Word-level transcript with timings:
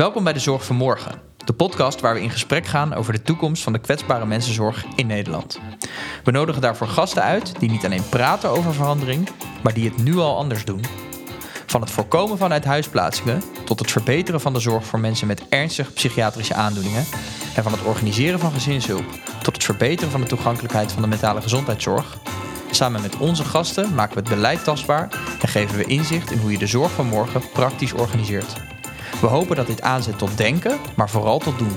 Welkom 0.00 0.24
bij 0.24 0.32
de 0.32 0.38
Zorg 0.38 0.64
van 0.64 0.76
Morgen, 0.76 1.20
de 1.44 1.52
podcast 1.52 2.00
waar 2.00 2.14
we 2.14 2.22
in 2.22 2.30
gesprek 2.30 2.66
gaan 2.66 2.94
over 2.94 3.12
de 3.12 3.22
toekomst 3.22 3.62
van 3.62 3.72
de 3.72 3.78
kwetsbare 3.78 4.26
mensenzorg 4.26 4.84
in 4.96 5.06
Nederland. 5.06 5.60
We 6.24 6.30
nodigen 6.30 6.60
daarvoor 6.60 6.86
gasten 6.86 7.22
uit 7.22 7.58
die 7.58 7.70
niet 7.70 7.84
alleen 7.84 8.08
praten 8.08 8.50
over 8.50 8.74
verandering, 8.74 9.28
maar 9.62 9.74
die 9.74 9.88
het 9.88 10.02
nu 10.02 10.16
al 10.16 10.36
anders 10.36 10.64
doen. 10.64 10.84
Van 11.66 11.80
het 11.80 11.90
voorkomen 11.90 12.38
van 12.38 12.52
uithuisplaatsingen 12.52 13.42
tot 13.64 13.78
het 13.78 13.90
verbeteren 13.90 14.40
van 14.40 14.52
de 14.52 14.60
zorg 14.60 14.84
voor 14.84 15.00
mensen 15.00 15.26
met 15.26 15.48
ernstige 15.48 15.92
psychiatrische 15.92 16.54
aandoeningen 16.54 17.04
en 17.54 17.62
van 17.62 17.72
het 17.72 17.82
organiseren 17.82 18.38
van 18.38 18.52
gezinshulp 18.52 19.04
tot 19.42 19.54
het 19.54 19.64
verbeteren 19.64 20.10
van 20.10 20.20
de 20.20 20.26
toegankelijkheid 20.26 20.92
van 20.92 21.02
de 21.02 21.08
mentale 21.08 21.40
gezondheidszorg. 21.40 22.18
Samen 22.70 23.02
met 23.02 23.16
onze 23.16 23.44
gasten 23.44 23.94
maken 23.94 24.14
we 24.14 24.20
het 24.20 24.28
beleid 24.28 24.64
tastbaar 24.64 25.08
en 25.40 25.48
geven 25.48 25.76
we 25.76 25.84
inzicht 25.84 26.30
in 26.30 26.38
hoe 26.38 26.52
je 26.52 26.58
de 26.58 26.66
zorg 26.66 26.92
van 26.92 27.06
morgen 27.06 27.42
praktisch 27.52 27.92
organiseert. 27.92 28.69
We 29.10 29.26
hopen 29.26 29.56
dat 29.56 29.66
dit 29.66 29.82
aanzet 29.82 30.18
tot 30.18 30.36
denken, 30.36 30.78
maar 30.96 31.10
vooral 31.10 31.38
tot 31.38 31.58
doen. 31.58 31.72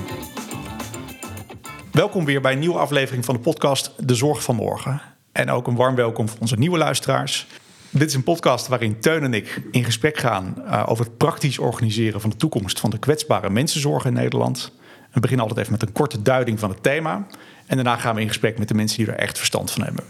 Welkom 1.90 2.24
weer 2.24 2.40
bij 2.40 2.52
een 2.52 2.58
nieuwe 2.58 2.78
aflevering 2.78 3.24
van 3.24 3.34
de 3.34 3.40
podcast 3.40 4.08
De 4.08 4.14
Zorg 4.14 4.42
van 4.42 4.54
Morgen. 4.54 5.00
En 5.32 5.50
ook 5.50 5.66
een 5.66 5.76
warm 5.76 5.94
welkom 5.94 6.28
voor 6.28 6.38
onze 6.40 6.56
nieuwe 6.56 6.78
luisteraars. 6.78 7.46
Dit 7.90 8.08
is 8.08 8.14
een 8.14 8.22
podcast 8.22 8.68
waarin 8.68 9.00
Teun 9.00 9.22
en 9.22 9.34
ik 9.34 9.62
in 9.70 9.84
gesprek 9.84 10.18
gaan 10.18 10.54
uh, 10.58 10.82
over 10.86 11.04
het 11.04 11.16
praktisch 11.16 11.58
organiseren 11.58 12.20
van 12.20 12.30
de 12.30 12.36
toekomst 12.36 12.80
van 12.80 12.90
de 12.90 12.98
kwetsbare 12.98 13.50
mensenzorg 13.50 14.04
in 14.04 14.12
Nederland. 14.12 14.72
We 15.12 15.20
beginnen 15.20 15.46
altijd 15.46 15.66
even 15.66 15.78
met 15.78 15.88
een 15.88 15.94
korte 15.94 16.22
duiding 16.22 16.58
van 16.58 16.70
het 16.70 16.82
thema. 16.82 17.26
En 17.66 17.76
daarna 17.76 17.96
gaan 17.96 18.14
we 18.14 18.20
in 18.20 18.28
gesprek 18.28 18.58
met 18.58 18.68
de 18.68 18.74
mensen 18.74 18.98
die 18.98 19.06
er 19.06 19.18
echt 19.18 19.36
verstand 19.38 19.70
van 19.70 19.82
hebben. 19.82 20.04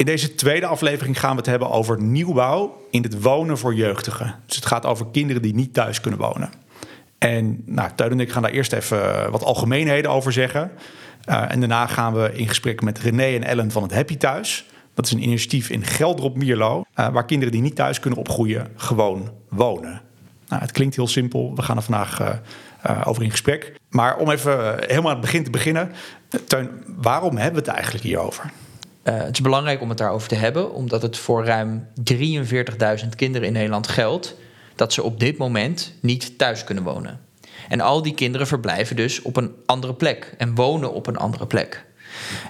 In 0.00 0.06
deze 0.06 0.34
tweede 0.34 0.66
aflevering 0.66 1.20
gaan 1.20 1.30
we 1.30 1.36
het 1.36 1.46
hebben 1.46 1.70
over 1.70 2.02
nieuwbouw 2.02 2.80
in 2.90 3.02
het 3.02 3.22
wonen 3.22 3.58
voor 3.58 3.74
jeugdigen. 3.74 4.34
Dus 4.46 4.56
het 4.56 4.66
gaat 4.66 4.86
over 4.86 5.06
kinderen 5.12 5.42
die 5.42 5.54
niet 5.54 5.74
thuis 5.74 6.00
kunnen 6.00 6.20
wonen. 6.20 6.50
En 7.18 7.62
nou, 7.66 7.90
Teun 7.94 8.10
en 8.10 8.20
ik 8.20 8.32
gaan 8.32 8.42
daar 8.42 8.50
eerst 8.50 8.72
even 8.72 9.30
wat 9.30 9.44
algemeenheden 9.44 10.10
over 10.10 10.32
zeggen. 10.32 10.70
Uh, 11.28 11.52
en 11.52 11.60
daarna 11.60 11.86
gaan 11.86 12.12
we 12.12 12.30
in 12.34 12.48
gesprek 12.48 12.82
met 12.82 12.98
René 12.98 13.24
en 13.24 13.44
Ellen 13.44 13.70
van 13.70 13.82
het 13.82 13.94
Happy 13.94 14.16
Thuis. 14.16 14.66
Dat 14.94 15.06
is 15.06 15.12
een 15.12 15.22
initiatief 15.22 15.70
in 15.70 15.84
Geldrop 15.84 16.36
Mierlo, 16.36 16.84
uh, 16.96 17.08
waar 17.08 17.24
kinderen 17.24 17.52
die 17.52 17.62
niet 17.62 17.76
thuis 17.76 18.00
kunnen 18.00 18.18
opgroeien 18.18 18.68
gewoon 18.76 19.30
wonen. 19.48 20.00
Nou, 20.48 20.62
het 20.62 20.72
klinkt 20.72 20.96
heel 20.96 21.08
simpel. 21.08 21.52
We 21.54 21.62
gaan 21.62 21.76
er 21.76 21.82
vandaag 21.82 22.40
over 23.04 23.22
in 23.22 23.30
gesprek. 23.30 23.74
Maar 23.90 24.16
om 24.16 24.30
even 24.30 24.76
helemaal 24.78 25.10
aan 25.10 25.16
het 25.16 25.26
begin 25.26 25.44
te 25.44 25.50
beginnen. 25.50 25.92
Teun, 26.46 26.70
waarom 26.86 27.36
hebben 27.36 27.62
we 27.62 27.66
het 27.66 27.76
eigenlijk 27.76 28.04
hierover? 28.04 28.50
Uh, 29.10 29.16
het 29.16 29.32
is 29.32 29.40
belangrijk 29.40 29.80
om 29.80 29.88
het 29.88 29.98
daarover 29.98 30.28
te 30.28 30.34
hebben, 30.34 30.74
omdat 30.74 31.02
het 31.02 31.16
voor 31.16 31.44
ruim 31.44 31.86
43.000 32.12 33.08
kinderen 33.16 33.46
in 33.46 33.52
Nederland 33.52 33.88
geldt 33.88 34.34
dat 34.74 34.92
ze 34.92 35.02
op 35.02 35.20
dit 35.20 35.36
moment 35.36 35.94
niet 36.00 36.38
thuis 36.38 36.64
kunnen 36.64 36.84
wonen. 36.84 37.20
En 37.68 37.80
al 37.80 38.02
die 38.02 38.14
kinderen 38.14 38.46
verblijven 38.46 38.96
dus 38.96 39.22
op 39.22 39.36
een 39.36 39.54
andere 39.66 39.94
plek 39.94 40.34
en 40.38 40.54
wonen 40.54 40.92
op 40.92 41.06
een 41.06 41.16
andere 41.16 41.46
plek. 41.46 41.84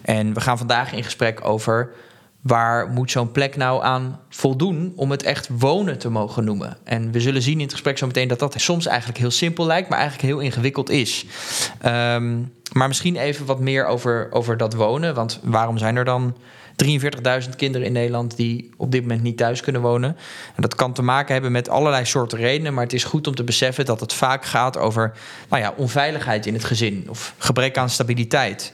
En 0.02 0.34
we 0.34 0.41
gaan 0.41 0.58
vandaag 0.58 0.92
in 0.92 1.05
gesprek 1.05 1.44
over 1.44 1.92
waar 2.41 2.89
moet 2.89 3.11
zo'n 3.11 3.33
plek 3.33 3.56
nou 3.56 3.83
aan 3.84 4.20
voldoen 4.28 4.92
om 4.97 5.11
het 5.11 5.22
echt 5.22 5.48
wonen 5.58 5.98
te 5.98 6.11
mogen 6.11 6.45
noemen? 6.45 6.77
En 6.84 7.12
we 7.12 7.20
zullen 7.20 7.42
zien 7.42 7.56
in 7.56 7.62
het 7.62 7.72
gesprek 7.72 7.98
zo 7.98 8.06
meteen 8.06 8.28
dat 8.28 8.39
dat 8.39 8.55
soms 8.56 8.86
eigenlijk 8.86 9.19
heel 9.19 9.30
simpel 9.30 9.67
lijkt, 9.67 9.89
maar 9.89 9.98
eigenlijk 9.98 10.28
heel 10.28 10.41
ingewikkeld 10.41 10.91
is. 10.91 11.27
Um, 11.86 12.52
maar 12.73 12.89
misschien 12.89 13.17
even 13.17 13.47
wat 13.47 13.61
meer 13.61 13.87
over, 13.87 14.29
over 14.31 14.57
dat 14.57 14.75
wonen. 14.75 15.15
Want 15.15 15.41
waarom 15.43 15.79
zijn 15.79 15.97
er 15.97 16.05
dan 16.05 16.35
43.000 16.85 17.57
kinderen 17.57 17.87
in 17.87 17.93
Nederland 17.93 18.37
die 18.37 18.71
op 18.77 18.93
dit 18.93 19.03
moment 19.03 19.23
niet 19.23 19.37
thuis 19.37 19.61
kunnen 19.61 19.83
wonen. 19.83 20.17
En 20.57 20.63
dat 20.63 20.75
kan 20.75 20.93
te 20.93 21.03
maken 21.03 21.33
hebben 21.33 21.53
met 21.53 21.69
allerlei 21.69 22.05
soorten 22.05 22.39
redenen. 22.39 22.75
Maar 22.75 22.83
het 22.83 22.93
is 22.93 23.05
goed 23.05 23.27
om 23.27 23.35
te 23.35 23.45
beseffen 23.45 23.85
dat 23.85 24.01
het 24.01 24.13
vaak 24.13 24.45
gaat 24.45 24.79
over 24.79 25.13
nou 25.48 25.63
ja, 25.63 25.75
onveiligheid 25.77 26.47
in 26.47 26.55
het 26.55 26.65
gezin 26.65 27.07
of 27.09 27.35
gebrek 27.39 27.79
aan 27.79 27.91
stabiliteit. 27.91 28.73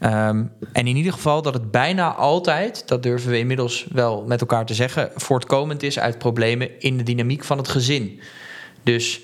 Um, 0.00 0.52
en 0.72 0.86
in 0.86 0.96
ieder 0.96 1.12
geval 1.12 1.42
dat 1.42 1.54
het 1.54 1.70
bijna 1.70 2.14
altijd, 2.14 2.88
dat 2.88 3.02
durven 3.02 3.30
we 3.30 3.38
inmiddels 3.38 3.86
wel 3.92 4.24
met 4.26 4.40
elkaar 4.40 4.66
te 4.66 4.74
zeggen, 4.74 5.10
voortkomend 5.14 5.82
is 5.82 5.98
uit 5.98 6.18
problemen 6.18 6.80
in 6.80 6.96
de 6.96 7.02
dynamiek 7.02 7.44
van 7.44 7.58
het 7.58 7.68
gezin. 7.68 8.20
Dus 8.82 9.20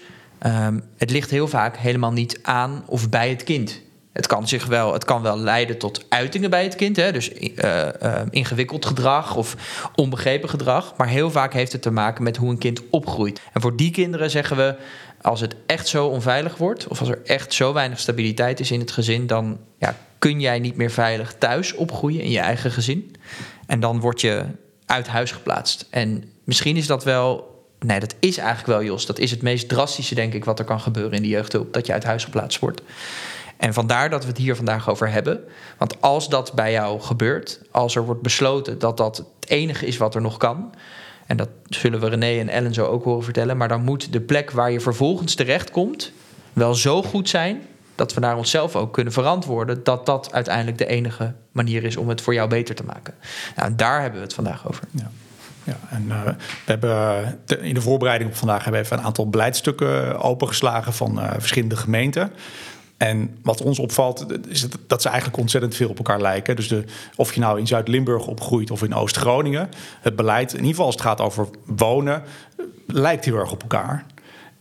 um, 0.47 0.83
het 0.97 1.11
ligt 1.11 1.31
heel 1.31 1.49
vaak 1.49 1.77
helemaal 1.77 2.13
niet 2.13 2.39
aan 2.43 2.83
of 2.87 3.09
bij 3.09 3.29
het 3.29 3.45
kind. 3.45 3.83
Het 4.15 4.27
kan, 4.27 4.49
zich 4.49 4.67
wel, 4.67 4.93
het 4.93 5.05
kan 5.05 5.23
wel 5.23 5.39
leiden 5.39 5.79
tot 5.79 6.05
uitingen 6.09 6.51
bij 6.51 6.63
het 6.65 6.75
kind. 6.75 6.97
Hè? 6.97 7.13
Dus 7.13 7.33
uh, 7.33 7.49
uh, 8.03 8.21
ingewikkeld 8.31 8.87
gedrag 8.87 9.37
of 9.37 9.57
onbegrepen 9.95 10.49
gedrag. 10.49 10.95
Maar 10.97 11.09
heel 11.09 11.31
vaak 11.31 11.53
heeft 11.53 11.73
het 11.73 11.83
te 11.83 11.91
maken 11.91 12.23
met 12.23 12.37
hoe 12.37 12.51
een 12.51 12.59
kind 12.59 12.81
opgroeit. 12.91 13.41
En 13.53 13.61
voor 13.61 13.77
die 13.77 13.91
kinderen 13.91 14.31
zeggen 14.31 14.57
we... 14.57 14.77
als 15.23 15.41
het 15.41 15.55
echt 15.67 15.89
zo 15.89 16.07
onveilig 16.07 16.57
wordt... 16.57 16.89
of 16.89 17.01
als 17.01 17.09
er 17.09 17.21
echt 17.25 17.53
zo 17.53 17.73
weinig 17.73 17.99
stabiliteit 17.99 18.61
is 18.61 18.71
in 18.71 18.81
het 18.81 18.91
gezin... 18.91 19.27
dan 19.27 19.59
ja, 19.79 19.97
kun 20.19 20.41
jij 20.41 20.59
niet 20.59 20.77
meer 20.77 20.91
veilig 20.91 21.35
thuis 21.39 21.75
opgroeien 21.75 22.21
in 22.21 22.31
je 22.31 22.39
eigen 22.39 22.71
gezin. 22.71 23.17
En 23.67 23.81
dan 23.81 24.01
word 24.01 24.21
je 24.21 24.45
uit 24.87 25.07
huis 25.07 25.33
geplaatst. 25.33 25.87
En 25.91 26.25
misschien 26.45 26.77
is 26.77 26.87
dat 26.87 27.05
wel... 27.05 27.53
Nee, 27.79 28.01
dat 28.01 28.15
is 28.21 28.37
eigenlijk 28.39 28.67
wel, 28.67 28.83
Jos. 28.83 29.07
Dat 29.07 29.19
is 29.19 29.31
het 29.31 29.43
meest 29.43 29.69
drastische, 29.69 30.15
denk 30.15 30.35
ik, 30.35 30.45
wat 30.45 30.59
er 30.59 30.65
kan 30.65 30.81
gebeuren 30.81 31.13
in 31.13 31.23
de 31.23 31.29
jeugdhulp. 31.29 31.73
Dat 31.73 31.87
je 31.87 31.93
uit 31.93 32.05
huis 32.05 32.25
geplaatst 32.25 32.59
wordt. 32.59 32.83
En 33.65 33.75
vandaar 33.75 34.11
dat 34.11 34.23
we 34.23 34.29
het 34.29 34.39
hier 34.39 34.57
vandaag 34.57 34.91
over 34.91 35.11
hebben. 35.11 35.41
Want 35.79 36.01
als 36.01 36.29
dat 36.29 36.53
bij 36.53 36.73
jou 36.73 37.01
gebeurt, 37.01 37.61
als 37.71 37.97
er 37.97 38.05
wordt 38.05 38.23
besloten 38.23 38.79
dat 38.79 38.97
dat 38.97 39.17
het 39.17 39.51
enige 39.51 39.87
is 39.87 39.97
wat 39.97 40.15
er 40.15 40.21
nog 40.21 40.37
kan. 40.37 40.75
En 41.27 41.37
dat 41.37 41.49
zullen 41.69 42.01
we 42.01 42.09
René 42.09 42.41
en 42.41 42.49
Ellen 42.49 42.75
zo 42.75 42.87
ook 42.87 43.05
horen 43.05 43.25
vertellen. 43.25 43.57
Maar 43.57 43.69
dan 43.69 43.85
moet 43.85 44.13
de 44.13 44.21
plek 44.21 44.51
waar 44.51 44.71
je 44.71 44.81
vervolgens 44.81 45.35
terechtkomt 45.35 46.13
wel 46.53 46.75
zo 46.75 47.03
goed 47.03 47.29
zijn 47.29 47.63
dat 47.95 48.15
we 48.15 48.21
naar 48.21 48.37
onszelf 48.37 48.77
ook 48.77 48.93
kunnen 48.93 49.13
verantwoorden 49.13 49.85
dat 49.85 50.07
dat 50.07 50.33
uiteindelijk 50.33 50.79
de 50.79 50.87
enige 50.87 51.35
manier 51.53 51.85
is 51.85 51.97
om 51.97 52.09
het 52.09 52.21
voor 52.21 52.35
jou 52.35 52.49
beter 52.49 52.75
te 52.75 52.85
maken. 52.85 53.15
Nou, 53.57 53.75
daar 53.75 54.01
hebben 54.01 54.19
we 54.19 54.25
het 54.25 54.35
vandaag 54.35 54.69
over. 54.69 54.85
Ja. 54.91 55.11
Ja, 55.67 55.79
en 55.91 56.05
uh, 56.09 56.25
we 56.25 56.35
hebben 56.65 57.41
te, 57.45 57.59
in 57.59 57.75
de 57.75 57.81
voorbereiding 57.81 58.31
op 58.31 58.37
vandaag 58.37 58.63
hebben 58.63 58.81
we 58.81 58.87
even 58.87 58.99
een 58.99 59.05
aantal 59.05 59.29
beleidstukken 59.29 60.21
opengeslagen 60.21 60.93
van 60.93 61.21
verschillende 61.39 61.77
gemeenten. 61.77 62.33
En 62.97 63.39
wat 63.43 63.63
ons 63.63 63.79
opvalt, 63.79 64.27
is 64.49 64.67
dat 64.87 65.03
ze 65.03 65.09
eigenlijk 65.09 65.39
ontzettend 65.39 65.75
veel 65.75 65.89
op 65.89 65.97
elkaar 65.97 66.21
lijken. 66.21 66.57
Dus 66.57 66.69
de, 66.69 66.85
of 67.17 67.35
je 67.35 67.41
nou 67.41 67.59
in 67.59 67.67
Zuid-Limburg 67.67 68.27
opgroeit 68.27 68.71
of 68.71 68.83
in 68.83 68.95
Oost-Groningen, 68.95 69.69
het 70.01 70.17
beleid, 70.17 70.51
in 70.53 70.57
ieder 70.59 70.71
geval 70.71 70.87
als 70.87 70.95
het 70.95 71.05
gaat 71.05 71.21
over 71.21 71.49
wonen, 71.65 72.23
lijkt 72.87 73.25
heel 73.25 73.37
erg 73.37 73.53
op 73.53 73.63
elkaar. 73.63 74.07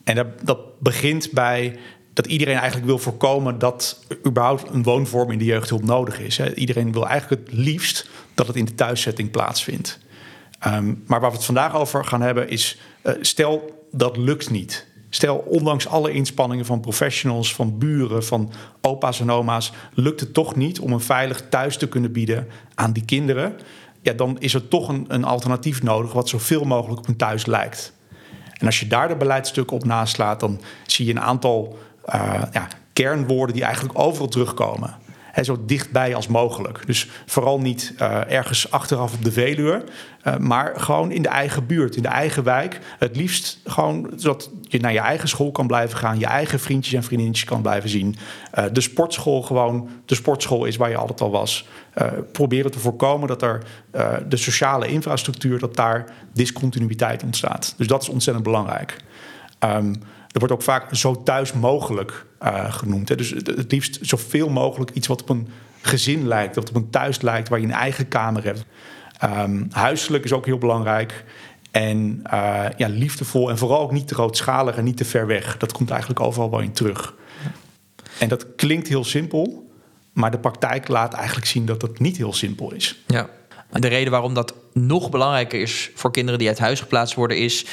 En 0.04 0.16
dat, 0.16 0.28
dat 0.44 0.80
begint 0.80 1.32
bij 1.32 1.80
dat 2.14 2.28
iedereen 2.28 2.56
eigenlijk 2.56 2.86
wil 2.86 2.98
voorkomen 2.98 3.60
dat 3.60 4.00
überhaupt 4.26 4.70
een 4.70 4.84
woonvorm 4.84 5.32
in 5.32 5.38
de 5.38 5.46
jeugdhulp 5.46 5.84
nodig 5.84 6.20
is. 6.20 6.40
Iedereen 6.40 6.92
wil 6.92 7.08
eigenlijk 7.08 7.48
het 7.48 7.58
liefst 7.58 8.10
dat 8.34 8.48
het 8.48 8.56
in 8.56 8.66
de 8.66 8.76
thuiszetting 8.76 9.32
plaatsvindt. 9.32 10.00
Um, 10.68 11.04
maar 11.08 11.20
waar 11.20 11.30
we 11.30 11.36
het 11.36 11.46
vandaag 11.46 11.76
over 11.76 12.06
gaan 12.06 12.22
hebben 12.22 12.50
is, 12.50 12.80
uh, 13.04 13.14
stel 13.22 13.86
dat 13.92 14.18
lukt 14.18 14.50
niet. 14.50 14.88
Stel, 15.16 15.38
ondanks 15.38 15.88
alle 15.88 16.12
inspanningen 16.12 16.66
van 16.66 16.80
professionals, 16.80 17.56
van 17.56 17.78
buren, 17.78 18.24
van 18.24 18.52
opa's 18.82 19.20
en 19.20 19.32
oma's, 19.32 19.72
lukt 19.94 20.20
het 20.20 20.34
toch 20.34 20.56
niet 20.56 20.80
om 20.80 20.94
een 20.94 21.00
veilig 21.00 21.44
thuis 21.50 21.78
te 21.78 21.88
kunnen 21.88 22.12
bieden 22.12 22.48
aan 22.76 22.92
die 22.92 23.06
kinderen. 23.06 23.54
Ja, 24.02 24.14
dan 24.14 24.40
is 24.40 24.54
er 24.54 24.68
toch 24.68 24.90
een, 24.90 25.06
een 25.08 25.24
alternatief 25.24 25.84
nodig 25.84 26.14
wat 26.14 26.30
zoveel 26.30 26.64
mogelijk 26.64 27.00
op 27.00 27.08
een 27.08 27.16
thuis 27.16 27.46
lijkt. 27.46 27.94
En 28.54 28.66
als 28.66 28.80
je 28.80 28.88
daar 28.88 29.08
de 29.08 29.16
beleidsstukken 29.16 29.76
op 29.76 29.86
naslaat, 29.86 30.40
dan 30.40 30.62
zie 30.86 31.06
je 31.06 31.12
een 31.12 31.22
aantal 31.22 31.78
uh, 32.06 32.42
ja, 32.52 32.68
kernwoorden 32.94 33.56
die 33.56 33.64
eigenlijk 33.64 34.00
overal 34.00 34.28
terugkomen 34.28 34.96
he, 35.34 35.44
zo 35.44 35.66
dichtbij 35.66 36.16
als 36.16 36.28
mogelijk. 36.28 36.86
Dus 36.86 37.10
vooral 37.26 37.60
niet 37.60 37.94
uh, 38.02 38.32
ergens 38.32 38.72
achteraf 38.72 39.14
op 39.14 39.24
de 39.24 39.32
Veluwe, 39.32 39.84
uh, 40.28 40.38
maar 40.38 40.74
gewoon 40.76 41.12
in 41.12 41.22
de 41.22 41.30
eigen 41.30 41.66
buurt, 41.66 41.96
in 41.96 42.02
de 42.02 42.08
eigen 42.08 42.44
wijk. 42.44 42.80
Het 43.00 43.16
liefst 43.16 43.60
gewoon 43.66 44.14
zodat 44.16 44.50
je 44.62 44.80
naar 44.80 44.94
je 44.94 45.00
eigen 45.00 45.28
school 45.28 45.52
kan 45.52 45.68
blijven 45.68 45.98
gaan, 45.98 46.20
je 46.20 46.26
eigen 46.26 46.60
vriendjes 46.60 46.94
en 46.94 47.04
vriendinnetjes 47.04 47.48
kan 47.48 47.62
blijven 47.62 47.90
zien. 47.90 48.16
Uh, 48.60 48.66
de 48.72 48.82
sportschool 48.82 49.42
gewoon 49.42 49.90
de 50.06 50.16
sportschool 50.16 50.66
is 50.66 50.76
waar 50.76 50.90
je 50.90 50.98
altijd 50.98 51.22
al 51.22 51.32
was. 51.32 51.68
proberen 52.32 52.72
te 52.72 52.80
voorkomen 52.80 53.28
dat 53.28 53.42
er 53.42 53.64
de 54.28 54.38
sociale 54.38 54.88
infrastructuur, 54.88 55.60
dat 55.60 55.76
daar 55.76 56.14
discontinuïteit 56.34 57.24
ontstaat. 57.24 57.74
Dus 57.78 57.88
dat 57.88 58.02
is 58.02 58.10
ontzettend 58.10 58.46
belangrijk. 58.46 58.98
Um, 59.60 59.96
er 60.34 60.40
wordt 60.40 60.54
ook 60.54 60.62
vaak 60.62 60.96
zo 60.96 61.24
thuis 61.24 61.54
mogelijk 61.54 62.26
uh, 62.44 62.74
genoemd. 62.74 63.10
Hè. 63.10 63.16
Dus 63.16 63.30
het, 63.30 63.72
liefst 63.72 63.98
zoveel 64.02 64.50
mogelijk 64.50 64.92
iets 64.92 65.08
wat 65.08 65.22
op 65.22 65.30
een 65.30 65.48
gezin 65.82 66.28
lijkt, 66.28 66.56
wat 66.56 66.70
op 66.70 66.76
een 66.76 66.90
thuis 66.90 67.22
lijkt, 67.22 67.50
waar 67.50 67.60
je 67.60 67.66
een 67.66 67.72
eigen 67.72 68.08
kamer 68.08 68.44
hebt. 68.44 68.66
Um, 69.24 69.68
huiselijk 69.72 70.24
is 70.24 70.34
ook 70.34 70.46
heel 70.46 70.58
belangrijk. 70.58 71.24
En 71.72 72.24
uh, 72.34 72.66
ja, 72.78 72.88
liefdevol 72.88 73.50
en 73.50 73.58
vooral 73.58 73.80
ook 73.80 73.92
niet 73.92 74.08
te 74.08 74.14
grootschalig 74.14 74.76
en 74.76 74.84
niet 74.84 74.98
te 74.98 75.06
ver 75.06 75.28
weg. 75.28 75.58
Dat 75.58 75.72
komt 75.72 75.90
eigenlijk 75.90 76.20
overal 76.20 76.50
wel 76.50 76.60
in 76.60 76.74
terug. 76.74 77.14
En 78.20 78.28
dat 78.28 78.56
klinkt 78.56 78.88
heel 78.88 79.04
simpel, 79.04 79.72
maar 80.14 80.32
de 80.32 80.40
praktijk 80.40 80.88
laat 80.88 81.14
eigenlijk 81.14 81.48
zien 81.48 81.66
dat 81.66 81.82
het 81.82 82.00
niet 82.00 82.18
heel 82.18 82.34
simpel 82.34 82.74
is. 82.74 83.04
Ja. 83.08 83.30
De 83.72 83.88
reden 83.88 84.12
waarom 84.12 84.34
dat 84.34 84.54
nog 84.74 85.10
belangrijker 85.10 85.62
is 85.62 85.92
voor 85.96 86.12
kinderen 86.12 86.40
die 86.40 86.48
uit 86.48 86.60
huis 86.60 86.80
geplaatst 86.80 87.16
worden, 87.16 87.38
is 87.38 87.66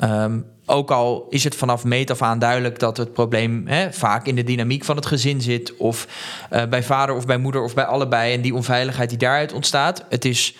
Ehm, 0.00 0.38
ook 0.66 0.90
al 0.90 1.26
is 1.30 1.44
het 1.44 1.54
vanaf 1.54 1.84
meet 1.84 2.10
af 2.10 2.22
aan 2.22 2.38
duidelijk 2.38 2.78
dat 2.78 2.96
het 2.96 3.12
probleem 3.12 3.66
hè, 3.66 3.92
vaak 3.92 4.26
in 4.26 4.34
de 4.34 4.44
dynamiek 4.44 4.84
van 4.84 4.96
het 4.96 5.06
gezin 5.06 5.40
zit, 5.40 5.76
of 5.76 6.06
uh, 6.52 6.62
bij 6.66 6.82
vader 6.82 7.14
of 7.14 7.26
bij 7.26 7.38
moeder 7.38 7.62
of 7.62 7.74
bij 7.74 7.84
allebei, 7.84 8.34
en 8.34 8.40
die 8.40 8.54
onveiligheid 8.54 9.08
die 9.08 9.18
daaruit 9.18 9.52
ontstaat. 9.52 10.04
Het 10.08 10.24
is 10.24 10.56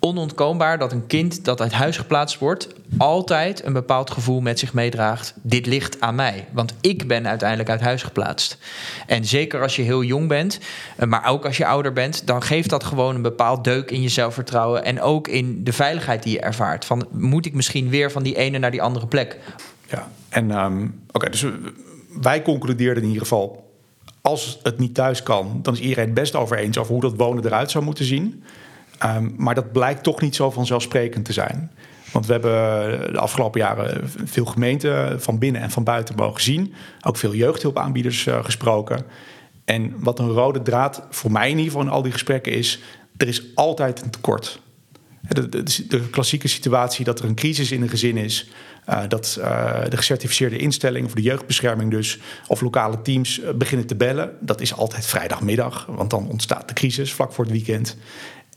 onontkoombaar 0.00 0.78
dat 0.78 0.92
een 0.92 1.06
kind 1.06 1.44
dat 1.44 1.60
uit 1.60 1.72
huis 1.72 1.96
geplaatst 1.96 2.38
wordt, 2.38 2.68
altijd 2.98 3.64
een 3.64 3.72
bepaald 3.72 4.10
gevoel 4.10 4.40
met 4.40 4.58
zich 4.58 4.74
meedraagt. 4.74 5.34
Dit 5.42 5.66
ligt 5.66 6.00
aan 6.00 6.14
mij, 6.14 6.46
want 6.52 6.74
ik 6.80 7.08
ben 7.08 7.28
uiteindelijk 7.28 7.70
uit 7.70 7.80
huis 7.80 8.02
geplaatst. 8.02 8.58
En 9.06 9.24
zeker 9.24 9.62
als 9.62 9.76
je 9.76 9.82
heel 9.82 10.02
jong 10.02 10.28
bent, 10.28 10.60
eh, 10.96 11.08
maar 11.08 11.26
ook 11.26 11.44
als 11.44 11.56
je 11.56 11.66
ouder 11.66 11.92
bent, 11.92 12.26
dan 12.26 12.42
geeft 12.42 12.70
dat 12.70 12.84
gewoon 12.84 13.14
een 13.14 13.22
bepaald 13.22 13.64
deuk 13.64 13.90
in 13.90 14.02
je 14.02 14.08
zelfvertrouwen 14.08 14.84
en 14.84 15.00
ook 15.00 15.28
in 15.28 15.64
de 15.64 15.72
veiligheid 15.72 16.22
die 16.22 16.32
je 16.32 16.40
ervaart. 16.40 16.84
Van 16.84 17.06
moet 17.10 17.46
ik 17.46 17.54
misschien 17.54 17.88
weer 17.88 18.10
van 18.10 18.22
die 18.22 18.36
ene 18.36 18.58
naar 18.58 18.70
die 18.70 18.82
andere 18.82 19.06
plek? 19.06 19.38
Ja, 19.88 20.08
en 20.28 20.50
um, 20.50 21.00
oké, 21.12 21.30
dus 21.30 21.46
wij 22.20 22.42
concludeerden 22.42 23.02
in 23.02 23.08
ieder 23.08 23.22
geval. 23.22 23.68
Als 24.20 24.58
het 24.62 24.78
niet 24.78 24.94
thuis 24.94 25.22
kan, 25.22 25.58
dan 25.62 25.74
is 25.74 25.80
iedereen 25.80 26.04
het 26.04 26.14
best 26.14 26.34
over 26.34 26.58
eens 26.58 26.78
over 26.78 26.92
hoe 26.92 27.00
dat 27.00 27.16
wonen 27.16 27.44
eruit 27.44 27.70
zou 27.70 27.84
moeten 27.84 28.04
zien. 28.04 28.42
Um, 29.04 29.34
maar 29.36 29.54
dat 29.54 29.72
blijkt 29.72 30.02
toch 30.02 30.20
niet 30.20 30.34
zo 30.34 30.50
vanzelfsprekend 30.50 31.24
te 31.24 31.32
zijn. 31.32 31.70
Want 32.12 32.26
we 32.26 32.32
hebben 32.32 33.12
de 33.12 33.18
afgelopen 33.18 33.60
jaren 33.60 34.10
veel 34.24 34.44
gemeenten 34.44 35.22
van 35.22 35.38
binnen 35.38 35.62
en 35.62 35.70
van 35.70 35.84
buiten 35.84 36.14
mogen 36.14 36.42
zien. 36.42 36.74
Ook 37.00 37.16
veel 37.16 37.34
jeugdhulpaanbieders 37.34 38.26
uh, 38.26 38.44
gesproken. 38.44 39.04
En 39.64 39.94
wat 39.96 40.18
een 40.18 40.28
rode 40.28 40.62
draad 40.62 41.06
voor 41.10 41.32
mij 41.32 41.50
in 41.50 41.56
ieder 41.56 41.72
geval 41.72 41.86
in 41.86 41.92
al 41.92 42.02
die 42.02 42.12
gesprekken 42.12 42.52
is... 42.52 42.80
er 43.16 43.28
is 43.28 43.42
altijd 43.54 44.02
een 44.02 44.10
tekort. 44.10 44.60
De, 45.28 45.48
de, 45.48 45.86
de 45.88 46.10
klassieke 46.10 46.48
situatie 46.48 47.04
dat 47.04 47.18
er 47.18 47.24
een 47.24 47.34
crisis 47.34 47.72
in 47.72 47.82
een 47.82 47.88
gezin 47.88 48.16
is... 48.16 48.50
Uh, 48.88 49.02
dat 49.08 49.36
uh, 49.40 49.80
de 49.88 49.96
gecertificeerde 49.96 50.56
instellingen 50.56 51.08
voor 51.08 51.18
de 51.18 51.26
jeugdbescherming 51.26 51.90
dus... 51.90 52.18
of 52.46 52.60
lokale 52.60 53.02
teams 53.02 53.40
beginnen 53.54 53.86
te 53.86 53.96
bellen. 53.96 54.36
Dat 54.40 54.60
is 54.60 54.74
altijd 54.74 55.06
vrijdagmiddag, 55.06 55.86
want 55.88 56.10
dan 56.10 56.28
ontstaat 56.28 56.68
de 56.68 56.74
crisis 56.74 57.12
vlak 57.12 57.32
voor 57.32 57.44
het 57.44 57.52
weekend. 57.52 57.96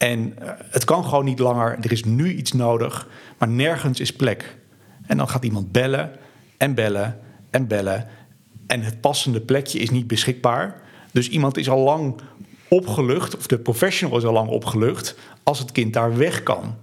En 0.03 0.35
uh, 0.41 0.49
het 0.69 0.83
kan 0.83 1.03
gewoon 1.03 1.25
niet 1.25 1.39
langer. 1.39 1.77
Er 1.81 1.91
is 1.91 2.03
nu 2.03 2.35
iets 2.35 2.51
nodig, 2.51 3.07
maar 3.37 3.47
nergens 3.47 3.99
is 3.99 4.13
plek. 4.13 4.55
En 5.07 5.17
dan 5.17 5.29
gaat 5.29 5.43
iemand 5.43 5.71
bellen 5.71 6.11
en 6.57 6.73
bellen 6.73 7.19
en 7.49 7.67
bellen. 7.67 8.07
En 8.67 8.81
het 8.81 9.01
passende 9.01 9.41
plekje 9.41 9.79
is 9.79 9.89
niet 9.89 10.07
beschikbaar. 10.07 10.81
Dus 11.11 11.29
iemand 11.29 11.57
is 11.57 11.69
al 11.69 11.79
lang 11.79 12.19
opgelucht, 12.67 13.37
of 13.37 13.47
de 13.47 13.57
professional 13.57 14.17
is 14.17 14.23
al 14.23 14.33
lang 14.33 14.49
opgelucht, 14.49 15.15
als 15.43 15.59
het 15.59 15.71
kind 15.71 15.93
daar 15.93 16.17
weg 16.17 16.43
kan. 16.43 16.75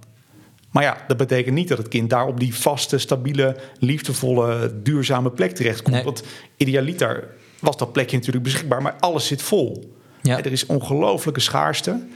Maar 0.69 0.83
ja, 0.83 0.97
dat 1.07 1.17
betekent 1.17 1.55
niet 1.55 1.67
dat 1.67 1.77
het 1.77 1.87
kind 1.87 2.09
daar 2.09 2.27
op 2.27 2.39
die 2.39 2.55
vaste, 2.55 2.97
stabiele, 2.97 3.57
liefdevolle, 3.79 4.79
duurzame 4.83 5.29
plek 5.29 5.51
terechtkomt. 5.51 5.95
Nee. 5.95 6.03
Want 6.03 6.23
idealiter 6.57 7.27
was 7.59 7.77
dat 7.77 7.91
plekje 7.91 8.17
natuurlijk 8.17 8.43
beschikbaar, 8.43 8.81
maar 8.81 8.95
alles 8.99 9.27
zit 9.27 9.41
vol. 9.41 9.95
Ja. 10.21 10.37
Er 10.37 10.51
is 10.51 10.65
ongelooflijke 10.65 11.39
schaarste. 11.39 12.07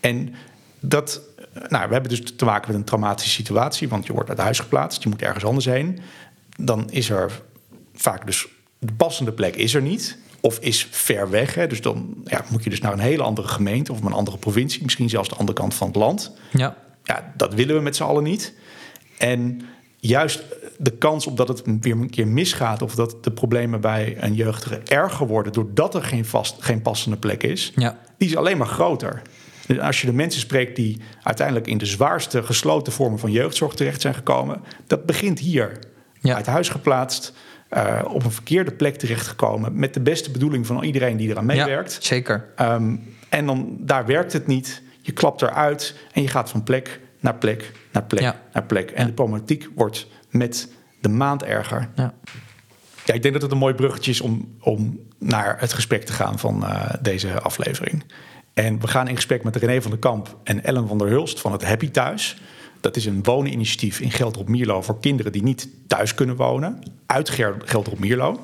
En 0.00 0.34
dat, 0.88 1.20
nou, 1.68 1.86
we 1.86 1.92
hebben 1.92 2.10
dus 2.10 2.34
te 2.36 2.44
maken 2.44 2.70
met 2.70 2.76
een 2.76 2.84
traumatische 2.84 3.30
situatie, 3.30 3.88
want 3.88 4.06
je 4.06 4.12
wordt 4.12 4.28
uit 4.28 4.38
huis 4.38 4.58
geplaatst, 4.58 5.02
je 5.02 5.08
moet 5.08 5.22
ergens 5.22 5.44
anders 5.44 5.64
heen. 5.64 5.98
Dan 6.56 6.90
is 6.90 7.10
er 7.10 7.42
vaak 7.94 8.26
dus 8.26 8.46
de 8.78 8.92
passende 8.92 9.32
plek 9.32 9.56
is 9.56 9.74
er 9.74 9.82
niet. 9.82 10.18
Of 10.40 10.58
is 10.58 10.88
ver 10.90 11.30
weg. 11.30 11.54
Hè. 11.54 11.66
Dus 11.66 11.80
dan 11.80 12.14
ja, 12.24 12.44
moet 12.50 12.64
je 12.64 12.70
dus 12.70 12.80
naar 12.80 12.92
een 12.92 12.98
hele 12.98 13.22
andere 13.22 13.48
gemeente 13.48 13.92
of 13.92 14.02
een 14.02 14.12
andere 14.12 14.36
provincie, 14.36 14.82
misschien 14.82 15.08
zelfs 15.08 15.28
de 15.28 15.34
andere 15.34 15.58
kant 15.58 15.74
van 15.74 15.86
het 15.86 15.96
land. 15.96 16.32
Ja. 16.50 16.76
Ja, 17.04 17.32
dat 17.36 17.54
willen 17.54 17.74
we 17.74 17.80
met 17.80 17.96
z'n 17.96 18.02
allen 18.02 18.22
niet. 18.22 18.54
En 19.18 19.60
juist 19.96 20.42
de 20.78 20.90
kans 20.90 21.26
op 21.26 21.36
dat 21.36 21.48
het 21.48 21.62
weer 21.80 21.92
een 21.92 22.10
keer 22.10 22.28
misgaat 22.28 22.82
of 22.82 22.94
dat 22.94 23.24
de 23.24 23.30
problemen 23.30 23.80
bij 23.80 24.16
een 24.20 24.34
jeugdige 24.34 24.80
erger 24.84 25.26
worden 25.26 25.52
doordat 25.52 25.94
er 25.94 26.02
geen, 26.02 26.24
vast, 26.24 26.62
geen 26.62 26.82
passende 26.82 27.16
plek 27.16 27.42
is, 27.42 27.72
ja. 27.76 27.98
die 28.18 28.28
is 28.28 28.36
alleen 28.36 28.58
maar 28.58 28.66
groter. 28.66 29.22
Als 29.80 30.00
je 30.00 30.06
de 30.06 30.12
mensen 30.12 30.40
spreekt 30.40 30.76
die 30.76 31.00
uiteindelijk 31.22 31.66
in 31.66 31.78
de 31.78 31.86
zwaarste 31.86 32.42
gesloten 32.42 32.92
vormen 32.92 33.18
van 33.18 33.30
jeugdzorg 33.30 33.74
terecht 33.74 34.00
zijn 34.00 34.14
gekomen, 34.14 34.60
dat 34.86 35.06
begint 35.06 35.38
hier. 35.38 35.78
Ja. 36.20 36.34
Uit 36.34 36.46
huis 36.46 36.68
geplaatst, 36.68 37.32
uh, 37.70 38.00
op 38.08 38.24
een 38.24 38.32
verkeerde 38.32 38.72
plek 38.72 38.96
terechtgekomen, 38.96 39.78
met 39.78 39.94
de 39.94 40.00
beste 40.00 40.30
bedoeling 40.30 40.66
van 40.66 40.82
iedereen 40.82 41.16
die 41.16 41.28
eraan 41.28 41.46
meewerkt. 41.46 41.92
Ja, 41.92 42.00
zeker. 42.00 42.48
Um, 42.60 43.14
en 43.28 43.46
dan 43.46 43.76
daar 43.80 44.06
werkt 44.06 44.32
het 44.32 44.46
niet. 44.46 44.82
Je 45.00 45.12
klapt 45.12 45.42
eruit 45.42 45.96
en 46.12 46.22
je 46.22 46.28
gaat 46.28 46.50
van 46.50 46.62
plek 46.62 47.00
naar 47.20 47.34
plek 47.34 47.72
naar 47.92 48.04
plek 48.04 48.22
ja. 48.22 48.40
naar 48.52 48.64
plek. 48.64 48.90
En 48.90 49.06
de 49.06 49.12
problematiek 49.12 49.68
wordt 49.74 50.06
met 50.30 50.68
de 51.00 51.08
maand 51.08 51.42
erger. 51.42 51.88
Ja. 51.94 52.14
Ja, 53.04 53.14
ik 53.14 53.22
denk 53.22 53.34
dat 53.34 53.42
het 53.42 53.52
een 53.52 53.58
mooi 53.58 53.74
bruggetje 53.74 54.10
is 54.10 54.20
om, 54.20 54.56
om 54.60 55.00
naar 55.18 55.60
het 55.60 55.72
gesprek 55.72 56.04
te 56.04 56.12
gaan 56.12 56.38
van 56.38 56.62
uh, 56.62 56.90
deze 57.00 57.40
aflevering. 57.40 58.04
En 58.54 58.80
we 58.80 58.86
gaan 58.86 59.08
in 59.08 59.14
gesprek 59.14 59.44
met 59.44 59.56
René 59.56 59.82
van 59.82 59.90
der 59.90 60.00
Kamp 60.00 60.36
en 60.42 60.64
Ellen 60.64 60.88
van 60.88 60.98
der 60.98 61.08
Hulst 61.08 61.40
van 61.40 61.52
het 61.52 61.64
Happy 61.64 61.90
Thuis. 61.90 62.36
Dat 62.80 62.96
is 62.96 63.06
een 63.06 63.22
woninitiatief 63.22 64.00
in 64.00 64.10
Gelderop 64.10 64.48
Mierlo 64.48 64.82
voor 64.82 65.00
kinderen 65.00 65.32
die 65.32 65.42
niet 65.42 65.68
thuis 65.86 66.14
kunnen 66.14 66.36
wonen. 66.36 66.82
Uit 67.06 67.30
Gelderop 67.64 67.98
Mierlo. 67.98 68.42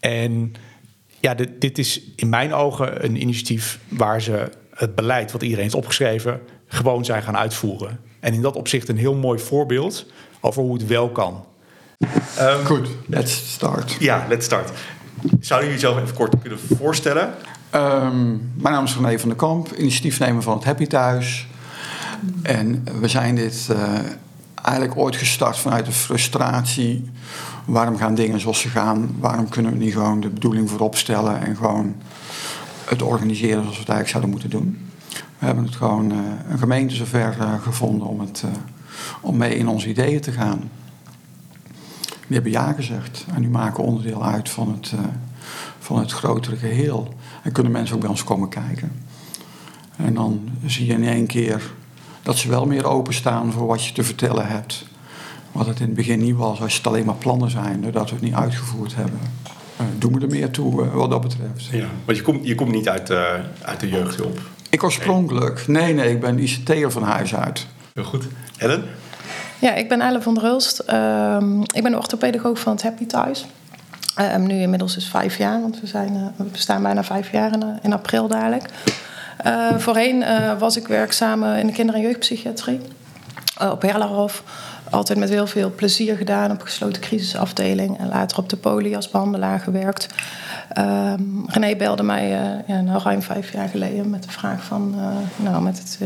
En 0.00 0.52
ja, 1.20 1.34
dit, 1.34 1.60
dit, 1.60 1.78
is 1.78 2.00
in 2.16 2.28
mijn 2.28 2.54
ogen 2.54 3.04
een 3.04 3.20
initiatief 3.20 3.78
waar 3.88 4.22
ze 4.22 4.50
het 4.74 4.94
beleid 4.94 5.32
wat 5.32 5.42
iedereen 5.42 5.62
heeft 5.62 5.74
opgeschreven 5.74 6.40
gewoon 6.66 7.04
zijn 7.04 7.22
gaan 7.22 7.36
uitvoeren. 7.36 8.00
En 8.20 8.34
in 8.34 8.42
dat 8.42 8.56
opzicht 8.56 8.88
een 8.88 8.96
heel 8.96 9.14
mooi 9.14 9.38
voorbeeld 9.38 10.06
over 10.40 10.62
hoe 10.62 10.74
het 10.74 10.86
wel 10.86 11.10
kan. 11.10 11.44
Um, 12.40 12.64
Goed, 12.64 12.88
let's 13.06 13.52
start. 13.52 13.96
Ja, 13.98 14.26
let's 14.28 14.44
start. 14.44 14.70
Zouden 15.40 15.68
jullie 15.68 15.82
jezelf 15.82 16.02
even 16.02 16.14
kort 16.14 16.34
kunnen 16.40 16.58
voorstellen? 16.58 17.34
Um, 17.74 18.52
mijn 18.54 18.74
naam 18.74 18.84
is 18.84 18.96
René 18.96 19.18
van 19.18 19.28
der 19.28 19.38
Kamp, 19.38 19.72
initiatiefnemer 19.72 20.42
van 20.42 20.54
het 20.54 20.64
Happy 20.64 20.86
Thuis. 20.86 21.48
En 22.42 22.84
we 23.00 23.08
zijn 23.08 23.34
dit 23.34 23.68
uh, 23.70 23.98
eigenlijk 24.62 24.96
ooit 24.96 25.16
gestart 25.16 25.58
vanuit 25.58 25.86
de 25.86 25.92
frustratie. 25.92 27.10
Waarom 27.64 27.96
gaan 27.96 28.14
dingen 28.14 28.40
zoals 28.40 28.60
ze 28.60 28.68
gaan? 28.68 29.16
Waarom 29.18 29.48
kunnen 29.48 29.72
we 29.72 29.78
niet 29.78 29.92
gewoon 29.92 30.20
de 30.20 30.28
bedoeling 30.28 30.70
voorop 30.70 30.96
stellen 30.96 31.46
en 31.46 31.56
gewoon 31.56 31.94
het 32.84 33.02
organiseren 33.02 33.62
zoals 33.62 33.76
we 33.76 33.82
het 33.82 33.90
eigenlijk 33.92 34.08
zouden 34.08 34.30
moeten 34.30 34.50
doen? 34.50 34.90
We 35.38 35.46
hebben 35.46 35.64
het 35.64 35.76
gewoon 35.76 36.12
uh, 36.12 36.18
een 36.48 36.58
gemeente 36.58 36.94
zover 36.94 37.36
uh, 37.40 37.62
gevonden 37.62 38.06
om, 38.06 38.20
het, 38.20 38.44
om 39.20 39.36
mee 39.36 39.56
in 39.56 39.68
onze 39.68 39.88
ideeën 39.88 40.20
te 40.20 40.32
gaan. 40.32 40.70
Die 42.26 42.40
hebben 42.40 42.52
ja 42.52 42.72
gezegd 42.72 43.24
en 43.34 43.40
die 43.40 43.50
maken 43.50 43.84
onderdeel 43.84 44.24
uit 44.24 44.50
van 44.50 44.72
het, 44.72 44.92
van 45.78 45.98
het 45.98 46.12
grotere 46.12 46.56
geheel. 46.56 47.14
En 47.42 47.52
kunnen 47.52 47.72
mensen 47.72 47.94
ook 47.94 48.00
bij 48.00 48.10
ons 48.10 48.24
komen 48.24 48.48
kijken. 48.48 48.92
En 49.96 50.14
dan 50.14 50.48
zie 50.66 50.86
je 50.86 50.92
in 50.92 51.04
één 51.04 51.26
keer 51.26 51.62
dat 52.22 52.36
ze 52.36 52.48
wel 52.48 52.66
meer 52.66 52.86
openstaan 52.86 53.52
voor 53.52 53.66
wat 53.66 53.84
je 53.84 53.92
te 53.92 54.02
vertellen 54.02 54.46
hebt. 54.46 54.84
Wat 55.52 55.66
het 55.66 55.80
in 55.80 55.86
het 55.86 55.94
begin 55.94 56.18
niet 56.18 56.36
was, 56.36 56.60
als 56.60 56.76
het 56.76 56.86
alleen 56.86 57.04
maar 57.04 57.14
plannen 57.14 57.50
zijn, 57.50 57.80
doordat 57.80 58.08
we 58.08 58.14
het 58.14 58.24
niet 58.24 58.34
uitgevoerd 58.34 58.94
hebben. 58.94 59.20
Uh, 59.80 59.86
doen 59.98 60.12
we 60.12 60.20
er 60.20 60.30
meer 60.30 60.50
toe 60.50 60.84
uh, 60.84 60.94
wat 60.94 61.10
dat 61.10 61.20
betreft. 61.20 61.66
Ja, 61.70 61.86
want 62.04 62.16
je 62.18 62.24
komt, 62.24 62.46
je 62.46 62.54
komt 62.54 62.70
niet 62.70 62.88
uit, 62.88 63.10
uh, 63.10 63.22
uit 63.62 63.80
de 63.80 63.88
jeugdhulp. 63.88 64.40
Ik 64.70 64.82
oorspronkelijk. 64.82 65.68
Nee, 65.68 65.94
nee, 65.94 66.10
ik 66.10 66.20
ben 66.20 66.38
ICT'er 66.38 66.90
van 66.90 67.02
huis 67.02 67.34
uit. 67.34 67.66
Heel 67.92 68.04
goed. 68.04 68.26
Ellen? 68.56 68.84
Ja, 69.58 69.74
ik 69.74 69.88
ben 69.88 70.00
Ellen 70.00 70.22
van 70.22 70.34
der 70.34 70.42
Hulst. 70.42 70.82
Uh, 70.88 71.36
ik 71.74 71.82
ben 71.82 71.90
de 71.90 71.98
orthopedagoog 71.98 72.58
van 72.58 72.72
het 72.72 72.82
Happy 72.82 73.06
Thuis. 73.06 73.46
Uh, 74.18 74.36
nu 74.36 74.60
inmiddels 74.60 74.96
is 74.96 75.08
vijf 75.08 75.38
jaar, 75.38 75.60
want 75.60 75.80
we, 75.80 75.86
zijn, 75.86 76.34
bestaan 76.36 76.82
bijna 76.82 77.04
vijf 77.04 77.32
jaar 77.32 77.52
in, 77.52 77.78
in 77.82 77.92
april 77.92 78.28
dadelijk. 78.28 78.68
voorheen 79.76 80.24
was 80.58 80.76
ik 80.76 80.88
werkzaam 80.88 81.44
in 81.44 81.66
de 81.66 81.72
kinder- 81.72 81.94
en 81.94 82.00
jeugdpsychiatrie 82.00 82.80
op 83.70 83.82
Herlerhof. 83.82 84.42
Altijd 84.90 85.18
met 85.18 85.28
heel 85.28 85.46
veel 85.46 85.72
plezier 85.74 86.16
gedaan 86.16 86.50
op 86.50 86.60
gesloten 86.60 87.02
crisisafdeling 87.02 87.98
en 87.98 88.08
later 88.08 88.38
op 88.38 88.48
de 88.48 88.56
poli 88.56 88.96
als 88.96 89.10
behandelaar 89.10 89.60
gewerkt. 89.60 90.06
René 91.46 91.76
belde 91.76 92.02
mij 92.02 92.28
ja, 92.66 92.80
nou 92.80 93.02
ruim 93.02 93.22
vijf 93.22 93.52
jaar 93.52 93.68
geleden 93.68 94.10
met 94.10 94.22
de 94.22 94.30
vraag 94.30 94.64
van, 94.64 94.94
nou, 95.36 95.62
met 95.62 95.78
het 95.78 95.98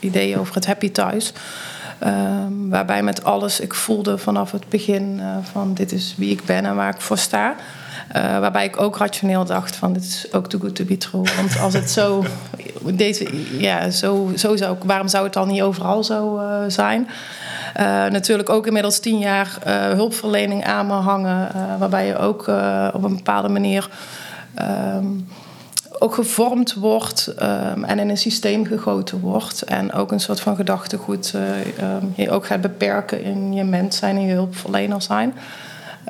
idee 0.00 0.38
over 0.38 0.54
het 0.54 0.66
Happy 0.66 0.90
Thuis. 0.90 1.32
Um, 2.06 2.70
waarbij 2.70 3.02
met 3.02 3.24
alles 3.24 3.60
ik 3.60 3.74
voelde 3.74 4.18
vanaf 4.18 4.52
het 4.52 4.68
begin 4.68 5.18
uh, 5.18 5.36
van 5.52 5.74
dit 5.74 5.92
is 5.92 6.14
wie 6.16 6.30
ik 6.30 6.44
ben 6.44 6.64
en 6.64 6.76
waar 6.76 6.94
ik 6.94 7.00
voor 7.00 7.18
sta. 7.18 7.54
Uh, 8.16 8.22
waarbij 8.22 8.64
ik 8.64 8.80
ook 8.80 8.96
rationeel 8.96 9.44
dacht 9.44 9.76
van 9.76 9.92
dit 9.92 10.02
is 10.02 10.26
ook 10.32 10.48
too 10.48 10.60
good 10.60 10.74
to 10.74 10.84
be 10.84 10.96
true. 10.96 11.22
Want 11.36 11.60
als 11.60 11.74
het 11.74 11.90
zo, 11.90 12.24
deze, 12.92 13.28
ja, 13.58 13.90
zo, 13.90 14.30
zo 14.36 14.56
zou 14.56 14.76
waarom 14.84 15.08
zou 15.08 15.24
het 15.24 15.32
dan 15.32 15.48
niet 15.48 15.62
overal 15.62 16.04
zo 16.04 16.38
uh, 16.38 16.58
zijn? 16.68 17.08
natuurlijk 18.10 18.48
ook 18.48 18.66
inmiddels 18.66 18.98
tien 18.98 19.18
jaar 19.18 19.58
hulpverlening 19.94 20.64
aan 20.64 20.86
me 20.86 20.92
hangen. 20.92 21.48
waarbij 21.78 22.06
je 22.06 22.18
ook 22.18 22.40
op 22.92 23.04
een 23.04 23.16
bepaalde 23.16 23.48
manier... 23.48 23.88
Um, 24.96 25.26
ook 25.98 26.14
gevormd 26.14 26.74
wordt 26.74 27.26
ehm, 27.26 27.84
en 27.84 27.98
in 27.98 28.08
een 28.08 28.18
systeem 28.18 28.66
gegoten 28.66 29.20
wordt. 29.20 29.62
En 29.62 29.92
ook 29.92 30.12
een 30.12 30.20
soort 30.20 30.40
van 30.40 30.56
gedachtegoed 30.56 31.34
um, 31.34 32.12
je 32.16 32.30
ook 32.30 32.46
gaat 32.46 32.60
beperken 32.60 33.22
in 33.22 33.52
je 33.52 33.64
mens 33.64 33.96
zijn 33.96 34.16
en 34.16 34.26
je 34.26 34.32
hulpverlener 34.32 35.02
zijn. 35.02 35.34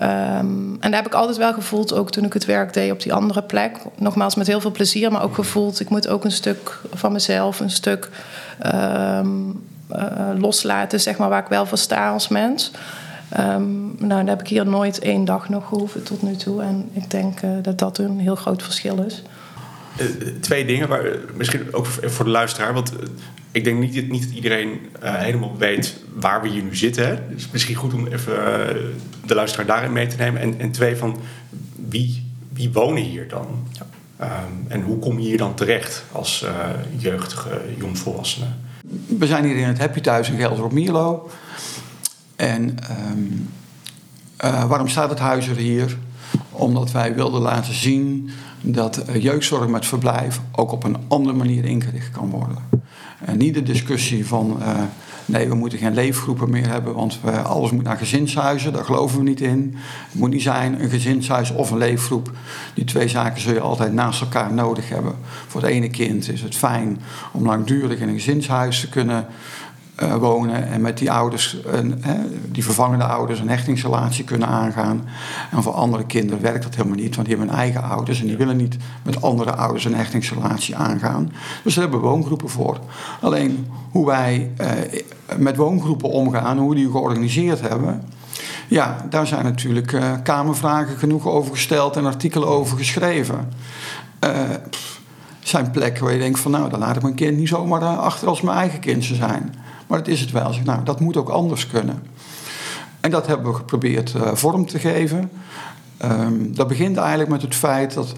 Um, 0.03 0.77
en 0.81 0.91
daar 0.91 1.03
heb 1.03 1.07
ik 1.07 1.15
altijd 1.15 1.37
wel 1.37 1.53
gevoeld, 1.53 1.95
ook 1.95 2.11
toen 2.11 2.25
ik 2.25 2.33
het 2.33 2.45
werk 2.45 2.73
deed 2.73 2.93
op 2.93 3.03
die 3.03 3.13
andere 3.13 3.43
plek. 3.43 3.77
Nogmaals, 3.97 4.35
met 4.35 4.47
heel 4.47 4.61
veel 4.61 4.71
plezier, 4.71 5.13
maar 5.13 5.23
ook 5.23 5.35
gevoeld, 5.35 5.81
ik 5.81 5.89
moet 5.89 6.09
ook 6.09 6.25
een 6.25 6.31
stuk 6.31 6.81
van 6.93 7.13
mezelf, 7.13 7.61
een 7.61 7.71
stuk 7.71 8.11
uh, 8.67 9.21
loslaten, 10.39 11.01
zeg 11.01 11.17
maar, 11.17 11.29
waar 11.29 11.43
ik 11.43 11.49
wel 11.49 11.67
voor 11.67 11.79
sta 11.79 12.11
als 12.11 12.29
mens. 12.29 12.71
Um, 13.39 13.95
nou, 13.99 14.09
daar 14.25 14.27
heb 14.27 14.41
ik 14.41 14.49
hier 14.49 14.67
nooit 14.67 14.99
één 14.99 15.25
dag 15.25 15.49
nog 15.49 15.69
gehoeven 15.69 16.03
tot 16.03 16.23
nu 16.23 16.37
toe. 16.37 16.63
En 16.63 16.89
ik 16.93 17.11
denk 17.11 17.43
uh, 17.43 17.51
dat 17.63 17.79
dat 17.79 17.99
een 17.99 18.19
heel 18.19 18.35
groot 18.35 18.63
verschil 18.63 19.03
is. 19.03 19.23
Uh, 20.01 20.07
twee 20.41 20.65
dingen, 20.65 20.89
waar, 20.89 21.05
misschien 21.37 21.75
ook 21.75 21.87
voor 21.87 22.25
de 22.25 22.31
luisteraar. 22.31 22.75
Want 22.75 22.93
ik 23.53 23.65
denk 23.65 23.79
niet, 23.79 24.09
niet 24.09 24.23
dat 24.23 24.33
iedereen 24.33 24.69
uh, 25.03 25.15
helemaal 25.15 25.57
weet 25.59 25.97
waar 26.15 26.43
we 26.43 26.49
hier 26.49 26.63
nu 26.63 26.77
zitten. 26.77 27.07
Hè? 27.07 27.19
Dus 27.31 27.49
misschien 27.51 27.75
goed 27.75 27.95
om 27.95 28.07
even 28.07 28.33
uh, 28.33 28.77
de 29.27 29.35
luisteraar 29.35 29.67
daarin 29.67 29.93
mee 29.93 30.07
te 30.07 30.17
nemen. 30.17 30.41
En, 30.41 30.61
en 30.61 30.71
twee, 30.71 30.97
van 30.97 31.17
wie, 31.89 32.27
wie 32.53 32.73
wonen 32.73 33.03
hier 33.03 33.29
dan? 33.29 33.47
Ja. 33.73 33.87
Um, 34.21 34.65
en 34.69 34.83
hoe 34.83 34.99
kom 34.99 35.19
je 35.19 35.27
hier 35.27 35.39
dan 35.39 35.55
terecht 35.55 36.05
als 36.13 36.45
uh, 36.45 36.51
jeugdige 36.97 37.61
jongvolwassene? 37.77 38.47
We 39.19 39.27
zijn 39.27 39.45
hier 39.45 39.57
in 39.57 39.67
het 39.67 39.79
Happy 39.79 40.01
Thuis 40.01 40.31
in 40.31 40.39
Gelder 40.39 40.65
op 40.65 40.73
Mierlo. 40.73 41.31
En 42.37 42.77
um, 43.11 43.49
waarom 44.69 44.89
staat 44.89 45.11
het 45.11 45.19
huis 45.19 45.49
er 45.49 45.57
hier? 45.57 45.97
Omdat 46.51 46.93
wij 46.93 47.15
wilden 47.15 47.41
laten 47.41 47.75
zien 47.75 48.31
dat 48.61 49.05
jeugdzorg 49.19 49.69
met 49.69 49.87
verblijf 49.87 50.41
ook 50.53 50.73
op 50.73 50.85
een 50.85 50.97
andere 51.09 51.37
manier 51.37 51.65
ingericht 51.65 52.11
kan 52.11 52.31
worden. 52.31 52.59
En 53.25 53.39
niet 53.39 53.55
de 53.55 53.63
discussie 53.63 54.27
van 54.27 54.57
uh, 54.61 54.81
nee, 55.29 55.49
we 55.49 55.55
moeten 55.55 55.79
geen 55.79 55.95
leefgroepen 55.95 56.51
meer 56.51 56.69
hebben, 56.69 56.95
want 56.95 57.19
we, 57.23 57.31
alles 57.31 57.71
moet 57.71 57.83
naar 57.83 57.97
gezinshuizen. 57.97 58.73
Daar 58.73 58.85
geloven 58.85 59.19
we 59.19 59.25
niet 59.25 59.41
in. 59.41 59.77
Het 60.11 60.21
moet 60.21 60.31
niet 60.31 60.43
zijn 60.43 60.83
een 60.83 60.91
gezinshuis 60.91 61.51
of 61.51 61.71
een 61.71 61.79
leefgroep. 61.79 62.33
Die 62.75 62.85
twee 62.85 63.09
zaken 63.09 63.41
zul 63.41 63.53
je 63.53 63.61
altijd 63.61 63.93
naast 63.93 64.21
elkaar 64.21 64.53
nodig 64.53 64.89
hebben. 64.89 65.15
Voor 65.47 65.61
het 65.61 65.71
ene 65.71 65.89
kind 65.89 66.31
is 66.31 66.43
het 66.43 66.57
fijn 66.57 67.01
om 67.33 67.47
langdurig 67.47 68.01
in 68.01 68.09
een 68.09 68.15
gezinshuis 68.15 68.81
te 68.81 68.89
kunnen 68.89 69.27
uh, 70.03 70.15
wonen 70.15 70.69
en 70.69 70.81
met 70.81 70.99
die 70.99 71.11
ouders, 71.11 71.57
een, 71.65 71.99
hè, 72.01 72.15
die 72.53 72.65
vervangende 72.65 73.05
ouders, 73.05 73.41
een 73.41 73.49
hechtingsrelatie 73.49 74.25
kunnen 74.25 74.49
aangaan. 74.49 75.09
En 75.51 75.63
voor 75.63 75.73
andere 75.73 76.05
kinderen 76.07 76.43
werkt 76.43 76.63
dat 76.63 76.75
helemaal 76.75 76.97
niet, 76.97 77.15
want 77.17 77.29
die 77.29 77.37
hebben 77.37 77.57
eigen 77.57 77.83
ouders 77.83 78.21
en 78.21 78.27
die 78.27 78.37
willen 78.37 78.57
niet 78.57 78.77
met 79.03 79.23
andere 79.23 79.55
ouders 79.55 79.85
een 79.85 79.95
hechtingsrelatie 79.95 80.77
aangaan. 80.77 81.33
Dus 81.65 81.75
daar 81.75 81.83
hebben 81.83 82.01
we 82.01 82.07
woongroepen 82.07 82.49
voor. 82.49 82.79
Alleen 83.21 83.67
hoe 83.91 84.07
wij 84.07 84.51
uh, 84.61 84.69
met 85.37 85.57
woongroepen 85.57 86.11
omgaan, 86.11 86.59
hoe 86.59 86.75
die 86.75 86.91
georganiseerd 86.91 87.61
hebben. 87.61 88.03
Ja, 88.69 89.07
daar 89.11 89.27
zijn 89.27 89.45
natuurlijk 89.45 89.93
uh, 89.93 90.13
kamervragen 90.23 90.99
genoeg 90.99 91.27
over 91.27 91.51
gesteld 91.51 91.97
en 91.97 92.07
artikelen 92.07 92.49
over 92.49 92.77
geschreven. 92.77 93.49
Pff, 94.71 95.01
zijn 95.41 95.71
plekken 95.71 96.05
waar 96.05 96.13
je 96.13 96.19
denkt 96.19 96.41
van 96.41 96.51
nou, 96.51 96.71
dan 96.71 96.79
laat 96.79 96.97
ik 96.97 97.03
mijn 97.03 97.15
kind 97.15 97.37
niet 97.37 97.49
zomaar 97.49 97.83
achter 97.83 98.29
als 98.29 98.41
mijn 98.41 98.57
eigen 98.57 98.81
kind 98.81 99.05
zou 99.05 99.19
zijn. 99.19 99.55
Maar 99.89 99.99
dat 99.99 100.09
is 100.09 100.21
het 100.21 100.31
wel. 100.31 100.55
Nou, 100.65 100.85
dat 100.85 101.01
moet 101.01 101.17
ook 101.17 101.29
anders 101.29 101.67
kunnen. 101.67 102.03
En 103.01 103.11
dat 103.11 103.27
hebben 103.27 103.47
we 103.47 103.57
geprobeerd 103.57 104.15
uh, 104.15 104.35
vorm 104.35 104.67
te 104.67 104.79
geven. 104.79 105.31
Um, 106.05 106.55
dat 106.55 106.69
begint 106.69 106.97
eigenlijk 106.97 107.31
met 107.31 107.43
het 107.43 107.55
feit 107.55 107.95
dat 107.95 108.15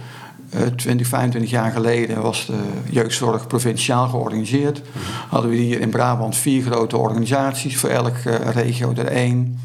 uh, 0.54 0.60
20, 0.62 1.06
25 1.06 1.50
jaar 1.50 1.72
geleden 1.72 2.22
was 2.22 2.46
de 2.46 2.58
jeugdzorg 2.90 3.46
provinciaal 3.46 4.08
georganiseerd. 4.08 4.82
Hadden 5.28 5.50
we 5.50 5.56
hier 5.56 5.80
in 5.80 5.90
Brabant 5.90 6.36
vier 6.36 6.62
grote 6.62 6.96
organisaties, 6.96 7.76
voor 7.76 7.88
elke 7.88 8.40
uh, 8.40 8.50
regio 8.50 8.92
er 8.96 9.06
één. 9.06 9.60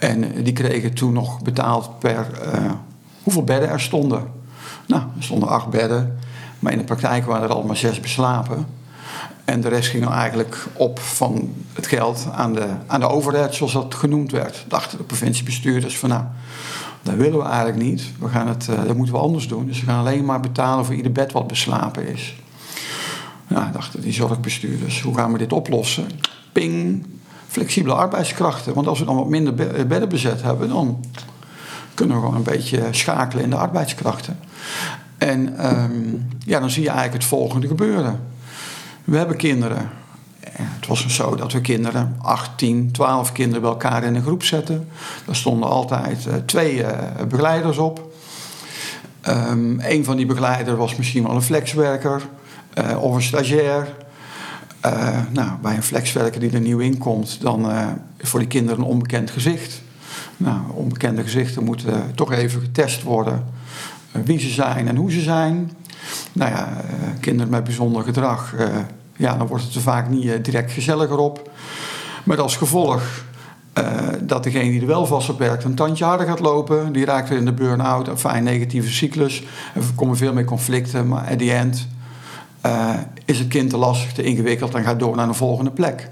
En 0.00 0.42
die 0.42 0.52
kregen 0.52 0.94
toen 0.94 1.12
nog 1.12 1.42
betaald 1.42 1.98
per 1.98 2.26
hoeveel 3.22 3.44
bedden 3.44 3.68
er 3.68 3.80
stonden. 3.80 4.24
Nou, 4.86 5.02
er 5.16 5.22
stonden 5.22 5.48
acht 5.48 5.70
bedden, 5.70 6.18
maar 6.58 6.72
in 6.72 6.78
de 6.78 6.84
praktijk 6.84 7.26
waren 7.26 7.48
er 7.48 7.54
al 7.54 7.62
maar 7.62 7.76
zes 7.76 8.00
beslapen. 8.00 8.66
En 9.52 9.60
de 9.60 9.68
rest 9.68 9.90
ging 9.90 10.04
dan 10.04 10.12
eigenlijk 10.12 10.66
op 10.72 11.00
van 11.00 11.54
het 11.72 11.86
geld 11.86 12.26
aan 12.32 12.54
de, 12.54 12.68
aan 12.86 13.00
de 13.00 13.08
overheid, 13.08 13.54
zoals 13.54 13.72
dat 13.72 13.94
genoemd 13.94 14.30
werd. 14.30 14.64
Dachten 14.68 14.98
de 14.98 15.04
provinciebestuurders 15.04 15.98
van 15.98 16.08
nou, 16.08 16.24
dat 17.02 17.14
willen 17.14 17.38
we 17.38 17.44
eigenlijk 17.44 17.82
niet. 17.82 18.02
We 18.18 18.28
gaan 18.28 18.48
het, 18.48 18.66
uh, 18.70 18.84
dat 18.86 18.96
moeten 18.96 19.14
we 19.14 19.20
anders 19.20 19.48
doen. 19.48 19.66
Dus 19.66 19.80
we 19.80 19.86
gaan 19.86 19.98
alleen 19.98 20.24
maar 20.24 20.40
betalen 20.40 20.84
voor 20.84 20.94
ieder 20.94 21.12
bed 21.12 21.32
wat 21.32 21.46
beslapen 21.46 22.08
is. 22.08 22.36
Nou, 23.48 23.72
dachten 23.72 24.00
die 24.00 24.12
zorgbestuurders, 24.12 25.02
hoe 25.02 25.14
gaan 25.14 25.32
we 25.32 25.38
dit 25.38 25.52
oplossen? 25.52 26.06
Ping, 26.52 27.06
flexibele 27.48 27.94
arbeidskrachten. 27.94 28.74
Want 28.74 28.86
als 28.86 28.98
we 28.98 29.04
dan 29.04 29.16
wat 29.16 29.28
minder 29.28 29.54
bedden 29.86 30.08
bezet 30.08 30.42
hebben, 30.42 30.68
dan 30.68 31.04
kunnen 31.94 32.16
we 32.16 32.22
gewoon 32.22 32.36
een 32.36 32.42
beetje 32.42 32.82
schakelen 32.90 33.44
in 33.44 33.50
de 33.50 33.56
arbeidskrachten. 33.56 34.38
En 35.18 35.66
um, 35.72 36.28
ja, 36.44 36.60
dan 36.60 36.70
zie 36.70 36.82
je 36.82 36.88
eigenlijk 36.88 37.22
het 37.22 37.30
volgende 37.30 37.66
gebeuren. 37.66 38.31
We 39.04 39.16
hebben 39.16 39.36
kinderen. 39.36 39.90
Het 40.50 40.86
was 40.86 41.06
zo 41.06 41.34
dat 41.34 41.52
we 41.52 41.60
kinderen, 41.60 42.16
18, 42.22 42.90
12 42.92 43.32
kinderen 43.32 43.60
bij 43.60 43.70
elkaar 43.70 44.04
in 44.04 44.14
een 44.14 44.22
groep 44.22 44.42
zetten. 44.42 44.88
Daar 45.26 45.36
stonden 45.36 45.68
altijd 45.68 46.26
uh, 46.26 46.34
twee 46.34 46.74
uh, 46.74 46.88
begeleiders 47.28 47.78
op. 47.78 48.12
Um, 49.28 49.80
een 49.80 50.04
van 50.04 50.16
die 50.16 50.26
begeleiders 50.26 50.78
was 50.78 50.96
misschien 50.96 51.22
wel 51.22 51.34
een 51.34 51.42
flexwerker 51.42 52.22
uh, 52.78 53.02
of 53.02 53.14
een 53.14 53.22
stagiair. 53.22 53.88
nou, 55.30 55.50
bij 55.62 55.76
een 55.76 55.82
flexwerker 55.82 56.40
die 56.40 56.50
er 56.50 56.60
nieuw 56.60 56.78
in 56.78 56.98
komt, 56.98 57.40
dan 57.40 57.70
is 58.16 58.28
voor 58.28 58.40
die 58.40 58.48
kinderen 58.48 58.80
een 58.80 58.86
onbekend 58.86 59.30
gezicht. 59.30 59.82
Nou, 60.36 60.60
onbekende 60.74 61.22
gezichten 61.22 61.64
moeten 61.64 62.12
toch 62.14 62.32
even 62.32 62.60
getest 62.60 63.02
worden 63.02 63.44
wie 64.12 64.38
ze 64.38 64.48
zijn 64.48 64.88
en 64.88 64.96
hoe 64.96 65.12
ze 65.12 65.20
zijn 65.20 65.70
nou 66.32 66.50
ja, 66.50 66.68
kinderen 67.20 67.50
met 67.50 67.64
bijzonder 67.64 68.02
gedrag, 68.02 68.54
uh, 68.54 68.66
ja, 69.16 69.36
dan 69.36 69.46
wordt 69.46 69.64
het 69.64 69.74
er 69.74 69.80
vaak 69.80 70.08
niet 70.08 70.24
uh, 70.24 70.32
direct 70.42 70.72
gezelliger 70.72 71.18
op. 71.18 71.50
Met 72.24 72.38
als 72.38 72.56
gevolg 72.56 73.02
dat 74.20 74.42
degene 74.44 74.70
die 74.70 74.80
er 74.80 74.86
wel 74.86 75.06
vast 75.06 75.28
op 75.28 75.38
werkt 75.38 75.64
een 75.64 75.74
tandje 75.74 76.04
harder 76.04 76.26
gaat 76.26 76.40
lopen. 76.40 76.92
Die 76.92 77.04
raakt 77.04 77.28
weer 77.28 77.38
in 77.38 77.44
de 77.44 77.52
burn-out, 77.52 78.08
een 78.08 78.18
fijn 78.18 78.44
negatieve 78.44 78.92
cyclus. 78.92 79.42
Er 79.74 79.82
komen 79.94 80.16
veel 80.16 80.32
meer 80.32 80.44
conflicten, 80.44 81.08
maar 81.08 81.30
at 81.30 81.38
the 81.38 81.52
end 81.52 81.88
is 83.24 83.38
het 83.38 83.48
kind 83.48 83.70
te 83.70 83.76
lastig, 83.76 84.12
te 84.12 84.22
ingewikkeld 84.22 84.74
en 84.74 84.84
gaat 84.84 84.98
door 84.98 85.16
naar 85.16 85.28
een 85.28 85.34
volgende 85.34 85.70
plek. 85.70 86.08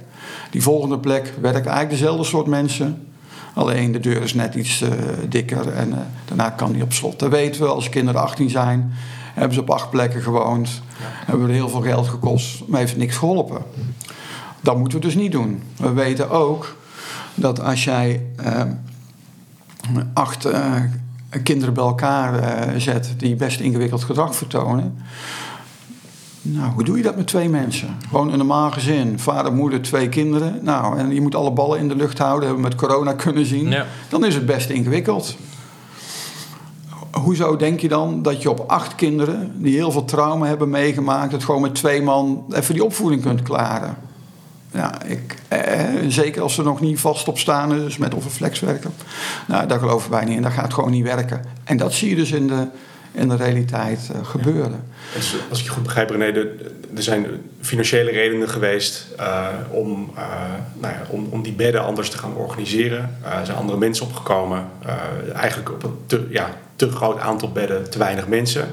Die 0.51 0.63
volgende 0.63 0.99
plek 0.99 1.35
werkt 1.41 1.67
eigenlijk 1.67 1.91
dezelfde 1.91 2.25
soort 2.25 2.47
mensen. 2.47 3.07
Alleen 3.55 3.93
de 3.93 4.01
deur 4.01 4.23
is 4.23 4.35
net 4.35 4.55
iets 4.55 4.85
dikker 5.29 5.69
en 5.69 5.95
daarna 6.25 6.51
kan 6.51 6.73
die 6.73 6.83
op 6.83 6.93
slot. 6.93 7.19
Dat 7.19 7.31
weten 7.31 7.63
we 7.63 7.69
als 7.69 7.89
kinderen 7.89 8.21
18 8.21 8.51
zijn 8.51 8.93
hebben 9.35 9.55
ze 9.55 9.61
op 9.61 9.71
acht 9.71 9.91
plekken 9.91 10.23
gewoond. 10.23 10.69
Ja. 10.69 11.05
Hebben 11.27 11.47
we 11.47 11.53
heel 11.53 11.69
veel 11.69 11.81
geld 11.81 12.09
gekost, 12.09 12.63
maar 12.67 12.81
heeft 12.81 12.97
niks 12.97 13.17
geholpen. 13.17 13.63
Dat 14.61 14.79
moeten 14.79 14.99
we 14.99 15.05
dus 15.05 15.15
niet 15.15 15.33
doen. 15.33 15.63
We 15.77 15.93
weten 15.93 16.31
ook 16.31 16.77
dat 17.35 17.61
als 17.61 17.85
jij 17.85 18.27
uh, 18.45 18.63
acht 20.13 20.47
uh, 20.47 20.75
kinderen 21.43 21.75
bij 21.75 21.85
elkaar 21.85 22.35
uh, 22.35 22.81
zet 22.81 23.15
die 23.17 23.37
best 23.37 23.61
ingewikkeld 23.61 24.05
gedrag 24.05 24.35
vertonen. 24.35 24.99
Nou, 26.43 26.73
hoe 26.73 26.85
doe 26.85 26.97
je 26.97 27.03
dat 27.03 27.17
met 27.17 27.27
twee 27.27 27.49
mensen? 27.49 27.97
Gewoon 28.09 28.33
een 28.33 28.39
normaal 28.39 28.71
gezin, 28.71 29.19
vader, 29.19 29.53
moeder, 29.53 29.83
twee 29.83 30.09
kinderen. 30.09 30.59
Nou, 30.63 30.99
en 30.99 31.15
je 31.15 31.21
moet 31.21 31.35
alle 31.35 31.53
ballen 31.53 31.79
in 31.79 31.89
de 31.89 31.97
lucht 31.97 32.19
houden, 32.19 32.49
hebben 32.49 32.63
we 32.63 32.69
met 32.69 32.79
corona 32.79 33.13
kunnen 33.13 33.47
zien. 33.47 33.71
Ja. 33.71 33.87
Dan 34.09 34.25
is 34.25 34.35
het 34.35 34.47
best 34.47 34.71
ingewikkeld 34.71 35.37
hoezo 37.11 37.57
denk 37.57 37.81
je 37.81 37.89
dan 37.89 38.23
dat 38.23 38.43
je 38.43 38.51
op 38.51 38.65
acht 38.67 38.95
kinderen 38.95 39.53
die 39.55 39.75
heel 39.75 39.93
veel 39.93 40.05
trauma 40.05 40.47
hebben 40.47 40.71
meegemaakt, 40.71 41.33
het 41.33 41.45
gewoon 41.45 41.61
met 41.61 41.75
twee 41.75 42.03
man 42.03 42.45
even 42.53 42.75
die 42.75 42.85
opvoeding 42.85 43.23
kunt 43.23 43.43
klaren? 43.43 43.97
Ja, 44.73 45.03
ik, 45.03 45.37
eh, 45.49 45.85
zeker 46.09 46.43
als 46.43 46.55
ze 46.55 46.63
nog 46.63 46.81
niet 46.81 47.01
vast 47.01 47.29
op 47.29 47.39
staan, 47.39 47.69
dus 47.69 47.97
met 47.97 48.15
of 48.15 48.41
een. 48.41 48.93
Nou, 49.47 49.67
daar 49.67 49.79
geloven 49.79 50.11
wij 50.11 50.25
niet 50.25 50.37
in. 50.37 50.43
Dat 50.43 50.53
gaat 50.53 50.75
gewoon 50.75 50.91
niet 50.91 51.05
werken. 51.05 51.45
En 51.65 51.77
dat 51.77 51.93
zie 51.93 52.09
je 52.09 52.17
dus 52.17 52.31
in 52.31 52.47
de, 52.47 52.67
in 53.13 53.29
de 53.29 53.37
realiteit 53.37 54.11
uh, 54.13 54.27
gebeuren. 54.27 54.85
Als 55.51 55.59
ik 55.59 55.65
je 55.65 55.71
goed 55.71 55.83
begrijp, 55.83 56.11
René, 56.11 56.25
er 56.97 57.03
zijn 57.03 57.27
financiële 57.61 58.11
redenen 58.11 58.49
geweest 58.49 59.07
om, 59.71 60.11
nou 60.81 60.95
ja, 60.95 61.03
om, 61.09 61.27
om 61.31 61.43
die 61.43 61.53
bedden 61.53 61.85
anders 61.85 62.11
te 62.11 62.19
gaan 62.19 62.35
organiseren. 62.35 63.17
er 63.23 63.47
zijn 63.47 63.59
andere 63.59 63.79
mensen 63.79 64.07
opgekomen. 64.07 64.69
eigenlijk 65.35 65.71
op 65.71 65.83
een 65.83 65.97
te, 66.07 66.27
ja, 66.31 66.57
te 66.89 66.91
groot 66.91 67.19
aantal 67.19 67.53
bedden, 67.53 67.91
te 67.91 67.99
weinig 67.99 68.29
mensen. 68.29 68.69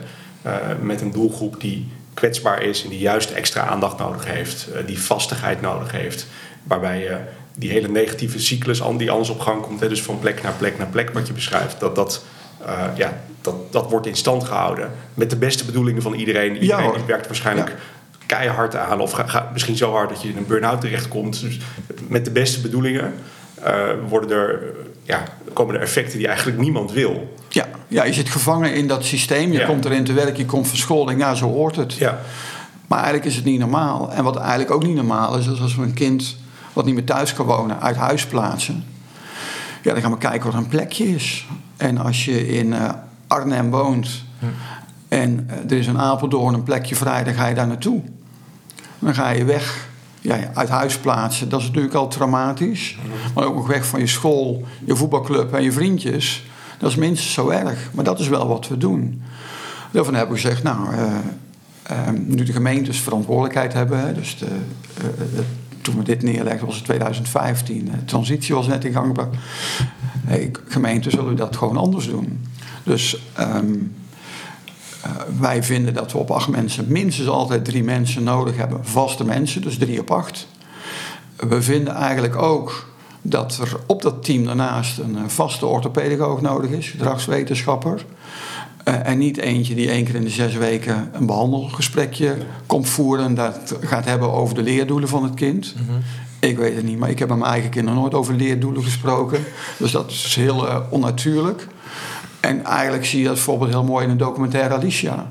met 0.82 1.02
een 1.02 1.12
doelgroep 1.12 1.62
die 1.62 1.92
kwetsbaar 2.14 2.62
is 2.62 2.84
en 2.84 2.90
die 2.90 3.00
juist 3.00 3.32
extra 3.32 3.62
aandacht 3.62 3.98
nodig 3.98 4.26
heeft, 4.26 4.68
die 4.86 5.00
vastigheid 5.00 5.62
nodig 5.62 5.92
heeft. 5.92 6.28
Waarbij 6.64 7.00
je 7.00 7.18
die 7.56 7.70
hele 7.70 7.88
negatieve 7.88 8.40
cyclus 8.40 8.82
die 8.98 9.12
anders 9.12 9.30
op 9.30 9.40
gang 9.40 9.62
komt, 9.62 9.80
hè, 9.80 9.90
dus 9.90 10.02
van 10.02 10.20
plek 10.20 10.44
naar 10.44 10.54
plek 10.54 10.78
naar 10.78 10.88
plek, 10.88 11.10
wat 11.10 11.28
je 11.28 11.34
beschrijft, 11.34 11.80
dat 11.80 11.96
dat, 11.96 12.24
ja, 12.96 13.22
dat, 13.42 13.72
dat 13.72 13.90
wordt 13.90 14.06
in 14.06 14.16
stand 14.16 14.44
gehouden. 14.44 14.92
Met 15.14 15.30
de 15.30 15.38
beste 15.38 15.66
bedoelingen 15.66 16.02
van 16.02 16.14
iedereen. 16.14 16.58
Iedereen 16.58 16.94
die 16.94 17.04
werkt 17.08 17.28
waarschijnlijk 17.28 17.70
Ja. 17.70 17.76
keihard 18.26 18.76
aan. 18.76 19.00
Of 19.00 19.12
gaat 19.12 19.30
gaat 19.30 19.54
misschien 19.54 19.78
zo 19.78 19.92
hard 19.92 20.10
dat 20.10 20.22
je 20.22 20.30
in 20.30 20.38
een 20.38 20.48
burn-out 20.48 20.82
terechtkomt. 20.82 21.42
Dus 21.42 21.60
met 22.08 22.26
de 22.26 22.32
beste 22.32 22.62
bedoelingen 22.62 23.14
eh, 23.64 23.90
worden 24.10 24.38
er, 24.38 24.54
eh, 24.54 24.68
ja, 25.04 25.24
komen 25.54 25.76
er 25.76 25.82
effecten 25.82 26.18
die 26.18 26.28
eigenlijk 26.28 26.58
niemand 26.58 26.92
wil. 26.92 27.37
Ja, 27.50 27.66
ja, 27.88 28.04
je 28.04 28.14
zit 28.14 28.30
gevangen 28.30 28.74
in 28.74 28.88
dat 28.88 29.04
systeem. 29.06 29.52
Je 29.52 29.60
Ja. 29.60 29.66
komt 29.66 29.86
erin 29.86 30.04
te 30.04 30.14
werk, 30.14 30.38
je 30.38 30.46
komt 30.46 30.68
van 30.68 30.78
school. 30.78 31.06
Denk, 31.06 31.20
ja, 31.20 31.34
zo 31.36 31.48
hoort 31.48 31.76
het. 31.76 31.94
Ja, 31.94 32.20
Maar 32.88 32.98
eigenlijk 32.98 33.28
is 33.28 33.36
het 33.36 33.46
niet 33.46 33.60
normaal. 33.60 34.12
En 34.12 34.24
wat 34.24 34.36
eigenlijk 34.38 34.72
ook 34.72 34.84
niet 34.84 34.96
normaal 34.96 35.38
is, 35.38 35.48
is 35.48 35.62
als 35.62 35.76
we 35.76 35.84
een 35.84 35.94
kind 35.94 36.36
wat 36.74 36.86
niet 36.86 36.94
meer 36.96 37.04
thuis 37.06 37.34
kan 37.34 37.46
wonen, 37.46 37.82
uit 37.82 37.96
huis 37.96 38.26
plaatsen. 38.26 38.84
Ja, 39.82 39.94
dan 39.94 40.02
gaan 40.02 40.12
we 40.12 40.18
kijken 40.18 40.44
wat 40.44 40.54
er 40.54 40.60
een 40.60 40.68
plekje 40.68 41.16
is. 41.16 41.46
En 41.78 41.98
als 41.98 42.26
je 42.26 42.48
in 42.48 42.74
eh, 42.74 42.90
Arnhem 43.28 43.70
woont 43.70 44.10
en 45.08 45.50
eh, 45.50 45.72
er 45.72 45.78
is 45.78 45.88
een 45.88 46.00
Apeldoorn 46.00 46.54
een 46.54 46.64
plekje 46.64 46.96
vrij, 46.96 47.24
dan 47.24 47.34
ga 47.34 47.48
je 47.48 47.56
daar 47.56 47.68
naartoe. 47.68 48.02
Dan 49.00 49.14
ga 49.16 49.30
je 49.30 49.46
weg, 49.46 49.88
ja, 50.22 50.36
ja, 50.36 50.50
uit 50.54 50.70
huis 50.70 50.98
plaatsen. 50.98 51.50
Dat 51.50 51.60
is 51.60 51.66
natuurlijk 51.68 51.94
al 51.94 52.08
traumatisch. 52.08 52.98
Maar 53.36 53.44
ook 53.46 53.56
nog 53.56 53.68
weg 53.68 53.86
van 53.86 54.00
je 54.00 54.08
school, 54.08 54.66
je 54.86 54.96
voetbalclub 54.96 55.54
en 55.54 55.64
je 55.64 55.72
vriendjes. 55.72 56.46
Dat 56.78 56.90
is 56.90 56.96
minstens 56.96 57.34
zo 57.34 57.50
erg. 57.50 57.90
Maar 57.94 58.04
dat 58.04 58.20
is 58.20 58.28
wel 58.28 58.48
wat 58.48 58.68
we 58.68 58.78
doen. 58.78 59.22
Daarvan 59.92 60.14
hebben 60.14 60.36
we 60.36 60.42
gezegd, 60.42 60.64
nou, 60.64 60.94
eh, 60.94 61.16
eh, 61.84 62.10
nu 62.26 62.44
de 62.44 62.54
gemeentes 62.54 63.00
verantwoordelijkheid 63.00 63.74
hebben. 63.74 64.14
Dus 64.14 64.38
de, 64.38 64.46
eh, 64.46 65.06
eh, 65.40 65.46
toen 65.82 65.98
we 65.98 66.04
dit 66.04 66.24
neerlegden 66.24 66.66
was 66.66 66.76
het 66.76 66.86
2015. 66.86 67.86
De 67.86 68.06
transitie 68.06 68.56
was 68.56 68.68
net 68.68 68.86
in 68.86 68.92
gang 68.92 69.08
gebracht. 69.08 69.36
Hey, 70.26 70.52
gemeenten 70.68 71.12
zullen 71.12 71.36
dat 71.36 71.56
gewoon 71.56 71.78
anders 71.78 72.08
doen. 72.10 72.46
Dus 72.84 73.22
ehm, 73.34 73.74
eh, 75.02 75.12
wij 75.40 75.64
vinden 75.64 75.94
dat 75.94 76.12
we 76.12 76.18
op 76.18 76.32
acht 76.32 76.48
mensen 76.48 76.86
minstens 76.88 77.28
altijd 77.28 77.66
drie 77.66 77.84
mensen 77.84 78.24
nodig 78.24 78.58
hebben. 78.58 78.86
Vaste 78.86 79.26
mensen, 79.26 79.62
dus 79.62 79.78
drie 79.78 80.00
op 80.00 80.12
acht. 80.12 80.48
We 81.36 81.62
vinden 81.62 81.94
eigenlijk 81.94 82.36
ook 82.36 82.90
dat 83.30 83.58
er 83.58 83.78
op 83.86 84.02
dat 84.02 84.24
team 84.24 84.46
daarnaast 84.46 84.98
een 84.98 85.18
eh, 85.18 85.24
vaste 85.28 85.66
orthopedagoog 85.66 86.42
nodig 86.42 86.70
is, 86.70 86.90
gedragswetenschapper. 86.90 88.06
Eh, 88.84 89.08
en 89.08 89.18
niet 89.18 89.38
eentje 89.38 89.76
die 89.76 89.90
één 89.90 90.06
keer 90.06 90.16
in 90.16 90.24
de 90.24 90.30
zes 90.30 90.54
weken 90.54 91.10
een 91.14 91.26
behandelgesprekje 91.26 92.36
komt 92.66 92.90
voeren 92.90 93.26
en 93.26 93.36
dat 93.36 93.76
gaat 93.82 94.06
hebben 94.06 94.32
over 94.32 94.56
de 94.56 94.62
leerdoelen 94.62 95.10
van 95.10 95.24
het 95.24 95.34
kind. 95.34 95.76
Ik 96.40 96.58
weet 96.58 96.76
het 96.76 96.84
niet, 96.84 96.98
maar 96.98 97.10
ik 97.10 97.20
heb 97.20 97.30
met 97.30 97.38
mijn 97.38 97.52
eigen 97.52 97.70
kinderen 97.70 98.00
nooit 98.00 98.14
over 98.14 98.34
leerdoelen 98.34 98.84
gesproken. 98.84 99.44
Dus 99.78 99.92
dat 99.92 100.12
is 100.12 100.36
heel 100.36 100.68
eh, 100.68 100.80
onnatuurlijk. 100.90 101.68
En 102.40 102.66
eigenlijk 102.66 103.06
zie 103.06 103.20
je 103.20 103.26
dat 103.26 103.34
bijvoorbeeld 103.34 103.70
heel 103.70 103.84
mooi 103.84 104.06
in 104.06 104.12
de 104.12 104.24
documentaire 104.24 104.74
Alicia. 104.74 105.28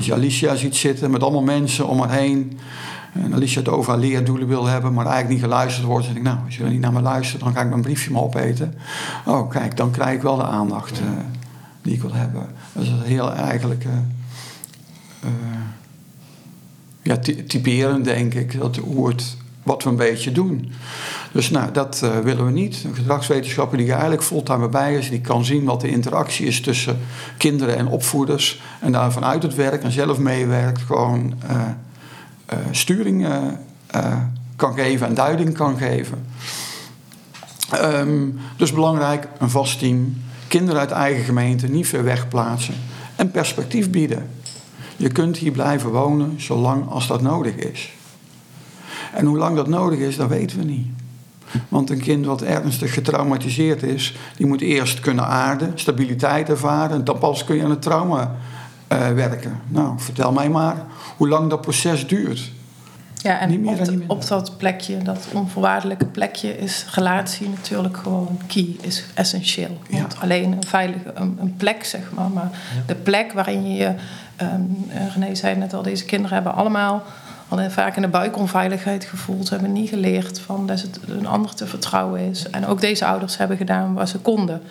Je 0.00 0.12
Alicia 0.12 0.54
ziet 0.54 0.76
zitten 0.76 1.10
met 1.10 1.22
allemaal 1.22 1.42
mensen 1.42 1.88
om 1.88 1.98
haar 2.00 2.12
heen. 2.18 2.58
En 3.12 3.34
Alicia 3.34 3.60
het 3.60 3.68
over 3.68 3.90
haar 3.90 4.00
leerdoelen 4.00 4.48
wil 4.48 4.66
hebben, 4.66 4.92
maar 4.92 5.06
eigenlijk 5.06 5.34
niet 5.34 5.50
geluisterd 5.50 5.86
wordt. 5.86 6.04
Dan 6.04 6.14
denk 6.14 6.26
ik, 6.26 6.32
nou, 6.32 6.44
als 6.46 6.56
jullie 6.56 6.72
niet 6.72 6.80
naar 6.80 6.92
me 6.92 7.00
luisteren, 7.00 7.44
dan 7.44 7.54
ga 7.54 7.60
ik 7.62 7.68
mijn 7.68 7.82
briefje 7.82 8.10
maar 8.10 8.22
opeten. 8.22 8.74
Oh, 9.26 9.50
kijk, 9.50 9.76
dan 9.76 9.90
krijg 9.90 10.14
ik 10.14 10.22
wel 10.22 10.36
de 10.36 10.44
aandacht 10.44 11.00
eh, 11.00 11.06
die 11.82 11.94
ik 11.94 12.00
wil 12.00 12.14
hebben. 12.14 12.46
Dat 12.72 12.82
is 12.82 12.90
heel 13.02 13.32
eigenlijk... 13.32 13.84
eh, 13.84 15.30
ja, 17.02 17.16
ty- 17.16 17.42
typerend, 17.42 18.04
denk 18.04 18.34
ik, 18.34 18.58
dat 18.60 18.76
hoe 18.76 19.08
het, 19.08 19.36
wat 19.62 19.82
we 19.82 19.90
een 19.90 19.96
beetje 19.96 20.32
doen. 20.32 20.72
Dus 21.32 21.50
nou, 21.50 21.72
dat 21.72 22.04
willen 22.22 22.44
we 22.44 22.50
niet. 22.50 22.84
Een 22.84 22.94
gedragswetenschapper 22.94 23.78
die 23.78 23.92
eigenlijk 23.92 24.22
fulltime 24.22 24.68
bij 24.68 24.96
is, 24.98 25.10
die 25.10 25.20
kan 25.20 25.44
zien 25.44 25.64
wat 25.64 25.80
de 25.80 25.88
interactie 25.88 26.46
is 26.46 26.60
tussen 26.60 26.98
kinderen 27.36 27.76
en 27.76 27.86
opvoeders. 27.86 28.62
En 28.80 28.92
daar 28.92 29.12
vanuit 29.12 29.42
het 29.42 29.54
werk 29.54 29.82
en 29.82 29.92
zelf 29.92 30.18
meewerkt, 30.18 30.80
gewoon 30.82 31.34
sturing 32.70 33.26
eh, 33.26 33.36
eh, 33.86 34.16
kan 34.56 34.74
geven 34.74 35.06
en 35.06 35.14
duiding 35.14 35.54
kan 35.54 35.78
geven. 35.78 36.26
Ehm, 37.70 38.28
dus 38.56 38.72
belangrijk, 38.72 39.28
een 39.38 39.50
vast 39.50 39.78
team. 39.78 40.22
Kinderen 40.48 40.80
uit 40.80 40.90
eigen 40.90 41.24
gemeente 41.24 41.68
niet 41.68 41.88
ver 41.88 42.04
weg 42.04 42.28
plaatsen. 42.28 42.74
En 43.16 43.30
perspectief 43.30 43.90
bieden. 43.90 44.30
Je 44.96 45.08
kunt 45.08 45.36
hier 45.36 45.52
blijven 45.52 45.90
wonen 45.90 46.40
zolang 46.40 46.88
als 46.88 47.06
dat 47.06 47.22
nodig 47.22 47.54
is. 47.54 47.92
En 49.14 49.26
hoe 49.26 49.38
lang 49.38 49.56
dat 49.56 49.68
nodig 49.68 49.98
is, 49.98 50.16
dat 50.16 50.28
weten 50.28 50.58
we 50.58 50.64
niet. 50.64 50.86
Want 51.68 51.90
een 51.90 52.00
kind 52.00 52.26
wat 52.26 52.42
ernstig 52.42 52.94
getraumatiseerd 52.94 53.82
is, 53.82 54.16
die 54.36 54.46
moet 54.46 54.60
eerst 54.60 55.00
kunnen 55.00 55.26
aarden, 55.26 55.72
stabiliteit 55.74 56.48
ervaren. 56.48 56.96
En 56.96 57.04
dan 57.04 57.18
pas 57.18 57.44
kun 57.44 57.56
je 57.56 57.64
aan 57.64 57.70
het 57.70 57.82
trauma 57.82 58.36
eh, 58.86 59.12
werken. 59.12 59.60
Nou, 59.68 59.92
vertel 59.96 60.32
mij 60.32 60.48
maar 60.48 60.86
hoe 61.22 61.30
lang 61.30 61.50
dat 61.50 61.60
proces 61.60 62.06
duurt. 62.06 62.50
Ja, 63.16 63.38
en 63.38 63.60
meer 63.60 63.78
op, 64.06 64.20
de- 64.20 64.28
dat 64.28 64.56
plekje, 64.56 64.98
dat 65.02 65.26
onvoorwaardelijke 65.32 66.04
plekje, 66.04 66.58
is 66.58 66.86
relatie 66.94 67.48
natuurlijk 67.48 67.96
gewoon 67.96 68.38
key, 68.46 68.76
is 68.80 69.04
essentieel. 69.14 69.78
Ja. 69.88 70.00
Want 70.00 70.16
alleen 70.20 70.52
een 70.52 70.64
veilige 70.66 71.12
een, 71.14 71.36
een 71.40 71.54
plek, 71.56 71.84
zeg 71.84 72.00
maar, 72.14 72.30
maar 72.30 72.50
de 72.86 72.94
plek 72.94 73.32
waarin 73.32 73.66
je 73.70 73.74
je, 73.74 73.94
ehm, 74.36 74.60
eh, 74.88 75.14
René 75.14 75.34
zei 75.34 75.56
net 75.56 75.74
al, 75.74 75.82
deze 75.82 76.04
kinderen 76.04 76.34
hebben 76.34 76.54
allemaal 76.54 77.02
al 77.48 77.70
vaak 77.70 77.96
in 77.96 78.02
de 78.02 78.08
buik 78.08 78.36
onveiligheid 78.36 79.04
gevoeld, 79.04 79.50
hebben 79.50 79.72
niet 79.72 79.88
geleerd 79.88 80.38
van 80.40 80.66
dat 80.66 80.80
het 80.80 80.98
een 81.08 81.26
ander 81.26 81.54
te 81.54 81.66
vertrouwen 81.66 82.20
is. 82.20 82.50
En 82.50 82.66
ook 82.66 82.80
deze 82.80 83.06
ouders 83.06 83.36
hebben 83.36 83.56
gedaan 83.56 83.94
wat 83.94 84.08
ze 84.08 84.18
konden. 84.18 84.62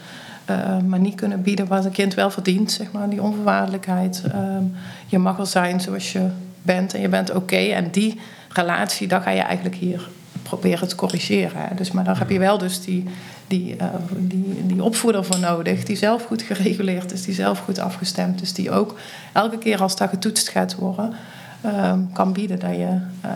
Eh, 0.46 0.78
maar 0.88 1.00
niet 1.00 1.16
kunnen 1.16 1.42
bieden 1.42 1.68
wat 1.68 1.86
een 1.86 1.92
kind 1.92 2.14
wel 2.14 2.32
verdient, 2.32 2.72
zeg 2.72 2.92
maar, 2.92 3.10
die 3.10 3.22
onvoorwaardelijkheid. 3.22 4.24
Ehm, 4.32 4.64
je 5.08 5.18
mag 5.18 5.40
er 5.40 5.48
zijn 5.48 5.82
zoals 5.82 6.12
je 6.12 6.28
bent 6.62 6.94
en 6.94 7.02
je 7.02 7.10
bent 7.10 7.34
oké. 7.34 7.56
En 7.56 7.92
die 7.92 8.20
relatie, 8.50 9.08
daar 9.08 9.22
ga 9.22 9.30
je 9.30 9.42
eigenlijk 9.42 9.76
hier 9.76 10.10
proberen 10.44 10.88
te 10.88 10.96
corrigeren. 10.96 11.76
Dus, 11.76 11.92
maar 11.92 12.04
daar 12.04 12.18
heb 12.18 12.30
je 12.30 12.40
wel 12.40 12.58
dus 12.58 12.82
die, 12.82 13.04
die, 13.48 13.76
eh, 13.76 13.88
die, 14.18 14.66
die 14.66 14.84
opvoeder 14.84 15.26
voor 15.26 15.40
nodig, 15.40 15.84
die 15.84 15.96
zelf 15.96 16.26
goed 16.26 16.42
gereguleerd 16.42 17.12
is, 17.12 17.24
die 17.24 17.34
zelf 17.34 17.60
goed 17.60 17.80
afgestemd 17.80 18.42
is, 18.42 18.54
die 18.54 18.72
ook 18.72 19.00
elke 19.34 19.58
keer 19.58 19.82
als 19.82 19.96
dat 19.96 20.10
getoetst 20.10 20.50
gaat 20.50 20.76
worden, 20.76 21.14
ehm, 21.62 22.00
kan 22.14 22.34
bieden 22.34 22.60
dat, 22.60 22.70
je, 22.70 22.98
eh, 23.22 23.32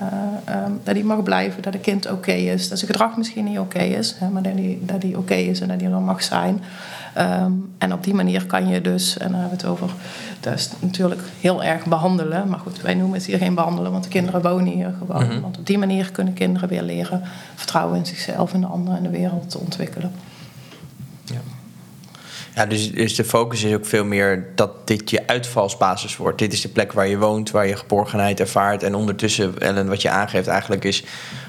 ehm, 0.46 0.72
dat 0.84 0.96
die 0.96 1.04
mag 1.04 1.24
blijven, 1.24 1.62
dat 1.62 1.74
het 1.74 1.82
kind 1.82 2.12
oké 2.12 2.32
is, 2.32 2.70
dat 2.70 2.80
zijn 2.80 2.92
gedrag 2.92 3.18
misschien 3.18 3.46
niet 3.46 3.60
oké 3.60 3.80
is, 3.80 4.16
hè, 4.20 4.30
maar 4.30 4.42
dat 4.42 4.56
die, 4.56 4.86
dat 4.86 5.02
die 5.02 5.18
oké 5.18 5.34
is 5.34 5.60
en 5.60 5.68
dat 5.68 5.80
die 5.80 5.88
er 5.88 6.02
mag 6.02 6.24
zijn. 6.24 6.62
Ehm, 7.14 7.52
en 7.78 7.94
op 7.94 8.04
die 8.04 8.14
manier 8.14 8.46
kan 8.46 8.68
je 8.68 8.82
dus, 8.82 9.18
en 9.18 9.32
daar 9.32 9.40
hebben 9.40 9.58
we 9.58 9.64
het 9.64 9.74
over, 9.74 9.90
dat 10.40 10.54
is 10.54 10.70
natuurlijk 10.80 11.22
heel 11.42 11.64
erg 11.64 11.86
behandelen. 11.86 12.50
Maar 12.50 12.60
goed, 12.60 12.82
wij 12.82 12.94
noemen 12.94 13.18
het 13.18 13.26
hier 13.26 13.38
geen 13.38 13.56
behandelen, 13.56 13.92
want 13.92 14.04
de 14.04 14.10
kinderen 14.10 14.42
wonen 14.42 14.74
hier 14.74 14.94
gewoon. 15.00 15.26
Mhm. 15.28 15.42
Want 15.42 15.58
op 15.58 15.66
die 15.66 15.78
manier 15.78 16.12
kunnen 16.12 16.34
kinderen 16.34 16.70
weer 16.70 16.84
leren 16.84 17.22
vertrouwen 17.56 17.98
in 17.98 18.06
zichzelf 18.06 18.54
en 18.54 18.62
de 18.62 18.68
anderen 18.68 18.98
en 18.98 19.04
de 19.04 19.18
wereld 19.18 19.50
te 19.50 19.60
ontwikkelen. 19.60 20.12
Ja, 22.56 22.66
dus, 22.66 22.92
dus 22.92 23.16
de 23.16 23.24
focus 23.24 23.64
is 23.64 23.74
ook 23.74 23.86
veel 23.86 24.06
meer 24.06 24.48
dat 24.56 24.88
dit 24.88 25.10
je 25.10 25.28
uitvalsbasis 25.28 26.18
wordt. 26.18 26.40
Dit 26.40 26.54
is 26.54 26.62
de 26.62 26.70
plek 26.70 26.92
waar 26.92 27.08
je 27.08 27.18
woont, 27.18 27.52
waar 27.52 27.68
je 27.68 27.76
geborgenheid 27.76 28.40
ervaart. 28.40 28.84
En 28.84 28.96
ondertussen, 28.96 29.60
Ellen, 29.60 29.88
wat 29.88 30.02
je 30.02 30.10
aangeeft 30.10 30.48
eigenlijk 30.48 30.84
is... 30.84 31.04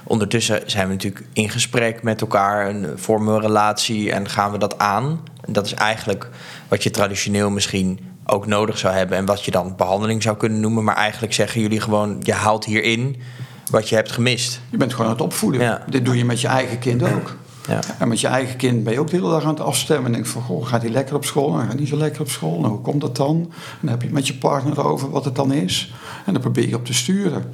ondertussen 0.04 0.62
zijn 0.66 0.86
we 0.86 0.92
natuurlijk 0.92 1.24
in 1.32 1.50
gesprek 1.50 2.02
met 2.02 2.20
elkaar... 2.20 2.68
en 2.68 2.92
vormen 2.96 3.28
we 3.28 3.34
een 3.34 3.46
relatie 3.46 4.12
en 4.12 4.28
gaan 4.28 4.52
we 4.52 4.58
dat 4.58 4.78
aan. 4.78 5.20
En 5.40 5.52
dat 5.52 5.66
is 5.66 5.74
eigenlijk 5.74 6.28
wat 6.68 6.82
je 6.82 6.90
traditioneel 6.90 7.50
misschien 7.50 7.98
ook 8.24 8.46
nodig 8.46 8.78
zou 8.78 8.94
hebben... 8.94 9.16
en 9.16 9.24
wat 9.24 9.44
je 9.44 9.50
dan 9.50 9.76
behandeling 9.76 10.22
zou 10.22 10.36
kunnen 10.36 10.60
noemen. 10.60 10.84
Maar 10.84 10.96
eigenlijk 10.96 11.32
zeggen 11.32 11.60
jullie 11.60 11.80
gewoon, 11.80 12.20
je 12.22 12.32
haalt 12.32 12.64
hierin 12.64 13.22
wat 13.70 13.88
je 13.88 13.94
hebt 13.94 14.12
gemist. 14.12 14.60
Je 14.70 14.76
bent 14.76 14.90
gewoon 14.90 15.06
aan 15.06 15.12
het 15.12 15.22
opvoeden. 15.22 15.60
Ja. 15.60 15.84
Dit 15.88 16.04
doe 16.04 16.16
je 16.16 16.24
met 16.24 16.40
je 16.40 16.48
eigen 16.48 16.78
kind 16.78 17.02
ook. 17.02 17.36
Ja. 17.66 17.80
En 17.98 18.08
met 18.08 18.20
je 18.20 18.26
eigen 18.26 18.56
kind 18.56 18.84
ben 18.84 18.92
je 18.92 19.00
ook 19.00 19.10
de 19.10 19.16
hele 19.16 19.30
dag 19.30 19.42
aan 19.42 19.48
het 19.48 19.60
afstemmen. 19.60 20.06
En 20.06 20.12
denk 20.12 20.26
van, 20.26 20.42
goh, 20.42 20.66
gaat 20.66 20.82
hij 20.82 20.90
lekker 20.90 21.14
op 21.14 21.24
school? 21.24 21.56
Hij 21.56 21.66
gaat 21.66 21.78
niet 21.78 21.88
zo 21.88 21.96
lekker 21.96 22.20
op 22.20 22.28
school. 22.28 22.64
Hoe 22.64 22.80
komt 22.80 23.00
dat 23.00 23.16
dan? 23.16 23.36
En 23.36 23.78
dan 23.80 23.90
heb 23.90 24.00
je 24.00 24.06
het 24.06 24.16
met 24.16 24.26
je 24.26 24.34
partner 24.34 24.86
over 24.86 25.10
wat 25.10 25.24
het 25.24 25.34
dan 25.34 25.52
is. 25.52 25.92
En 26.26 26.32
dan 26.32 26.42
probeer 26.42 26.68
je 26.68 26.76
op 26.76 26.84
te 26.84 26.94
sturen. 26.94 27.52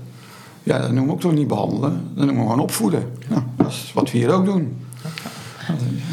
Ja, 0.63 0.79
dat 0.79 0.87
noemen 0.87 1.07
we 1.07 1.13
ook 1.13 1.21
toch 1.21 1.33
niet 1.33 1.49
behandelen. 1.49 2.11
Dat 2.15 2.25
noemen 2.25 2.43
we 2.43 2.51
gewoon 2.51 2.65
opvoeden. 2.65 3.13
Nou, 3.29 3.43
dat 3.57 3.67
is 3.67 3.91
wat 3.95 4.11
we 4.11 4.19
hier 4.19 4.33
ook 4.33 4.45
doen. 4.45 4.77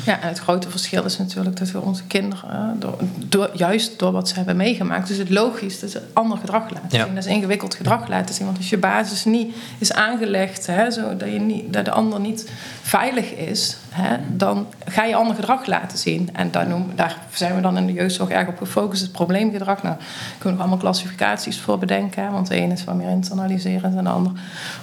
Ja, 0.06 0.22
en 0.22 0.28
het 0.28 0.40
grote 0.40 0.70
verschil 0.70 1.04
is 1.04 1.18
natuurlijk 1.18 1.58
dat 1.58 1.72
we 1.72 1.82
onze 1.82 2.04
kinderen, 2.04 2.50
eh, 2.52 2.60
door, 2.80 2.98
door, 3.26 3.50
juist 3.54 4.00
door 4.00 4.12
wat 4.12 4.28
ze 4.30 4.36
hebben 4.36 4.58
meegemaakt, 4.58 5.08
dus 5.08 5.18
het 5.18 5.30
logisch 5.30 5.80
dat 5.80 5.90
ze 5.90 6.02
ander 6.14 6.38
gedrag 6.38 6.70
laten 6.70 6.98
Ja. 6.98 7.06
zien. 7.06 7.16
Dat 7.16 7.26
is 7.26 7.32
ingewikkeld 7.32 7.76
gedrag 7.76 8.08
laten 8.08 8.36
zien. 8.36 8.46
Want 8.46 8.58
als 8.58 8.70
je 8.70 8.78
basis 8.78 9.26
niet 9.26 9.56
is 9.78 9.94
aangelegd, 9.94 10.68
hè, 10.68 10.92
zo, 10.92 11.18
dat, 11.18 11.32
je 11.32 11.40
niet, 11.40 11.74
dat 11.74 11.86
de 11.86 11.92
ander 11.92 12.20
niet 12.20 12.50
veilig 12.82 13.32
is, 13.32 13.78
hè, 13.90 14.18
dan 14.36 14.68
ga 14.86 15.04
je 15.04 15.16
ander 15.16 15.36
gedrag 15.36 15.66
laten 15.66 15.98
zien. 15.98 16.30
En 16.34 16.52
daar, 16.52 16.68
daar 16.96 17.18
zijn 17.34 17.56
we 17.56 17.62
dan 17.62 17.78
in 17.78 17.86
de 17.86 17.94
jeugdzorg 17.94 18.30
erg 18.30 18.48
op 18.48 18.58
gefocust, 18.58 19.02
het 19.02 19.12
probleemgedrag. 19.12 19.84
Nou, 19.84 19.96
daar 19.98 20.06
kunnen 20.28 20.44
we 20.44 20.50
nog 20.50 20.60
allemaal 20.60 20.78
klassificaties 20.78 21.60
voor 21.60 21.78
bedenken. 21.80 22.24
Hè, 22.24 22.30
want 22.32 22.48
de 22.48 22.56
ene 22.56 22.74
is 22.74 22.84
wat 22.84 22.96
meer 22.96 23.10
internaliserend 23.10 23.96
en 23.96 24.04
de 24.04 24.10
ander 24.10 24.32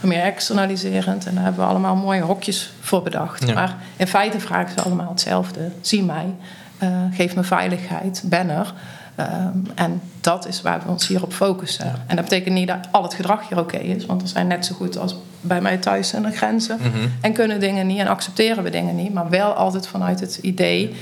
wat 0.01 0.11
meer 0.11 0.23
externaliserend. 0.23 1.27
En 1.27 1.35
daar 1.35 1.45
hebben 1.45 1.65
we 1.65 1.71
allemaal 1.71 1.97
mooie 1.97 2.21
hokjes 2.21 2.73
voor 2.81 3.03
bedacht. 3.03 3.47
Ja. 3.47 3.55
Maar 3.55 3.77
in 3.97 4.07
feite 4.07 4.41
vragen 4.41 4.66
ze 4.71 4.83
allemaal 4.83 5.09
hetzelfde. 5.09 5.71
Zie 5.81 6.03
mij. 6.03 6.35
Uh, 6.83 6.89
geef 7.13 7.37
me 7.37 7.43
veiligheid, 7.43 8.23
ben 8.25 8.51
er. 8.51 8.75
Um, 9.21 9.67
en 9.75 10.01
dat 10.21 10.47
is 10.47 10.63
waar 10.63 10.83
we 10.85 10.91
ons 10.91 11.07
hier 11.07 11.23
op 11.23 11.33
focussen. 11.33 11.93
En 12.07 12.17
dat 12.17 12.25
betekent 12.25 12.55
niet 12.55 12.69
dat 12.69 12.89
al 12.91 13.03
het 13.03 13.15
gedrag 13.15 13.49
hier 13.49 13.59
oké 13.59 13.77
is, 13.77 14.07
want 14.07 14.23
er 14.23 14.29
zijn 14.29 14.47
net 14.47 14.67
zo 14.67 14.75
goed 14.75 14.99
als 14.99 15.17
bij 15.41 15.61
mij 15.61 15.77
thuis 15.77 16.09
zijn 16.09 16.25
er 16.25 16.33
grenzen. 16.33 16.79
Mm 16.81 16.93
-hmm. 16.93 17.13
En 17.21 17.33
kunnen 17.33 17.61
dingen 17.61 17.87
niet 17.87 17.99
en 17.99 18.07
accepteren 18.07 18.63
we 18.63 18.71
dingen 18.71 18.97
niet, 18.97 19.13
maar 19.13 19.31
wel 19.31 19.53
altijd 19.53 19.87
vanuit 19.87 20.21
het 20.21 20.39
idee. 20.43 20.95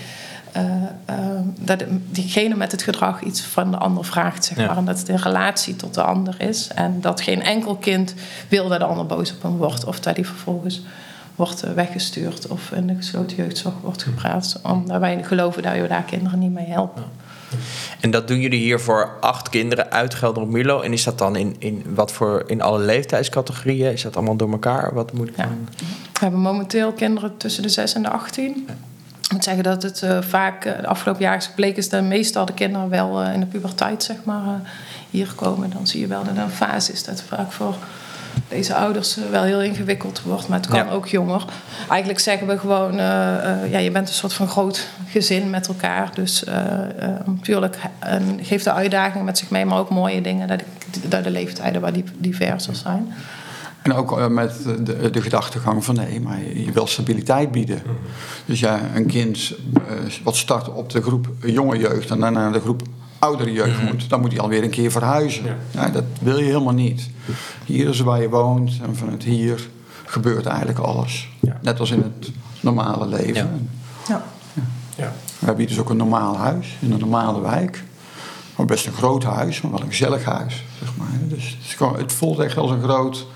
Uh, 0.57 0.63
uh, 1.11 1.17
dat 1.61 1.85
diegene 2.11 2.55
met 2.55 2.73
het 2.73 2.83
gedrag 2.83 3.23
iets 3.23 3.41
van 3.41 3.71
de 3.71 3.77
ander 3.77 4.05
vraagt, 4.05 4.45
zeg 4.45 4.57
maar. 4.57 4.77
En 4.77 4.85
dat 4.85 4.99
het 4.99 5.09
in 5.09 5.17
relatie 5.17 5.77
tot 5.77 5.95
de 5.95 6.03
ander 6.03 6.35
is. 6.39 6.69
En 6.75 7.01
dat 7.01 7.21
geen 7.21 7.43
enkel 7.43 7.77
kind 7.77 8.15
wil 8.49 8.69
dat 8.69 8.79
de 8.79 8.85
ander 8.85 9.07
boos 9.07 9.33
op 9.33 9.43
hem 9.43 9.57
wordt. 9.57 9.85
Of 9.85 10.01
dat 10.01 10.17
hij 10.17 10.25
vervolgens 10.25 10.83
wordt 11.37 11.75
weggestuurd 11.75 12.47
of 12.47 12.71
in 12.71 12.87
de 12.87 12.95
gesloten 12.95 13.37
jeugdzorg 13.37 13.75
wordt 13.81 14.03
gepraat. 14.03 14.61
Omdat 14.63 15.01
wij 15.01 15.23
geloven 15.23 15.63
dat 15.63 15.73
we 15.73 15.89
daar 15.89 16.03
kinderen 16.03 16.39
niet 16.39 16.53
mee 16.53 16.67
helpen. 16.67 17.05
En 18.01 18.11
dat 18.11 18.29
doen 18.29 18.41
jullie 18.41 18.61
hier 18.61 18.81
voor 18.81 19.17
acht 19.21 19.49
kinderen 19.49 19.91
uit 19.91 20.15
Gelder 20.15 20.47
Milo. 20.47 20.81
En 20.81 20.93
is 20.93 21.05
dat 21.05 21.19
dan 21.19 21.37
in, 21.37 21.57
in 21.59 21.85
wat 21.95 22.13
voor 22.13 22.43
in 22.47 22.63
alle 22.63 22.79
leeftijdscategorieën? 22.79 23.93
Is 23.93 24.03
dat 24.03 24.17
allemaal 24.17 24.37
door 24.37 24.51
elkaar? 24.51 24.95
Wat 24.95 25.13
moet 25.13 25.29
ik 25.29 25.37
ja. 25.37 25.49
We 26.13 26.21
hebben 26.21 26.41
momenteel 26.41 26.93
kinderen 26.93 27.37
tussen 27.37 27.63
de 27.63 27.69
6 27.69 27.95
en 27.95 28.03
de 28.03 28.09
18. 28.09 28.69
Ik 29.23 29.33
moet 29.33 29.45
zeggen 29.45 29.63
dat 29.63 29.83
het 29.83 30.03
uh, 30.03 30.23
vaak 30.23 30.65
uh, 30.65 30.73
de 30.81 30.87
afgelopen 30.87 31.23
jaren 31.23 31.39
is 31.39 31.47
gebleken 31.47 31.77
is 31.77 31.89
dat 31.89 32.03
meestal 32.03 32.45
de 32.45 32.53
kinderen 32.53 32.89
wel 32.89 33.23
uh, 33.23 33.33
in 33.33 33.41
de 33.41 33.47
puberteit 33.47 34.03
zeg 34.03 34.17
maar, 34.25 34.73
hier 35.11 35.33
komen. 35.35 35.71
Dan 35.71 35.87
zie 35.87 36.01
je 36.01 36.07
wel 36.07 36.25
dat 36.25 36.37
er 36.37 36.43
een 36.43 36.51
fase 36.51 36.93
is 36.93 37.05
dat 37.05 37.23
vaak 37.23 37.53
voor 37.53 37.75
deze 38.49 38.75
ouders 38.75 39.19
wel 39.31 39.43
heel 39.43 39.63
ingewikkeld 39.63 40.23
wordt, 40.23 40.49
maar 40.49 40.59
het 40.59 40.69
kan 40.69 40.87
ja. 40.87 40.93
ook 40.93 41.07
jonger. 41.07 41.45
Eigenlijk 41.89 42.21
zeggen 42.21 42.47
we 42.47 42.59
gewoon, 42.59 42.93
uh, 42.93 42.99
uh, 43.01 43.71
ja, 43.71 43.79
je 43.79 43.91
bent 43.91 44.09
een 44.09 44.15
soort 44.15 44.33
van 44.33 44.49
groot 44.49 44.87
gezin 45.09 45.51
met 45.51 45.69
elkaar. 45.69 46.11
Dus 46.15 46.45
uh, 46.45 46.55
natuurlijk 47.25 47.77
geeft 48.41 48.65
de 48.65 48.73
uitdagingen 48.73 49.25
met 49.25 49.39
zich 49.39 49.51
mee, 49.51 49.65
maar 49.65 49.79
ook 49.79 49.91
mooie 49.91 50.21
dingen 50.21 50.49
dat, 50.49 50.63
dat 51.09 51.25
de 51.25 51.31
leeftijden 51.31 51.81
waar 51.81 51.93
die 51.93 52.05
diverser 52.19 52.77
zijn. 52.77 53.13
En 53.83 53.95
ook 53.95 54.29
met 54.29 54.65
de, 54.85 55.11
de, 55.11 55.23
gedachtegang 55.23 55.85
van 55.85 55.95
nee, 55.95 56.21
maar 56.21 56.39
je 56.55 56.73
wil 56.73 56.87
stabiliteit 56.87 57.53
bieden. 57.53 57.83
Dus 58.45 58.61
ja, 58.61 58.81
een 58.95 59.07
kind 59.07 59.55
wat 60.23 60.37
start 60.37 60.73
op 60.73 60.91
de 60.91 61.03
groep 61.03 61.29
jonge 61.41 61.79
jeugd 61.79 62.11
en 62.11 62.21
dan 62.21 62.33
naar 62.33 62.53
de 62.53 62.61
groep 62.61 62.83
oudere 63.25 63.53
jeugd 63.53 63.73
mm-hmm. 63.73 63.87
moet, 63.87 64.09
dan 64.09 64.21
moet 64.21 64.33
hij 64.33 64.41
alweer 64.41 64.63
een 64.63 64.71
keer 64.71 64.91
verhuizen. 64.91 65.45
Ja. 65.45 65.57
ja. 65.71 65.89
dat 65.89 66.05
wil 66.21 66.39
je 66.39 66.45
helemaal 66.45 66.75
niet. 66.75 67.11
Hier 67.65 67.89
is 67.89 68.01
waar 68.01 68.21
je 68.21 68.29
woont 68.29 68.81
en 68.83 68.97
vanuit 68.97 69.23
hier 69.23 69.69
gebeurt 70.05 70.47
eigenlijk 70.47 70.79
alles. 70.79 71.29
Ja. 71.41 71.59
Net 71.63 71.81
als 71.81 71.91
in 71.91 72.03
het 72.03 72.31
normale 72.61 73.07
leven. 73.07 73.71
Ja. 74.09 74.25
Ja. 74.97 75.13
We 75.39 75.47
hebben 75.47 75.57
hier 75.57 75.69
dus 75.75 75.79
ook 75.79 75.91
een 75.91 75.97
normaal 75.97 76.37
huis 76.37 76.77
in 76.81 76.93
een 76.93 76.99
normale 76.99 77.41
wijk. 77.41 77.85
Maar 78.57 78.67
best 78.67 78.87
een 78.87 78.93
groot 78.93 79.25
huis, 79.25 79.61
maar 79.61 79.71
wel 79.71 79.81
een 79.81 79.89
gezellig 79.89 80.25
huis. 80.25 80.65
Zeg 80.79 80.97
maar. 80.97 81.07
Dus 81.29 81.45
het, 81.45 81.65
is 81.65 81.75
gewoon, 81.75 81.97
het 81.97 82.13
voelt 82.13 82.39
echt 82.39 82.57
als 82.57 82.71
een 82.71 82.83
groot, 82.83 83.27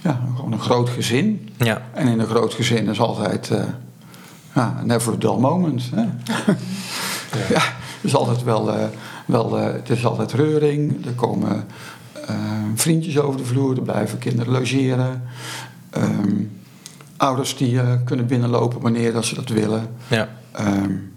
ja, 0.00 0.20
gewoon 0.36 0.52
een 0.52 0.60
groot 0.60 0.88
gezin. 0.88 1.48
Ja. 1.56 1.82
En 1.92 2.08
in 2.08 2.20
een 2.20 2.26
groot 2.26 2.54
gezin 2.54 2.88
is 2.88 3.00
altijd 3.00 3.50
uh, 3.50 3.64
ja, 4.54 4.80
never 4.84 5.12
a 5.12 5.16
dull 5.16 5.38
moment. 5.38 5.90
Hè? 5.94 6.02
ja. 7.54 7.62
Is 8.02 8.14
altijd 8.14 8.42
wel, 8.42 8.68
uh, 8.68 8.84
wel 9.26 9.58
uh, 9.58 9.64
het 9.64 9.90
is 9.90 10.06
altijd 10.06 10.32
reuring. 10.32 11.06
Er 11.06 11.12
komen 11.12 11.66
uh, 12.30 12.36
vriendjes 12.74 13.18
over 13.18 13.40
de 13.40 13.46
vloer, 13.46 13.76
er 13.76 13.82
blijven 13.82 14.18
kinderen 14.18 14.52
logeren. 14.52 15.22
Um, 15.96 16.60
ouders 17.16 17.56
die 17.56 17.80
kunnen 18.04 18.26
binnenlopen 18.26 18.80
wanneer 18.80 19.12
dat 19.12 19.24
ze 19.24 19.34
dat 19.34 19.48
willen. 19.48 19.88
Ja. 20.08 20.28
Um, 20.60 21.12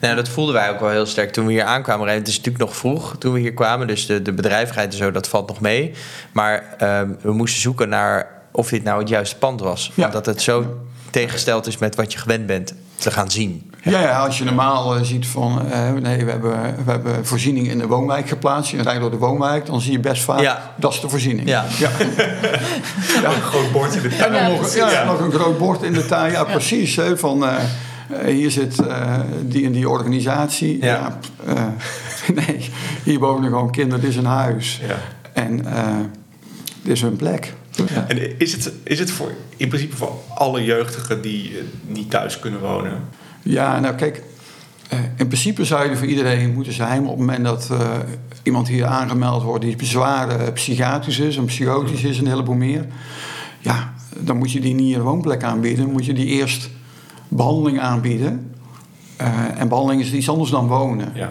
nou, 0.00 0.16
dat 0.16 0.28
voelden 0.28 0.54
wij 0.54 0.70
ook 0.70 0.80
wel 0.80 0.90
heel 0.90 1.06
sterk 1.06 1.32
toen 1.32 1.46
we 1.46 1.52
hier 1.52 1.64
aankwamen. 1.64 2.08
Het 2.08 2.28
is 2.28 2.36
natuurlijk 2.36 2.64
nog 2.64 2.76
vroeg 2.76 3.16
toen 3.18 3.32
we 3.32 3.40
hier 3.40 3.54
kwamen, 3.54 3.86
dus 3.86 4.06
de, 4.06 4.22
de 4.22 4.32
bedrijvigheid 4.32 4.92
en 4.92 4.98
zo, 4.98 5.10
dat 5.10 5.28
valt 5.28 5.48
nog 5.48 5.60
mee. 5.60 5.92
Maar 6.32 6.76
um, 6.82 7.16
we 7.22 7.32
moesten 7.32 7.60
zoeken 7.60 7.88
naar 7.88 8.38
of 8.50 8.68
dit 8.68 8.82
nou 8.82 9.00
het 9.00 9.08
juiste 9.08 9.36
pand 9.36 9.60
was. 9.60 9.92
Ja. 9.94 10.06
Omdat 10.06 10.26
het 10.26 10.42
zo 10.42 10.80
tegengesteld 11.10 11.66
is 11.66 11.78
met 11.78 11.96
wat 11.96 12.12
je 12.12 12.18
gewend 12.18 12.46
bent 12.46 12.74
te 12.96 13.10
gaan 13.10 13.30
zien. 13.30 13.70
Ja, 13.82 14.00
ja 14.00 14.24
als 14.24 14.38
je 14.38 14.44
normaal 14.44 14.96
uh, 14.96 15.02
ziet 15.02 15.26
van 15.26 15.62
uh, 15.72 15.92
nee, 15.92 16.24
we 16.24 16.30
hebben, 16.30 16.74
we 16.84 16.90
hebben 16.90 17.26
voorziening 17.26 17.68
in 17.68 17.78
de 17.78 17.86
woonwijk 17.86 18.28
geplaatst. 18.28 18.70
Je 18.70 18.82
rijdt 18.82 19.00
door 19.00 19.10
de 19.10 19.16
woonwijk, 19.16 19.66
dan 19.66 19.80
zie 19.80 19.92
je 19.92 20.00
best 20.00 20.22
vaak 20.22 20.40
ja. 20.40 20.72
dat 20.76 20.92
is 20.92 21.00
de 21.00 21.08
voorziening. 21.08 21.48
Ja. 21.48 21.64
ja. 21.78 21.90
ja. 23.22 23.34
Een 23.34 23.42
groot 23.42 23.72
bord 23.72 23.94
in 23.94 24.02
de 24.02 24.08
tuin. 24.08 24.34
En 24.34 24.50
dan 24.50 24.60
nog, 24.60 24.74
ja, 24.74 25.04
nog 25.04 25.20
een 25.20 25.32
groot 25.32 25.58
bord 25.58 25.82
in 25.82 25.92
de 25.92 26.06
tuin. 26.06 26.32
Ja, 26.32 26.44
precies. 26.44 26.96
Hè, 26.96 27.16
van, 27.18 27.42
uh, 27.42 27.56
hier 28.24 28.50
zit 28.50 28.76
die 29.42 29.64
en 29.64 29.72
die 29.72 29.88
organisatie. 29.88 30.84
Ja. 30.84 31.18
nee, 32.46 32.70
hier 33.04 33.18
wonen 33.18 33.50
gewoon 33.50 33.70
kinderen, 33.70 34.00
dit 34.00 34.10
is 34.10 34.16
een 34.16 34.24
huis. 34.24 34.80
Ja. 34.88 34.96
En 35.32 35.56
dit 36.82 36.92
is 36.92 37.02
hun 37.02 37.16
plek. 37.16 37.52
Ja. 37.70 38.08
En 38.08 38.38
is 38.38 38.52
het, 38.52 38.72
is 38.82 38.98
het 38.98 39.10
voor, 39.10 39.32
in 39.56 39.68
principe 39.68 39.96
voor 39.96 40.14
alle 40.34 40.64
jeugdigen 40.64 41.22
die 41.22 41.52
niet 41.86 42.10
thuis 42.10 42.38
kunnen 42.38 42.60
wonen? 42.60 43.02
Ja, 43.42 43.80
nou 43.80 43.94
kijk, 43.94 44.22
eh, 44.88 44.98
in 45.16 45.26
principe 45.26 45.64
zou 45.64 45.84
je 45.84 45.90
er 45.90 45.96
voor 45.96 46.06
iedereen 46.06 46.52
moeten 46.52 46.72
zijn. 46.72 47.02
op 47.02 47.08
het 47.08 47.18
moment 47.18 47.44
dat 47.44 47.68
uh, 47.72 47.90
iemand 48.42 48.68
hier 48.68 48.86
aangemeld 48.86 49.42
wordt 49.42 49.64
die 49.64 49.76
bezwaren 49.76 50.52
psychiatrisch 50.52 51.18
is 51.18 51.36
en 51.36 51.44
psychotisch 51.44 52.02
is 52.02 52.18
en 52.18 52.24
een 52.24 52.30
heleboel 52.30 52.54
meer. 52.54 52.86
Ja, 53.58 53.92
dan 54.16 54.36
moet 54.36 54.52
je 54.52 54.60
die 54.60 54.74
niet 54.74 54.94
een 54.94 55.02
woonplek 55.02 55.42
aanbieden. 55.42 55.84
Dan 55.84 55.92
moet 55.92 56.04
je 56.04 56.12
die 56.12 56.26
eerst 56.26 56.70
behandeling 57.28 57.80
aanbieden. 57.80 58.49
Uh, 59.20 59.60
en 59.60 59.68
behandeling 59.68 60.02
is 60.02 60.12
iets 60.12 60.28
anders 60.28 60.50
dan 60.50 60.66
wonen. 60.66 61.10
Ja. 61.14 61.30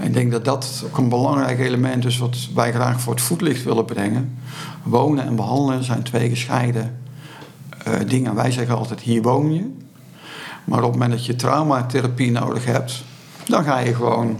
En 0.00 0.06
ik 0.06 0.12
denk 0.12 0.30
dat 0.30 0.44
dat 0.44 0.84
ook 0.86 0.98
een 0.98 1.08
belangrijk 1.08 1.58
element 1.58 2.04
is 2.04 2.18
wat 2.18 2.36
wij 2.54 2.72
graag 2.72 3.00
voor 3.00 3.12
het 3.12 3.22
voetlicht 3.22 3.64
willen 3.64 3.84
brengen. 3.84 4.38
Wonen 4.82 5.26
en 5.26 5.36
behandelen 5.36 5.84
zijn 5.84 6.02
twee 6.02 6.28
gescheiden 6.28 6.98
uh, 7.88 7.94
dingen. 8.06 8.34
Wij 8.34 8.50
zeggen 8.50 8.76
altijd: 8.76 9.00
hier 9.00 9.22
woon 9.22 9.54
je. 9.54 9.70
Maar 10.64 10.78
op 10.78 10.84
het 10.84 10.92
moment 10.92 11.10
dat 11.10 11.26
je 11.26 11.36
traumatherapie 11.36 12.30
nodig 12.30 12.64
hebt, 12.64 13.04
dan 13.46 13.64
ga 13.64 13.78
je 13.78 13.94
gewoon, 13.94 14.38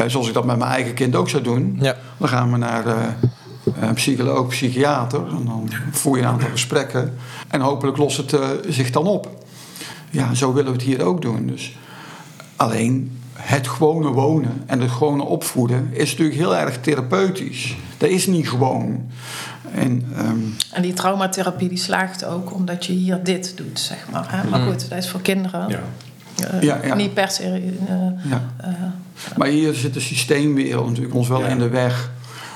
uh, 0.00 0.04
zoals 0.06 0.28
ik 0.28 0.34
dat 0.34 0.44
met 0.44 0.58
mijn 0.58 0.70
eigen 0.70 0.94
kind 0.94 1.14
ook 1.16 1.28
zou 1.28 1.42
doen, 1.42 1.76
ja. 1.80 1.96
dan 2.16 2.28
gaan 2.28 2.52
we 2.52 2.56
naar 2.56 3.16
een 3.80 3.94
psycholoog, 3.94 4.46
psychiater. 4.46 5.26
En 5.28 5.44
dan 5.44 5.70
voer 5.90 6.16
je 6.16 6.22
een 6.22 6.28
aantal 6.28 6.48
gesprekken. 6.48 7.14
En 7.48 7.60
hopelijk 7.60 7.96
lost 7.96 8.16
het 8.16 8.36
zich 8.68 8.90
dan 8.90 9.06
op. 9.06 9.44
Ja, 10.10 10.34
zo 10.34 10.52
willen 10.52 10.72
we 10.72 10.78
het 10.78 10.86
hier 10.86 11.04
ook 11.04 11.22
doen. 11.22 11.46
Dus 11.46 11.76
Alleen 12.56 13.20
het 13.32 13.68
gewone 13.68 14.10
wonen 14.10 14.62
en 14.66 14.80
het 14.80 14.90
gewone 14.90 15.22
opvoeden 15.22 15.88
is 15.92 16.10
natuurlijk 16.10 16.38
heel 16.38 16.56
erg 16.56 16.80
therapeutisch. 16.80 17.76
Dat 17.98 18.08
is 18.08 18.26
niet 18.26 18.48
gewoon. 18.48 19.10
En, 19.72 20.04
um, 20.18 20.54
en 20.72 20.82
die 20.82 20.92
traumatherapie 20.92 21.68
die 21.68 21.78
slaagt 21.78 22.24
ook 22.24 22.54
omdat 22.54 22.86
je 22.86 22.92
hier 22.92 23.22
dit 23.22 23.56
doet, 23.56 23.78
zeg 23.78 24.06
maar. 24.12 24.26
Hè? 24.28 24.48
Maar 24.48 24.60
mm. 24.60 24.66
goed, 24.66 24.88
dat 24.88 24.98
is 24.98 25.08
voor 25.08 25.20
kinderen. 25.20 25.68
Ja. 25.68 25.80
Uh, 26.54 26.62
ja, 26.62 26.80
ja. 26.84 26.94
Niet 26.94 27.14
per 27.14 27.30
se. 27.30 27.62
Uh, 27.90 28.30
ja. 28.30 28.50
Uh, 28.64 28.70
maar 29.36 29.48
hier 29.48 29.74
zit 29.74 29.94
de 29.94 30.00
systeemwereld 30.00 30.86
natuurlijk 30.88 31.14
ons 31.14 31.28
wel 31.28 31.44
in 31.44 31.58
de 31.58 31.68
weg. 31.68 32.10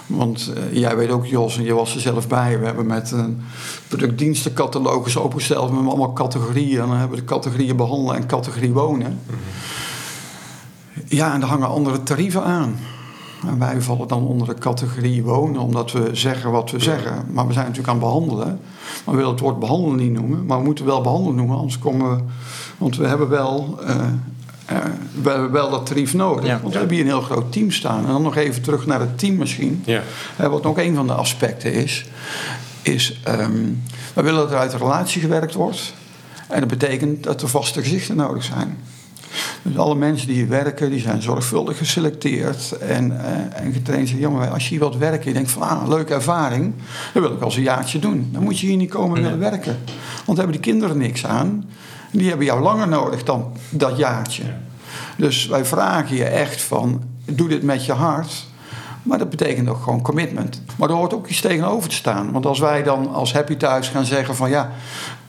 Want 0.07 0.53
uh, 0.57 0.77
jij 0.79 0.97
weet 0.97 1.11
ook, 1.11 1.27
Jos, 1.27 1.57
en 1.57 1.65
je 1.65 1.75
was 1.75 1.95
er 1.95 2.01
zelf 2.01 2.29
bij. 2.29 2.59
We 2.59 2.67
hebben 2.67 2.87
met 2.87 3.11
een 3.11 3.43
productdienstencatalogus 3.89 5.17
opengesteld 5.17 5.73
met 5.73 5.87
allemaal 5.87 6.13
categorieën. 6.13 6.81
En 6.81 6.89
dan 6.89 6.97
hebben 6.97 7.19
we 7.19 7.25
de 7.25 7.33
categorieën 7.33 7.77
behandelen 7.77 8.17
en 8.17 8.27
categorie 8.27 8.73
wonen. 8.73 9.11
Mm 9.11 9.19
-hmm. 9.27 9.37
Ja, 11.05 11.35
en 11.35 11.41
daar 11.41 11.49
hangen 11.49 11.69
andere 11.69 12.03
tarieven 12.03 12.45
aan. 12.45 12.77
En 13.47 13.59
wij 13.59 13.81
vallen 13.81 14.09
dan 14.09 14.27
onder 14.27 14.47
de 14.47 14.55
categorie 14.55 15.23
wonen, 15.23 15.61
omdat 15.61 15.93
we 15.93 16.09
zeggen 16.13 16.51
wat 16.51 16.71
we 16.71 16.79
zeggen. 16.79 17.25
Maar 17.33 17.47
we 17.47 17.53
zijn 17.53 17.67
natuurlijk 17.67 17.93
aan 17.93 18.01
het 18.01 18.05
behandelen. 18.05 18.61
Maar 19.05 19.15
we 19.15 19.17
willen 19.17 19.31
het 19.31 19.41
woord 19.41 19.59
behandelen 19.59 19.97
niet 19.97 20.13
noemen. 20.13 20.47
Maar 20.47 20.59
we 20.59 20.65
moeten 20.65 20.85
wel 20.85 21.01
behandelen 21.01 21.37
noemen, 21.37 21.57
anders 21.57 21.79
komen 21.79 22.17
we... 22.17 22.23
Want 22.79 22.97
we 22.97 23.07
hebben 23.07 23.29
wel, 23.29 23.79
uh, 23.83 23.89
uh, 23.89 24.79
we 25.23 25.31
hebben 25.31 25.51
wel 25.51 25.71
dat 25.71 25.87
tarief 25.87 26.15
nodig. 26.15 26.47
Ja, 26.47 26.61
want 26.61 26.73
we 26.73 26.79
hebben 26.79 26.97
hier 26.97 27.05
een 27.05 27.11
heel 27.13 27.21
groot 27.21 27.53
team 27.53 27.71
staan. 27.71 28.07
En 28.07 28.13
dan 28.13 28.23
nog 28.23 28.37
even 28.37 28.63
terug 28.63 28.87
naar 28.87 29.01
het 29.01 29.19
team 29.19 29.37
misschien. 29.37 29.83
Ja. 29.85 30.03
Uh, 30.41 30.47
wat 30.47 30.67
ook 30.67 30.79
een 30.79 30.95
van 30.95 31.07
de 31.07 31.13
aspecten 31.13 31.73
is... 31.73 32.07
is 32.83 33.21
um, 33.29 33.83
we 34.15 34.23
willen 34.23 34.41
dat 34.41 34.51
er 34.51 34.59
uit 34.59 34.71
de 34.71 34.77
relatie 34.77 35.21
gewerkt 35.21 35.55
wordt. 35.55 35.95
En 36.49 36.61
dat 36.61 36.69
betekent 36.69 37.23
dat 37.23 37.43
er 37.43 37.49
vaste 37.49 37.83
gezichten 37.83 38.17
nodig 38.17 38.45
zijn. 38.45 38.79
Dus 39.63 39.77
alle 39.77 39.95
mensen 39.95 40.27
die 40.27 40.37
hier 40.37 40.49
werken, 40.49 40.91
die 40.91 41.01
zijn 41.01 41.23
zorgvuldig 41.23 41.79
geselecteerd 41.79 42.73
en, 42.73 43.11
uh, 43.11 43.61
en 43.65 43.73
getraind. 43.73 44.09
Zeggen, 44.09 44.29
jongen, 44.29 44.53
als 44.53 44.63
je 44.63 44.69
hier 44.69 44.79
wilt 44.79 44.97
werken, 44.97 45.29
je 45.29 45.35
denkt 45.35 45.51
van, 45.51 45.63
ah, 45.63 45.89
leuke 45.89 46.15
ervaring, 46.15 46.75
dan 47.13 47.23
wil 47.23 47.33
ik 47.33 47.41
als 47.41 47.57
een 47.57 47.63
jaartje 47.63 47.99
doen. 47.99 48.29
Dan 48.33 48.43
moet 48.43 48.59
je 48.59 48.67
hier 48.67 48.77
niet 48.77 48.91
komen 48.91 49.23
willen 49.23 49.39
werken. 49.39 49.79
Want 50.25 50.39
hebben 50.39 50.57
die 50.57 50.73
kinderen 50.73 50.99
niks 50.99 51.27
aan. 51.27 51.69
Die 52.11 52.29
hebben 52.29 52.47
jou 52.47 52.61
langer 52.63 52.89
nodig 52.89 53.25
dan 53.25 53.53
dat 53.71 53.97
jaartje. 53.97 54.43
Dus 55.17 55.47
wij 55.47 55.65
vragen 55.65 56.17
je 56.17 56.25
echt 56.25 56.63
van, 56.63 57.03
doe 57.25 57.49
dit 57.49 57.63
met 57.63 57.85
je 57.85 57.93
hart. 57.93 58.49
Maar 59.03 59.19
dat 59.19 59.31
betekent 59.31 59.69
ook 59.69 59.83
gewoon 59.83 60.03
commitment. 60.03 60.63
Maar 60.77 60.89
er 60.89 60.95
hoort 60.95 61.15
ook 61.15 61.27
iets 61.27 61.41
tegenover 61.41 61.89
te 61.89 61.95
staan. 61.95 62.33
Want 62.33 62.47
als 62.47 62.59
wij 62.59 62.83
dan 62.83 63.15
als 63.15 63.33
Happy 63.33 63.57
Thuis 63.57 63.89
gaan 63.89 64.05
zeggen 64.05 64.37
van 64.37 64.51
ja, 64.51 64.71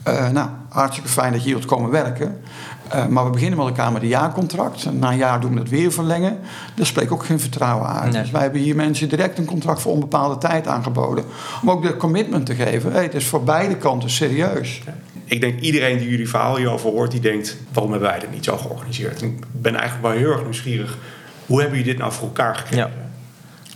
Eh, 0.02 0.28
nou, 0.28 0.48
hartstikke 0.68 1.08
fijn 1.08 1.32
dat 1.32 1.40
je 1.40 1.46
hier 1.46 1.56
wilt 1.56 1.68
komen 1.68 1.90
werken. 1.90 2.40
Eh, 2.88 3.06
maar 3.06 3.24
we 3.24 3.30
beginnen 3.30 3.58
met 3.58 3.66
elkaar 3.66 3.92
met 3.92 4.02
een 4.02 4.08
jaarcontract. 4.08 4.84
En 4.84 4.98
na 4.98 5.10
een 5.10 5.16
jaar 5.16 5.40
doen 5.40 5.52
we 5.52 5.58
het 5.58 5.68
weer 5.68 5.92
verlengen. 5.92 6.38
Daar 6.74 6.86
spreekt 6.86 7.10
ook 7.10 7.24
geen 7.24 7.40
vertrouwen 7.40 7.88
uit. 7.88 8.12
Nee. 8.12 8.22
Dus 8.22 8.30
wij 8.30 8.42
hebben 8.42 8.60
hier 8.60 8.76
mensen 8.76 9.08
direct 9.08 9.38
een 9.38 9.44
contract 9.44 9.80
voor 9.80 9.92
onbepaalde 9.92 10.38
tijd 10.38 10.66
aangeboden. 10.66 11.24
Om 11.62 11.70
ook 11.70 11.82
de 11.82 11.96
commitment 11.96 12.46
te 12.46 12.54
geven. 12.54 12.92
Hey, 12.92 13.02
het 13.02 13.14
is 13.14 13.26
voor 13.26 13.44
beide 13.44 13.76
kanten 13.76 14.10
serieus. 14.10 14.82
Ik 15.24 15.40
denk 15.40 15.60
iedereen 15.60 15.98
die 15.98 16.08
jullie 16.08 16.28
verhaal 16.28 16.56
hierover 16.56 16.90
hoort, 16.90 17.10
die 17.10 17.20
denkt: 17.20 17.56
waarom 17.72 17.92
hebben 17.92 18.10
wij 18.10 18.18
dit 18.18 18.32
niet 18.32 18.44
zo 18.44 18.56
georganiseerd? 18.56 19.22
En 19.22 19.28
ik 19.28 19.44
ben 19.52 19.74
eigenlijk 19.74 20.02
wel 20.08 20.16
heel 20.18 20.30
erg 20.30 20.42
nieuwsgierig. 20.42 20.98
Hoe 21.46 21.60
hebben 21.60 21.78
jullie 21.78 21.92
dit 21.92 22.02
nou 22.02 22.12
voor 22.12 22.26
elkaar 22.26 22.56
gekregen? 22.56 22.90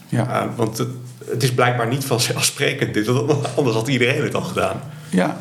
Ja. 0.09 0.45
Uh, 0.45 0.57
want 0.57 0.79
het, 0.79 0.89
het, 1.31 1.43
is 1.43 1.53
blijkbaar 1.53 1.89
niet 1.89 2.05
vanzelfsprekend. 2.05 2.95
Dit, 2.95 3.09
anders 3.57 3.77
had 3.77 3.89
iedereen 3.89 4.23
het 4.23 4.35
al 4.35 4.43
gedaan. 4.43 4.81
Ja, 5.09 5.37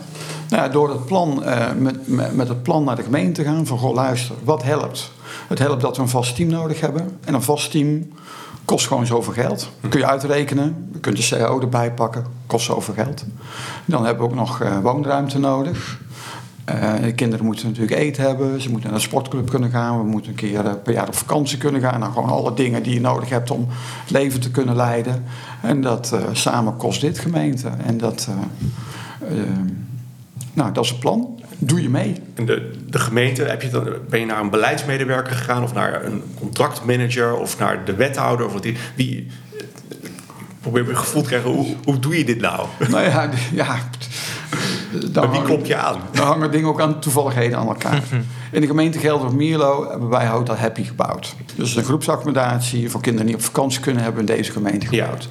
nou 0.49 0.71
door 0.71 0.89
het 0.89 1.05
plan, 1.05 1.43
uh, 1.43 1.71
met, 1.77 2.07
met, 2.35 2.47
het 2.47 2.63
plan 2.63 2.83
naar 2.83 2.95
de 2.95 3.03
gemeente 3.03 3.41
te 3.41 3.47
gaan 3.47 3.65
van 3.65 3.77
goh 3.77 3.93
luister, 3.93 4.35
wat 4.43 4.63
helpt? 4.63 5.11
Het 5.47 5.59
helpt 5.59 5.81
dat 5.81 5.95
we 5.95 6.01
een 6.01 6.09
vast 6.09 6.35
team 6.35 6.49
nodig 6.49 6.79
hebben. 6.79 7.17
En 7.25 7.33
een 7.33 7.41
vast 7.41 7.71
team 7.71 8.07
kost 8.65 8.87
gewoon 8.87 9.05
zoveel 9.05 9.33
geld. 9.33 9.69
Dat 9.81 9.91
kun 9.91 9.99
je 9.99 10.07
uitrekenen. 10.07 10.89
Je 10.93 10.99
kunt 10.99 11.29
de 11.29 11.37
CO 11.37 11.59
erbij 11.59 11.91
pakken. 11.91 12.25
Kost 12.47 12.65
zoveel 12.65 12.93
geld. 12.93 13.25
Dan 13.85 14.05
hebben 14.05 14.23
we 14.23 14.29
ook 14.29 14.35
nog 14.35 14.61
uh, 14.61 14.79
woonruimte 14.79 15.39
nodig. 15.39 15.99
De 17.01 17.13
kinderen 17.15 17.45
moeten 17.45 17.67
natuurlijk 17.67 17.99
eten 17.99 18.23
hebben. 18.23 18.61
Ze 18.61 18.69
moeten 18.69 18.89
naar 18.89 18.99
de 18.99 19.05
sportclub 19.05 19.49
kunnen 19.49 19.69
gaan. 19.69 19.97
We 19.97 20.03
moeten 20.03 20.29
een 20.29 20.37
keer 20.37 20.77
per 20.83 20.93
jaar 20.93 21.07
op 21.07 21.15
vakantie 21.15 21.57
kunnen 21.57 21.81
gaan. 21.81 21.99
Nou, 21.99 22.11
gewoon 22.13 22.29
alle 22.29 22.53
dingen 22.53 22.83
die 22.83 22.93
je 22.93 23.01
nodig 23.01 23.29
hebt 23.29 23.51
om 23.51 23.67
leven 24.07 24.39
te 24.39 24.51
kunnen 24.51 24.75
leiden. 24.75 25.23
En 25.61 25.81
dat 25.81 26.15
samen 26.31 26.77
kost 26.77 27.01
dit 27.01 27.19
gemeente. 27.19 27.69
En 27.85 27.97
dat, 27.97 28.27
nou, 30.55 30.71
dat 30.71 30.83
is 30.83 30.89
het 30.89 30.99
plan. 30.99 31.39
Doe 31.57 31.81
je 31.81 31.89
mee. 31.89 32.15
En 32.33 32.45
de, 32.45 32.71
de 32.89 32.99
gemeente, 32.99 33.43
heb 33.43 33.61
je 33.61 33.69
dan, 33.69 33.89
ben 34.09 34.19
je 34.19 34.25
naar 34.25 34.39
een 34.39 34.49
beleidsmedewerker 34.49 35.35
gegaan... 35.35 35.63
of 35.63 35.73
naar 35.73 36.05
een 36.05 36.23
contractmanager 36.39 37.37
of 37.37 37.59
naar 37.59 37.85
de 37.85 37.95
wethouder? 37.95 38.45
Of 38.45 38.53
wat 38.53 38.63
die, 38.63 38.77
wie, 38.95 39.27
probeer 40.61 40.89
een 40.89 40.97
gevoel 40.97 41.21
te 41.21 41.27
krijgen, 41.27 41.49
hoe, 41.49 41.75
hoe 41.83 41.99
doe 41.99 42.17
je 42.17 42.25
dit 42.25 42.41
nou? 42.41 42.67
Nou 42.89 43.03
ja, 43.03 43.29
ja 43.53 43.77
dan 45.11 45.31
wie 45.31 45.41
klop 45.41 45.65
je 45.65 45.75
aan? 45.75 45.99
Dan 46.11 46.25
hangen 46.25 46.51
dingen 46.51 46.69
ook 46.69 46.81
aan 46.81 46.99
toevalligheden 46.99 47.57
aan 47.57 47.67
elkaar. 47.67 48.03
In 48.51 48.61
de 48.61 48.67
gemeente 48.67 48.99
Gelder-Mierlo 48.99 49.89
hebben 49.89 50.09
wij 50.09 50.27
Hotel 50.27 50.55
Happy 50.55 50.83
gebouwd. 50.83 51.35
Dus 51.55 51.75
een 51.75 51.83
groepsaccommodatie 51.83 52.89
voor 52.89 53.01
kinderen 53.01 53.27
die 53.27 53.35
op 53.35 53.41
vakantie 53.41 53.79
kunnen... 53.79 54.03
hebben 54.03 54.19
in 54.19 54.35
deze 54.35 54.51
gemeente 54.51 54.87
gebouwd. 54.87 55.29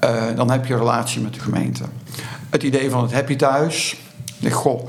Ja. 0.00 0.28
Uh, 0.30 0.36
dan 0.36 0.50
heb 0.50 0.66
je 0.66 0.72
een 0.72 0.78
relatie 0.78 1.20
met 1.20 1.34
de 1.34 1.40
gemeente. 1.40 1.84
Het 2.50 2.62
idee 2.62 2.90
van 2.90 3.02
het 3.02 3.12
Happy 3.12 3.36
Thuis... 3.36 3.96
Ik 4.42 4.52
goh, 4.52 4.88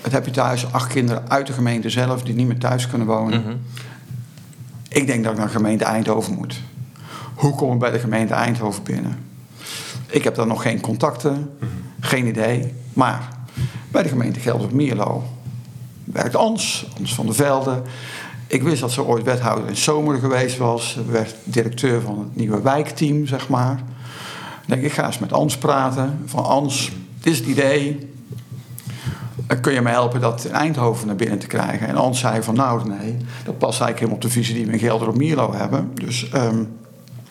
het 0.00 0.12
Happy 0.12 0.30
Thuis, 0.30 0.72
acht 0.72 0.92
kinderen 0.92 1.30
uit 1.30 1.46
de 1.46 1.52
gemeente 1.52 1.90
zelf... 1.90 2.22
die 2.22 2.34
niet 2.34 2.46
meer 2.46 2.58
thuis 2.58 2.86
kunnen 2.86 3.06
wonen. 3.06 3.40
Mm 3.40 3.46
-hmm. 3.46 3.60
Ik 4.88 5.06
denk 5.06 5.24
dat 5.24 5.32
ik 5.32 5.38
naar 5.38 5.46
de 5.46 5.52
gemeente 5.52 5.84
Eindhoven 5.84 6.34
moet. 6.34 6.60
Hoe 7.34 7.54
kom 7.54 7.72
ik 7.72 7.78
bij 7.78 7.90
de 7.90 7.98
gemeente 7.98 8.34
Eindhoven 8.34 8.82
binnen? 8.82 9.18
Ik 10.06 10.24
heb 10.24 10.34
daar 10.34 10.46
nog 10.46 10.62
geen 10.62 10.80
contacten, 10.80 11.50
geen 12.00 12.26
idee. 12.26 12.74
Maar 12.92 13.28
bij 13.90 14.02
de 14.02 14.08
gemeente 14.08 14.40
Gelder-Mierlo 14.40 15.24
werkt 16.04 16.36
Ans, 16.36 16.86
Ans 16.98 17.14
van 17.14 17.26
der 17.26 17.34
Velde. 17.34 17.82
Ik 18.46 18.62
wist 18.62 18.80
dat 18.80 18.92
ze 18.92 19.04
ooit 19.04 19.24
wethouder 19.24 19.68
in 19.68 19.76
Zomer 19.76 20.18
geweest 20.18 20.58
was. 20.58 20.92
Ze 20.92 21.04
werd 21.06 21.34
directeur 21.44 22.00
van 22.00 22.18
het 22.18 22.36
nieuwe 22.36 22.60
wijkteam, 22.60 23.26
zeg 23.26 23.48
maar. 23.48 23.82
Ik 24.62 24.68
denk, 24.68 24.82
ik 24.82 24.92
ga 24.92 25.06
eens 25.06 25.18
met 25.18 25.32
Ans 25.32 25.58
praten. 25.58 26.18
Van 26.24 26.44
Ans, 26.44 26.92
dit 27.20 27.32
is 27.32 27.38
het 27.38 27.48
idee. 27.48 28.13
Kun 29.60 29.72
je 29.72 29.80
me 29.80 29.90
helpen 29.90 30.20
dat 30.20 30.44
in 30.44 30.52
Eindhoven 30.52 31.06
naar 31.06 31.16
binnen 31.16 31.38
te 31.38 31.46
krijgen? 31.46 31.88
En 31.88 31.96
Ans 31.96 32.20
zei 32.20 32.42
van, 32.42 32.54
nou 32.54 32.88
nee, 32.88 33.16
dat 33.44 33.58
past 33.58 33.80
eigenlijk 33.80 33.98
helemaal 33.98 34.16
op 34.16 34.22
de 34.22 34.28
visie 34.28 34.54
die 34.54 34.66
we 34.66 34.72
in 34.72 34.78
Gelder-Mierlo 34.78 35.54
hebben. 35.54 35.90
Dus 35.94 36.30
um, 36.34 36.76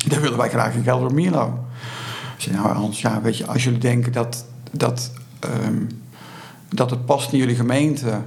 dat 0.08 0.20
willen 0.20 0.38
wij 0.38 0.50
graag 0.50 0.74
in 0.74 0.84
Gelder-Mierlo. 0.84 1.60
Ik 2.36 2.42
zei, 2.42 2.56
nou 2.56 2.68
Hans, 2.68 3.02
ja, 3.02 3.22
weet 3.22 3.38
je, 3.38 3.46
als 3.48 3.64
jullie 3.64 3.80
denken 3.80 4.12
dat, 4.12 4.46
dat, 4.72 5.12
um, 5.66 5.88
dat 6.70 6.90
het 6.90 7.06
past 7.06 7.32
in 7.32 7.38
jullie 7.38 7.56
gemeente... 7.56 8.22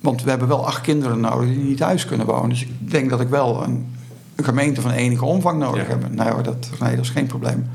want 0.00 0.22
we 0.22 0.30
hebben 0.30 0.48
wel 0.48 0.66
acht 0.66 0.80
kinderen 0.80 1.20
nodig 1.20 1.48
die 1.48 1.58
niet 1.58 1.78
thuis 1.78 2.04
kunnen 2.04 2.26
wonen. 2.26 2.48
Dus 2.48 2.62
ik 2.62 2.90
denk 2.90 3.10
dat 3.10 3.20
ik 3.20 3.28
wel 3.28 3.62
een, 3.62 3.96
een 4.34 4.44
gemeente 4.44 4.80
van 4.80 4.90
enige 4.90 5.24
omvang 5.24 5.58
nodig 5.58 5.82
Ja. 5.82 5.88
heb. 5.88 6.12
Nou, 6.14 6.42
dat, 6.42 6.68
nee, 6.80 6.96
dat 6.96 7.04
is 7.04 7.10
geen 7.10 7.26
probleem. 7.26 7.70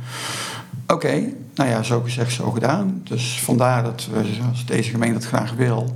Oké, 0.88 1.22
nou 1.56 1.70
ja, 1.70 1.84
zo 1.84 2.02
gezegd, 2.02 2.32
zo 2.34 2.52
gedaan. 2.52 3.02
Dus 3.04 3.40
vandaar 3.44 3.84
dat 3.84 4.08
we, 4.12 4.24
als 4.50 4.66
deze 4.66 4.90
gemeente 4.90 5.14
dat 5.20 5.28
graag 5.28 5.54
wil... 5.54 5.96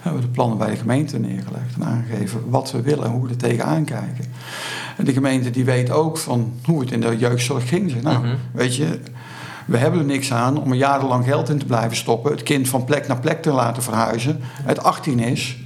hebben 0.00 0.20
we 0.20 0.26
de 0.26 0.32
plannen 0.32 0.58
bij 0.58 0.70
de 0.70 0.76
gemeente 0.76 1.18
neergelegd... 1.18 1.74
en 1.80 1.84
aangegeven 1.84 2.40
wat 2.50 2.70
we 2.72 2.82
willen 2.82 3.04
en 3.04 3.10
hoe 3.10 3.22
we 3.22 3.28
er 3.30 3.36
tegenaan 3.36 3.84
kijken. 3.84 4.24
En 4.96 5.04
de 5.04 5.12
gemeente 5.12 5.50
die 5.50 5.64
weet 5.64 5.90
ook 5.90 6.18
van 6.18 6.52
hoe 6.64 6.80
het 6.80 6.90
in 6.90 7.00
de 7.00 7.16
jeugdzorg 7.18 7.68
ging. 7.68 7.90
Zeg, 7.90 8.02
nou, 8.02 8.18
Mhm. 8.18 8.34
weet 8.52 8.76
je, 8.76 9.00
we 9.66 9.76
hebben 9.76 10.00
er 10.00 10.06
niks 10.06 10.32
aan 10.32 10.62
om 10.62 10.70
er 10.70 10.76
jarenlang 10.78 11.24
geld 11.24 11.48
in 11.48 11.58
te 11.58 11.64
blijven 11.66 11.96
stoppen. 11.96 12.30
Het 12.30 12.42
kind 12.42 12.68
van 12.68 12.84
plek 12.84 13.08
naar 13.08 13.20
plek 13.20 13.42
te 13.42 13.50
laten 13.52 13.82
verhuizen. 13.82 14.38
Het 14.42 14.82
18 14.82 15.18
is. 15.18 15.56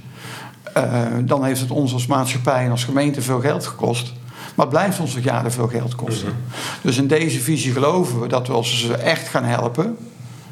eh, 0.73 1.01
dan 1.21 1.43
heeft 1.43 1.59
het 1.61 1.71
ons 1.71 1.93
als 1.93 2.05
maatschappij 2.05 2.65
en 2.65 2.71
als 2.71 2.83
gemeente 2.83 3.21
veel 3.21 3.39
geld 3.39 3.65
gekost. 3.65 4.13
Maar 4.55 4.65
het 4.65 4.75
blijft 4.75 4.99
ons 4.99 5.15
nog 5.15 5.23
jaren 5.23 5.51
veel 5.51 5.67
geld 5.67 5.95
kosten. 5.95 6.33
Dus 6.81 6.97
in 6.97 7.07
deze 7.07 7.39
visie 7.39 7.71
geloven 7.71 8.21
we 8.21 8.27
dat 8.27 8.47
we 8.47 8.53
als 8.53 8.71
we 8.71 8.77
ze 8.77 8.95
echt 8.95 9.27
gaan 9.27 9.43
helpen... 9.43 9.97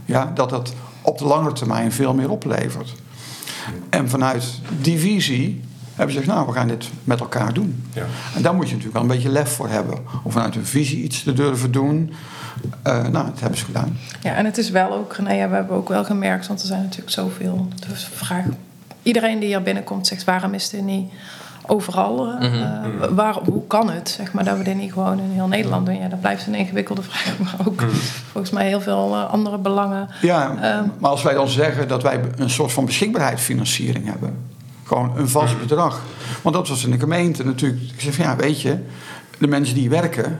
Ja, 0.05 0.31
dat 0.35 0.49
dat 0.49 0.73
op 1.01 1.17
de 1.17 1.25
lange 1.25 1.51
termijn 1.51 1.91
veel 1.91 2.13
meer 2.13 2.29
oplevert. 2.29 2.93
En 3.89 4.09
vanuit 4.09 4.43
die 4.79 4.99
visie 4.99 5.61
hebben 5.95 6.15
ze 6.15 6.19
gezegd... 6.19 6.37
nou, 6.37 6.47
we 6.47 6.53
gaan 6.53 6.67
dit 6.67 6.89
met 7.03 7.19
elkaar 7.19 7.53
doen. 7.53 7.83
Ja. 7.93 8.05
En 8.35 8.41
daar 8.41 8.53
moet 8.53 8.69
je 8.69 8.75
natuurlijk 8.75 8.93
wel 8.93 9.01
een 9.01 9.15
beetje 9.15 9.29
lef 9.29 9.49
voor 9.49 9.69
hebben. 9.69 9.97
Om 10.23 10.31
vanuit 10.31 10.55
een 10.55 10.65
visie 10.65 11.03
iets 11.03 11.23
te 11.23 11.33
durven 11.33 11.71
doen. 11.71 12.13
Eh, 12.81 13.07
nou, 13.07 13.25
dat 13.25 13.39
hebben 13.39 13.59
ze 13.59 13.65
gedaan. 13.65 13.97
Ja, 14.21 14.35
en 14.35 14.45
het 14.45 14.57
is 14.57 14.69
wel 14.69 14.93
ook, 14.93 15.15
ja, 15.17 15.49
we 15.49 15.55
hebben 15.55 15.75
ook 15.75 15.89
wel 15.89 16.03
gemerkt, 16.03 16.47
want 16.47 16.61
er 16.61 16.67
zijn 16.67 16.81
natuurlijk 16.81 17.11
zoveel 17.11 17.67
vraag. 18.13 18.45
Iedereen 19.03 19.39
die 19.39 19.47
hier 19.47 19.61
binnenkomt 19.61 20.07
zegt, 20.07 20.23
waarom 20.23 20.53
is 20.53 20.69
dit 20.69 20.81
niet 20.81 21.11
overal? 21.67 22.27
eh, 22.27 22.49
Mhm. 22.49 22.61
eh, 22.61 23.09
waar, 23.09 23.35
hoe 23.49 23.67
kan 23.67 23.89
het, 23.89 24.09
zeg 24.09 24.33
maar, 24.33 24.43
dat 24.43 24.57
we 24.57 24.63
dit 24.63 24.75
niet 24.75 24.93
gewoon 24.93 25.19
in 25.19 25.29
heel 25.29 25.47
Nederland 25.47 25.85
doen? 25.85 25.95
Ja, 25.99 26.07
dat 26.07 26.19
blijft 26.21 26.47
een 26.47 26.55
ingewikkelde 26.55 27.01
vraag, 27.09 27.37
maar 27.39 27.67
ook 27.67 27.81
volgens 28.31 28.53
mij 28.53 28.67
heel 28.67 28.81
veel 28.81 29.13
eh, 29.15 29.29
andere 29.31 29.57
belangen. 29.57 30.09
Ja, 30.21 30.55
Ehm. 30.61 30.83
maar 30.99 31.09
als 31.09 31.23
wij 31.23 31.33
dan 31.33 31.47
zeggen 31.47 31.87
dat 31.87 32.03
wij 32.03 32.19
een 32.35 32.49
soort 32.49 32.71
van 32.73 32.85
beschikbaarheidsfinanciering 32.85 34.05
hebben. 34.05 34.35
Gewoon 34.83 35.11
een 35.17 35.29
vast 35.29 35.59
bedrag. 35.59 36.01
Want 36.41 36.55
dat 36.55 36.67
was 36.67 36.83
in 36.85 36.91
de 36.91 36.99
gemeente 36.99 37.45
natuurlijk. 37.45 37.81
Ik 37.93 38.01
zeg 38.01 38.13
van 38.15 38.25
ja, 38.25 38.35
weet 38.35 38.61
je, 38.61 38.77
de 39.39 39.47
mensen 39.47 39.75
die 39.75 39.89
werken, 39.89 40.39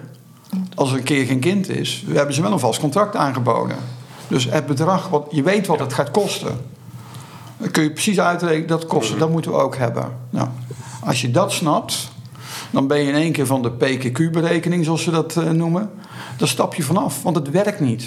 als 0.75 0.91
er 0.91 0.97
een 0.97 1.03
keer 1.03 1.25
geen 1.25 1.39
kind 1.39 1.69
is, 1.69 2.03
we 2.07 2.15
hebben 2.17 2.35
ze 2.35 2.41
wel 2.41 2.51
een 2.51 2.59
vast 2.59 2.79
contract 2.79 3.15
aangeboden. 3.15 3.75
Dus 4.27 4.49
het 4.49 4.65
bedrag, 4.65 5.09
wat, 5.09 5.27
je 5.29 5.43
weet 5.43 5.67
wat 5.67 5.79
het 5.79 5.93
gaat 5.93 6.11
kosten. 6.11 6.57
Dan 7.57 7.71
kun 7.71 7.83
je 7.83 7.91
precies 7.91 8.19
uitrekenen, 8.19 8.67
dat 8.67 8.85
kosten, 8.85 9.19
dat 9.19 9.29
moeten 9.31 9.51
we 9.51 9.57
ook 9.57 9.75
hebben. 9.77 10.11
Nou, 10.29 10.47
als 11.03 11.21
je 11.21 11.31
dat 11.31 11.51
snapt, 11.51 12.11
dan 12.71 12.87
ben 12.87 12.99
je 12.99 13.07
in 13.07 13.15
één 13.15 13.31
keer 13.31 13.45
van 13.45 13.61
de 13.61 13.71
PQQ-berekening, 13.71 14.85
zoals 14.85 15.03
ze 15.03 15.11
dat 15.11 15.37
eh, 15.37 15.49
noemen. 15.49 15.89
Daar 16.37 16.47
stap 16.47 16.75
je 16.75 16.83
vanaf, 16.83 17.23
want 17.23 17.35
het 17.35 17.49
werkt 17.49 17.79
niet. 17.79 18.03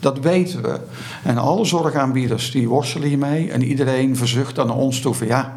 Dat 0.00 0.18
weten 0.18 0.62
we. 0.62 0.80
En 1.22 1.38
alle 1.38 1.64
zorgaanbieders 1.64 2.50
die 2.50 2.68
worstelen 2.68 3.08
hiermee. 3.08 3.50
En 3.50 3.62
iedereen 3.62 4.16
verzucht 4.16 4.54
dan 4.54 4.66
naar 4.66 4.76
ons 4.76 5.00
toe 5.00 5.14
van 5.14 5.26
ja, 5.26 5.54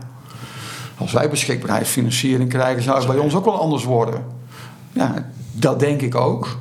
als 0.98 1.12
wij 1.12 1.30
beschikbaarheidsfinanciering 1.30 2.50
krijgen, 2.50 2.84
zou 2.84 2.98
het 2.98 3.08
bij 3.08 3.18
ons 3.18 3.36
ook 3.36 3.46
wel 3.46 3.60
anders 3.60 3.84
worden. 3.84 4.26
Ja, 4.92 5.30
dat 5.52 5.80
denk 5.80 6.02
ik 6.02 6.16
ook. 6.16 6.58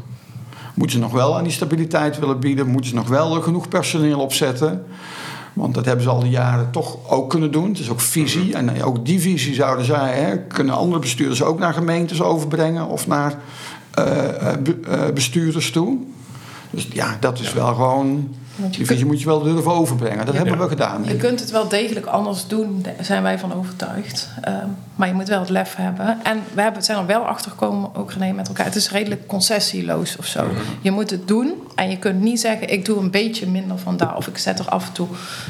Moeten 0.75 0.97
ze 0.97 1.03
nog 1.03 1.13
wel 1.13 1.37
aan 1.37 1.43
die 1.43 1.53
stabiliteit 1.53 2.19
willen 2.19 2.41
bieden? 2.41 2.67
Moeten 2.67 2.91
ze 2.91 2.97
nog 2.97 3.09
wel 3.09 3.41
genoeg 3.41 3.69
personeel 3.69 4.21
opzetten? 4.21 4.85
Want 5.61 5.75
dat 5.75 5.85
hebben 5.85 6.05
ze 6.05 6.11
al 6.11 6.21
die 6.21 6.31
jaren 6.31 6.71
toch 6.71 6.97
ook 7.09 7.31
kunnen 7.31 7.51
doen. 7.53 7.69
Het 7.69 7.79
is 7.79 7.91
ook 7.91 8.01
visie. 8.01 8.55
En 8.55 8.83
ook 8.83 9.07
die 9.07 9.21
visie 9.21 9.55
zouden 9.55 9.85
zij, 9.85 10.15
hè, 10.15 10.39
kunnen 10.39 10.75
andere 10.75 11.01
bestuurders 11.01 11.43
ook 11.43 11.59
naar 11.59 11.73
gemeentes 11.75 12.23
overbrengen 12.23 12.87
of 12.87 13.07
naar 13.07 13.35
eh, 13.95 14.53
eh, 14.53 14.59
be- 14.63 14.81
eh, 14.89 15.13
bestuurders 15.15 15.71
toe. 15.71 15.99
Dus 16.71 16.89
ja, 16.93 17.17
dat 17.21 17.39
is 17.39 17.53
wel 17.53 17.75
gewoon. 17.75 18.35
Want 18.57 18.99
je 18.99 19.07
moet 19.07 19.21
je 19.21 19.27
wel 19.27 19.43
durven 19.43 19.73
overbrengen. 19.73 20.27
Dat 20.27 20.35
hebben 20.35 20.59
we 20.59 20.69
gedaan. 20.69 21.05
Je 21.05 21.17
kunt 21.17 21.41
het 21.41 21.51
wel 21.51 21.69
degelijk 21.69 22.07
anders 22.07 22.47
doen, 22.47 22.83
daar 22.83 23.05
zijn 23.05 23.23
wij 23.23 23.39
van 23.39 23.55
overtuigd. 23.55 24.29
Ehm, 24.41 24.67
maar 24.95 25.09
je 25.09 25.15
moet 25.15 25.29
wel 25.29 25.41
het 25.41 25.49
lef 25.49 25.75
hebben. 25.77 26.19
En 26.23 26.43
we 26.55 26.63
hebben, 26.63 26.83
zijn 26.83 26.99
er 26.99 27.07
wel 27.07 27.23
achter 27.23 27.51
gekomen, 27.51 27.95
ook 27.95 28.13
René 28.13 28.33
met 28.33 28.49
elkaar. 28.49 28.67
Het 28.67 28.75
is 28.75 28.91
redelijk 28.91 29.27
concessieloos 29.27 30.17
of 30.17 30.27
zo. 30.27 30.47
Je 30.81 30.91
moet 30.91 31.11
het 31.11 31.29
doen 31.29 31.53
en 31.75 31.91
je 31.91 31.99
kunt 31.99 32.21
niet 32.21 32.41
zeggen: 32.41 32.69
ik 32.69 32.85
doe 32.85 32.99
een 32.99 33.11
beetje 33.11 33.47
minder 33.47 33.79
van 33.79 33.97
daar. 33.97 34.17
Of 34.17 34.27
ik 34.27 34.39
zet 34.39 34.59
er 34.59 34.69
af 34.69 34.87
en 34.87 34.93
toe 34.93 35.09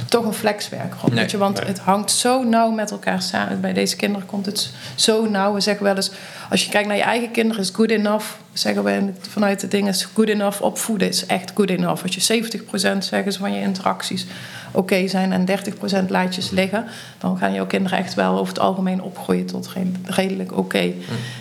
toch 0.08 0.24
een 0.24 0.32
flexwerker 0.32 0.98
op. 1.02 1.08
Nee, 1.08 1.18
weet 1.18 1.30
je, 1.30 1.38
want 1.38 1.56
nee. 1.56 1.66
het 1.66 1.78
hangt 1.78 2.10
zo 2.10 2.42
nauw 2.42 2.70
met 2.70 2.90
elkaar 2.90 3.22
samen. 3.22 3.60
Bij 3.60 3.72
deze 3.72 3.96
kinderen 3.96 4.26
komt 4.26 4.46
het 4.46 4.70
zo 4.94 5.28
nauw. 5.28 5.54
We 5.54 5.60
zeggen 5.60 5.84
wel 5.84 5.96
eens: 5.96 6.10
als 6.50 6.64
je 6.64 6.70
kijkt 6.70 6.88
naar 6.88 6.96
je 6.96 7.02
eigen 7.02 7.30
kinderen, 7.30 7.62
is 7.62 7.70
good 7.72 7.90
enough. 7.90 8.26
Zeggen 8.60 8.84
het- 9.06 9.28
vanuit 9.28 9.62
het 9.62 9.70
ding 9.70 9.88
is 9.88 10.04
good 10.14 10.28
enough 10.28 10.62
opvoeden 10.62 11.08
is 11.08 11.26
echt 11.26 11.52
good 11.54 11.70
enough. 11.70 12.02
Als 12.02 12.14
je 12.14 12.20
70% 12.20 13.04
zeggen 13.04 13.32
ze 13.32 13.38
van 13.38 13.52
je 13.52 13.60
interacties 13.60 14.26
oké 14.72 15.08
zijn 15.08 15.32
en 15.32 15.44
30% 15.44 16.10
laat 16.10 16.34
je 16.34 16.42
ze 16.42 16.54
liggen, 16.54 16.84
dan 17.18 17.38
gaan 17.38 17.52
jouw 17.52 17.66
kinderen 17.66 17.98
echt 17.98 18.14
wel 18.14 18.32
over 18.32 18.48
het 18.48 18.58
algemeen 18.62 19.02
opgroeien 19.02 19.46
tot 19.46 19.68
redelijk 20.04 20.56
oké 20.56 20.92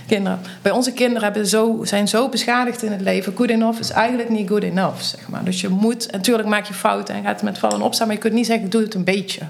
kinderen. 0.08 0.40
Bij 0.62 0.72
onze 0.72 0.92
kinderen 0.94 1.24
hebben 1.24 1.48
zo, 1.48 1.80
zijn 1.84 2.08
zo 2.08 2.30
beschadigd 2.30 2.84
in 2.84 2.92
het 2.92 3.02
leven. 3.02 3.34
Good 3.36 3.50
enough 3.50 3.80
is 3.80 3.90
eigenlijk 3.90 4.30
niet 4.30 4.50
good 4.50 4.64
enough, 4.64 5.02
zeg 5.02 5.28
maar. 5.28 5.44
Dus 5.44 5.62
je 5.62 5.70
moet, 5.70 6.12
natuurlijk 6.12 6.48
maak 6.48 6.66
je 6.66 6.74
fouten 6.74 7.16
en 7.16 7.24
gaat 7.24 7.34
het 7.34 7.44
met 7.44 7.58
vallen 7.58 7.76
en 7.76 7.82
opstaan, 7.84 8.08
maar 8.08 8.16
je 8.16 8.22
kunt 8.22 8.34
niet 8.34 8.46
zeggen, 8.46 8.70
doe 8.70 8.82
het 8.82 8.94
een 8.94 9.04
beetje. 9.04 9.42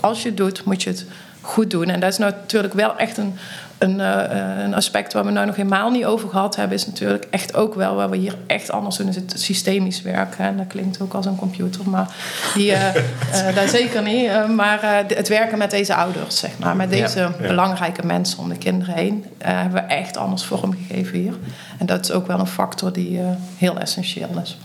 Als 0.00 0.22
je 0.22 0.28
het 0.28 0.36
doet, 0.36 0.64
moet 0.64 0.82
je 0.82 0.90
het 0.90 1.04
goed 1.48 1.70
doen. 1.70 1.88
En 1.88 2.00
dat 2.00 2.12
is 2.12 2.18
natuurlijk 2.18 2.74
wel 2.74 2.96
echt 2.96 3.16
een, 3.16 3.34
een, 3.78 3.98
uh, 3.98 4.62
een, 4.62 4.74
aspect 4.74 5.12
waar 5.12 5.24
we 5.24 5.30
nou 5.30 5.46
nog 5.46 5.56
helemaal 5.56 5.90
niet 5.90 6.04
over 6.04 6.28
gehad 6.28 6.56
hebben, 6.56 6.76
is 6.76 6.86
natuurlijk 6.86 7.26
echt 7.30 7.54
ook 7.54 7.74
wel 7.74 7.94
waar 7.94 8.10
we 8.10 8.16
hier 8.16 8.34
echt 8.46 8.70
anders 8.70 8.96
doen, 8.96 9.08
is 9.08 9.16
het 9.16 9.34
systemisch 9.36 10.02
werken. 10.02 10.44
En 10.44 10.56
dat 10.56 10.66
klinkt 10.66 11.00
ook 11.00 11.14
als 11.14 11.26
een 11.26 11.36
computer, 11.36 11.88
maar 11.90 12.14
die, 12.54 12.70
uh, 12.70 12.94
uh, 12.94 13.54
daar 13.56 13.68
zeker 13.68 14.02
niet. 14.02 14.48
maar 14.54 14.78
het 15.06 15.28
werken 15.28 15.58
met 15.58 15.70
deze 15.70 15.94
ouders, 15.94 16.38
zeg 16.38 16.50
maar, 16.58 16.76
met 16.76 16.90
deze 16.90 17.18
ja, 17.18 17.32
ja. 17.40 17.48
belangrijke 17.48 18.06
mensen 18.06 18.38
om 18.38 18.48
de 18.48 18.58
kinderen 18.58 18.94
heen, 18.94 19.24
hebben 19.38 19.82
we 19.82 19.94
echt 19.94 20.16
anders 20.16 20.44
vormgegeven 20.44 21.18
hier. 21.18 21.34
En 21.78 21.86
dat 21.86 22.04
is 22.04 22.10
ook 22.10 22.26
wel 22.26 22.38
een 22.38 22.46
factor 22.46 22.92
die 22.92 23.20
heel 23.56 23.78
essentieel 23.78 24.40
is. 24.42 24.58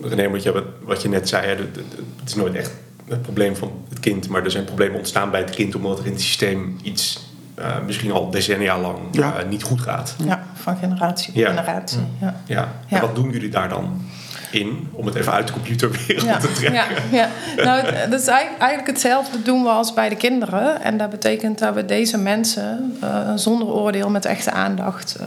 René, 0.00 0.30
wat 0.30 0.42
je, 0.42 0.64
wat 0.82 1.02
je 1.02 1.08
net 1.08 1.28
zei, 1.28 1.46
het 1.46 1.78
is 2.26 2.34
nooit 2.34 2.54
echt 2.54 2.70
het 3.08 3.22
probleem 3.22 3.56
van 3.56 3.70
het 3.88 4.00
kind, 4.00 4.28
maar 4.28 4.44
er 4.44 4.50
zijn 4.50 4.64
problemen 4.64 4.96
ontstaan 4.96 5.30
bij 5.30 5.40
het 5.40 5.50
kind 5.50 5.74
omdat 5.74 5.98
er 5.98 6.06
in 6.06 6.12
het 6.12 6.20
systeem 6.20 6.76
iets 6.82 7.26
uh, 7.58 7.66
misschien 7.86 8.12
al 8.12 8.30
decennia 8.30 8.78
lang 8.78 8.98
ja. 9.10 9.40
uh, 9.40 9.48
niet 9.48 9.62
goed 9.62 9.80
gaat. 9.80 10.16
Ja, 10.24 10.42
van 10.54 10.76
generatie 10.76 11.32
tot 11.32 11.42
ja. 11.42 11.48
generatie. 11.48 12.00
Ja. 12.20 12.34
Ja. 12.46 12.72
En 12.88 13.00
wat 13.00 13.14
doen 13.14 13.30
jullie 13.30 13.48
daar 13.48 13.68
dan 13.68 14.04
in 14.50 14.88
om 14.92 15.06
het 15.06 15.14
even 15.14 15.32
uit 15.32 15.46
de 15.46 15.52
computerwereld 15.52 16.40
te 16.40 16.52
trekken? 16.52 16.72
Ja, 16.72 17.28
ja. 17.56 17.64
Nou, 17.64 18.10
dat 18.10 18.20
is 18.20 18.26
eigenlijk 18.26 18.86
hetzelfde 18.86 19.42
doen 19.42 19.62
we 19.62 19.68
als 19.68 19.94
bij 19.94 20.08
de 20.08 20.16
kinderen. 20.16 20.82
En 20.82 20.96
dat 20.96 21.10
betekent 21.10 21.58
dat 21.58 21.74
we 21.74 21.84
deze 21.84 22.18
mensen 22.18 22.96
uh, 23.02 23.32
zonder 23.34 23.68
oordeel 23.68 24.10
met 24.10 24.24
echte 24.24 24.50
aandacht 24.50 25.18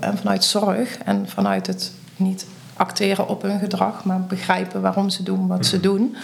en 0.00 0.18
vanuit 0.18 0.44
zorg 0.44 0.98
en 1.04 1.28
vanuit 1.28 1.66
het 1.66 1.92
niet 2.16 2.46
acteren 2.76 3.28
op 3.28 3.42
hun 3.42 3.58
gedrag, 3.58 4.04
maar 4.04 4.20
begrijpen 4.20 4.80
waarom 4.80 5.10
ze 5.10 5.22
doen 5.22 5.46
wat 5.46 5.66
ze 5.66 5.80
doen, 5.80 6.16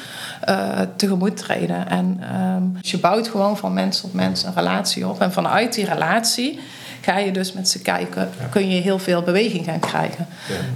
uh, 0.48 0.80
tegemoet 0.96 1.36
treden. 1.36 1.88
En 1.88 2.20
um, 2.36 2.76
je 2.80 2.98
bouwt 2.98 3.28
gewoon 3.28 3.56
van 3.56 3.72
mens 3.72 4.00
tot 4.00 4.12
mens 4.12 4.44
een 4.44 4.54
relatie 4.54 5.08
op. 5.08 5.20
En 5.20 5.32
vanuit 5.32 5.74
die 5.74 5.84
relatie 5.84 6.60
ga 7.00 7.18
je 7.18 7.32
dus 7.32 7.52
met 7.52 7.68
ze 7.68 7.82
kijken, 7.82 8.30
kun 8.50 8.70
je 8.70 8.80
heel 8.80 8.98
veel 8.98 9.22
beweging 9.22 9.64
gaan 9.64 9.78
krijgen 9.78 10.26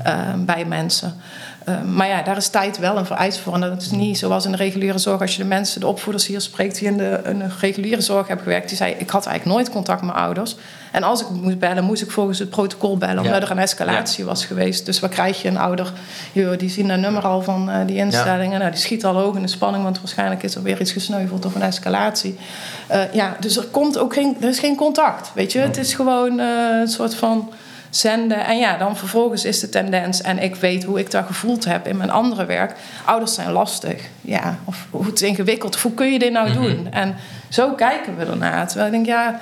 uh, 0.06 0.34
bij 0.36 0.64
mensen. 0.64 1.14
Uh, 1.68 1.82
maar 1.82 2.08
ja, 2.08 2.22
daar 2.22 2.36
is 2.36 2.48
tijd 2.48 2.78
wel 2.78 2.96
een 2.96 3.06
vereist 3.06 3.38
voor. 3.38 3.54
En 3.54 3.60
dat 3.60 3.82
is 3.82 3.90
niet 3.90 4.18
zoals 4.18 4.44
in 4.44 4.50
de 4.50 4.56
reguliere 4.56 4.98
zorg. 4.98 5.20
Als 5.20 5.36
je 5.36 5.42
de 5.42 5.48
mensen, 5.48 5.80
de 5.80 5.86
opvoeders 5.86 6.26
hier 6.26 6.40
spreekt 6.40 6.78
die 6.78 6.88
in 6.88 6.96
de, 6.96 7.20
in 7.24 7.38
de 7.38 7.48
reguliere 7.60 8.00
zorg 8.00 8.26
hebben 8.26 8.44
gewerkt, 8.44 8.68
die 8.68 8.76
zei: 8.76 8.94
Ik 8.98 9.10
had 9.10 9.26
eigenlijk 9.26 9.56
nooit 9.56 9.70
contact 9.70 10.02
met 10.02 10.12
mijn 10.12 10.24
ouders. 10.24 10.56
En 10.92 11.02
als 11.02 11.20
ik 11.20 11.26
moest 11.30 11.58
bellen, 11.58 11.84
moest 11.84 12.02
ik 12.02 12.10
volgens 12.10 12.38
het 12.38 12.50
protocol 12.50 12.96
bellen, 12.96 13.24
omdat 13.24 13.42
er 13.42 13.50
een 13.50 13.58
escalatie 13.58 14.24
was 14.24 14.44
geweest. 14.44 14.86
Dus 14.86 15.00
wat 15.00 15.10
krijg 15.10 15.42
je 15.42 15.48
een 15.48 15.58
ouder? 15.58 15.92
Joh, 16.32 16.58
die 16.58 16.70
zien 16.70 16.88
een 16.88 17.00
nummer 17.00 17.22
al 17.22 17.42
van 17.42 17.68
uh, 17.68 17.76
die 17.86 17.96
instellingen. 17.96 18.58
Nou, 18.58 18.70
die 18.70 18.80
schiet 18.80 19.04
al 19.04 19.14
hoog 19.14 19.36
in 19.36 19.42
de 19.42 19.48
spanning, 19.48 19.84
want 19.84 20.00
waarschijnlijk 20.00 20.42
is 20.42 20.54
er 20.54 20.62
weer 20.62 20.80
iets 20.80 20.92
gesneuveld 20.92 21.44
of 21.44 21.54
een 21.54 21.62
escalatie. 21.62 22.38
Uh, 22.90 23.12
ja, 23.12 23.36
dus 23.40 23.56
er 23.56 23.64
komt 23.64 23.98
ook 23.98 24.14
geen, 24.14 24.36
er 24.40 24.48
is 24.48 24.58
geen 24.58 24.76
contact. 24.76 25.30
Weet 25.34 25.52
je, 25.52 25.58
het 25.58 25.76
is 25.76 25.94
gewoon 25.94 26.38
uh, 26.38 26.46
een 26.80 26.88
soort 26.88 27.14
van 27.14 27.52
zenden. 27.90 28.46
En 28.46 28.58
ja, 28.58 28.76
dan 28.76 28.96
vervolgens 28.96 29.44
is 29.44 29.60
de 29.60 29.68
tendens, 29.68 30.20
en 30.20 30.38
ik 30.38 30.54
weet 30.54 30.84
hoe 30.84 30.98
ik 30.98 31.10
dat 31.10 31.26
gevoeld 31.26 31.64
heb 31.64 31.86
in 31.86 31.96
mijn 31.96 32.10
andere 32.10 32.44
werk. 32.44 32.76
Ouders 33.04 33.34
zijn 33.34 33.52
lastig. 33.52 34.02
Ja, 34.20 34.58
of 34.64 34.86
hoe 34.90 35.06
het 35.06 35.14
is 35.14 35.28
ingewikkeld. 35.28 35.76
Hoe 35.76 35.94
kun 35.94 36.12
je 36.12 36.18
dit 36.18 36.32
nou 36.32 36.52
doen? 36.52 36.70
Mm 36.70 36.76
-hmm. 36.76 36.92
En 36.92 37.16
zo 37.48 37.70
kijken 37.70 38.16
we 38.16 38.24
ernaar. 38.24 38.68
Terwijl 38.68 38.86
ik 38.86 38.92
denk, 38.92 39.06
ja, 39.06 39.40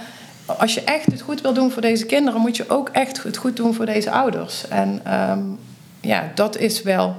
als 0.59 0.75
je 0.75 0.85
echt 0.85 1.07
het 1.07 1.21
goed 1.21 1.41
wil 1.41 1.53
doen 1.53 1.71
voor 1.71 1.83
deze 1.83 2.07
kinderen, 2.07 2.41
moet 2.41 2.57
je 2.57 2.69
ook 2.69 2.89
echt 2.89 3.23
het 3.23 3.37
goed 3.37 3.57
doen 3.57 3.75
voor 3.75 3.87
deze 3.87 4.11
ouders. 4.11 4.69
En 4.69 5.03
um, 5.31 5.59
ja, 6.01 6.31
dat 6.35 6.57
is 6.57 6.83
wel 6.83 7.17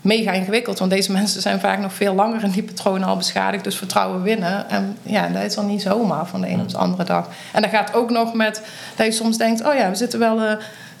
mega 0.00 0.32
ingewikkeld. 0.32 0.78
Want 0.78 0.90
deze 0.90 1.12
mensen 1.20 1.42
zijn 1.42 1.60
vaak 1.60 1.78
nog 1.78 1.92
veel 1.92 2.14
langer 2.14 2.44
in 2.44 2.50
die 2.50 2.62
patronen 2.62 3.08
al 3.08 3.16
beschadigd. 3.16 3.64
Dus 3.64 3.76
vertrouwen 3.76 4.22
winnen. 4.22 4.70
En 4.70 4.96
ja, 5.02 5.28
dat 5.28 5.42
is 5.42 5.54
dan 5.54 5.66
niet 5.66 5.82
zomaar 5.82 6.26
van 6.26 6.40
de 6.40 6.48
een 6.48 6.60
op 6.60 6.68
de 6.68 6.78
andere 6.78 7.04
dag. 7.04 7.28
En 7.52 7.62
dat 7.62 7.70
gaat 7.70 7.94
ook 7.94 8.10
nog 8.10 8.34
met 8.34 8.62
dat 8.96 9.06
je 9.06 9.12
soms 9.12 9.36
denkt: 9.36 9.64
oh 9.64 9.74
ja, 9.74 9.88
we 9.88 9.94
zitten 9.94 10.18
wel, 10.18 10.38
uh, 10.38 10.50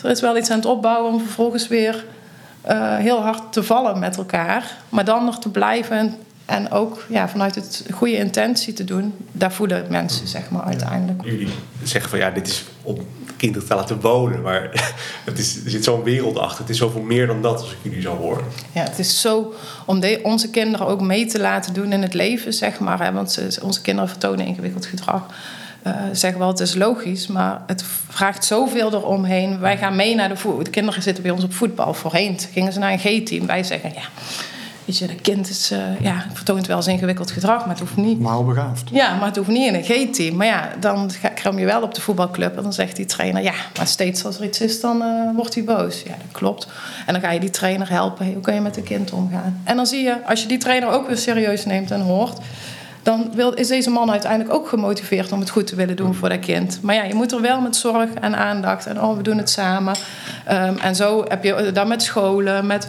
er 0.02 0.10
is 0.10 0.20
wel 0.20 0.36
iets 0.36 0.50
aan 0.50 0.56
het 0.56 0.66
opbouwen 0.66 1.12
om 1.12 1.20
vervolgens 1.20 1.68
weer 1.68 2.04
uh, 2.70 2.96
heel 2.96 3.22
hard 3.22 3.52
te 3.52 3.62
vallen 3.62 3.98
met 3.98 4.16
elkaar. 4.16 4.76
Maar 4.88 5.04
dan 5.04 5.24
nog 5.24 5.38
te 5.38 5.50
blijven 5.50 6.16
en 6.48 6.70
ook 6.70 7.04
ja, 7.08 7.28
vanuit 7.28 7.54
het 7.54 7.84
goede 7.90 8.16
intentie 8.16 8.72
te 8.72 8.84
doen, 8.84 9.14
daar 9.32 9.52
voelen 9.52 9.86
mensen 9.90 10.26
zeg 10.26 10.50
maar 10.50 10.62
uiteindelijk. 10.62 11.24
Jullie 11.24 11.48
zeggen 11.82 12.10
van 12.10 12.18
ja, 12.18 12.30
dit 12.30 12.46
is 12.46 12.64
om 12.82 12.98
kinderen 13.36 13.68
te 13.68 13.74
laten 13.74 14.00
wonen, 14.00 14.42
maar 14.42 14.70
het 15.24 15.38
is, 15.38 15.64
er 15.64 15.70
zit 15.70 15.84
zo'n 15.84 16.02
wereld 16.02 16.38
achter. 16.38 16.60
Het 16.60 16.70
is 16.70 16.78
zoveel 16.78 17.02
meer 17.02 17.26
dan 17.26 17.42
dat 17.42 17.60
als 17.60 17.70
ik 17.70 17.76
jullie 17.82 18.00
zo 18.00 18.16
hoor. 18.16 18.42
Ja, 18.72 18.82
het 18.82 18.98
is 18.98 19.20
zo 19.20 19.54
om 19.86 20.00
de, 20.00 20.20
onze 20.22 20.50
kinderen 20.50 20.86
ook 20.86 21.00
mee 21.00 21.26
te 21.26 21.40
laten 21.40 21.74
doen 21.74 21.92
in 21.92 22.02
het 22.02 22.14
leven, 22.14 22.52
zeg 22.52 22.78
maar. 22.78 23.02
Hè, 23.04 23.12
want 23.12 23.32
ze, 23.32 23.58
onze 23.62 23.80
kinderen 23.80 24.10
vertonen 24.10 24.46
ingewikkeld 24.46 24.86
gedrag. 24.86 25.26
Uh, 25.86 25.94
zeggen 26.12 26.38
wel, 26.38 26.48
het 26.48 26.60
is 26.60 26.74
logisch, 26.74 27.26
maar 27.26 27.62
het 27.66 27.84
vraagt 28.08 28.44
zoveel 28.44 28.92
eromheen. 28.92 29.58
Wij 29.58 29.76
gaan 29.76 29.96
mee 29.96 30.14
naar 30.14 30.28
de 30.28 30.36
voetbal. 30.36 30.64
De 30.64 30.70
kinderen 30.70 31.02
zitten 31.02 31.22
bij 31.22 31.32
ons 31.32 31.44
op 31.44 31.54
voetbal. 31.54 31.94
Voorheen 31.94 32.38
gingen 32.52 32.72
ze 32.72 32.78
naar 32.78 32.92
een 32.92 32.98
G-team. 32.98 33.46
Wij 33.46 33.64
zeggen, 33.64 33.92
ja, 33.94 34.08
Weet 34.88 34.98
je, 34.98 35.06
dat 35.06 35.20
kind 35.20 35.48
is, 35.48 35.72
uh, 35.72 36.00
ja, 36.00 36.24
vertoont 36.32 36.66
wel 36.66 36.76
eens 36.76 36.86
ingewikkeld 36.86 37.30
gedrag, 37.30 37.60
maar 37.60 37.68
het 37.68 37.78
hoeft 37.78 37.96
niet. 37.96 38.20
Maar 38.20 38.44
begaafd. 38.44 38.90
Ja, 38.90 39.16
maar 39.16 39.26
het 39.26 39.36
hoeft 39.36 39.48
niet 39.48 39.66
in 39.66 39.74
een 39.74 39.84
G-team. 39.84 40.36
Maar 40.36 40.46
ja, 40.46 40.70
dan 40.80 41.10
kram 41.34 41.58
je 41.58 41.64
wel 41.64 41.82
op 41.82 41.94
de 41.94 42.00
voetbalclub 42.00 42.56
en 42.56 42.62
dan 42.62 42.72
zegt 42.72 42.96
die 42.96 43.06
trainer: 43.06 43.42
ja, 43.42 43.52
maar 43.76 43.86
steeds 43.86 44.24
als 44.24 44.38
er 44.38 44.44
iets 44.44 44.60
is, 44.60 44.80
dan 44.80 45.02
uh, 45.02 45.36
wordt 45.36 45.54
hij 45.54 45.64
boos. 45.64 46.02
Ja, 46.02 46.10
dat 46.10 46.32
klopt. 46.32 46.68
En 47.06 47.12
dan 47.12 47.22
ga 47.22 47.30
je 47.30 47.40
die 47.40 47.50
trainer 47.50 47.90
helpen. 47.90 48.24
Hey, 48.24 48.34
hoe 48.34 48.42
kan 48.42 48.54
je 48.54 48.60
met 48.60 48.76
een 48.76 48.82
kind 48.82 49.12
omgaan? 49.12 49.60
En 49.64 49.76
dan 49.76 49.86
zie 49.86 50.02
je, 50.02 50.26
als 50.26 50.42
je 50.42 50.48
die 50.48 50.58
trainer 50.58 50.88
ook 50.88 51.06
weer 51.06 51.16
serieus 51.16 51.64
neemt 51.64 51.90
en 51.90 52.00
hoort. 52.00 52.38
Dan 53.02 53.30
wil, 53.34 53.52
is 53.52 53.68
deze 53.68 53.90
man 53.90 54.10
uiteindelijk 54.10 54.54
ook 54.54 54.68
gemotiveerd 54.68 55.32
om 55.32 55.40
het 55.40 55.50
goed 55.50 55.66
te 55.66 55.76
willen 55.76 55.96
doen 55.96 56.14
voor 56.14 56.28
dat 56.28 56.38
kind. 56.38 56.78
Maar 56.82 56.94
ja, 56.94 57.02
je 57.02 57.14
moet 57.14 57.32
er 57.32 57.40
wel 57.40 57.60
met 57.60 57.76
zorg 57.76 58.10
en 58.20 58.36
aandacht 58.36 58.86
en 58.86 59.02
oh, 59.02 59.16
we 59.16 59.22
doen 59.22 59.38
het 59.38 59.50
samen. 59.50 59.94
Um, 60.50 60.78
en 60.78 60.96
zo 60.96 61.24
heb 61.28 61.44
je 61.44 61.70
dan 61.72 61.88
met 61.88 62.02
scholen, 62.02 62.66
met 62.66 62.88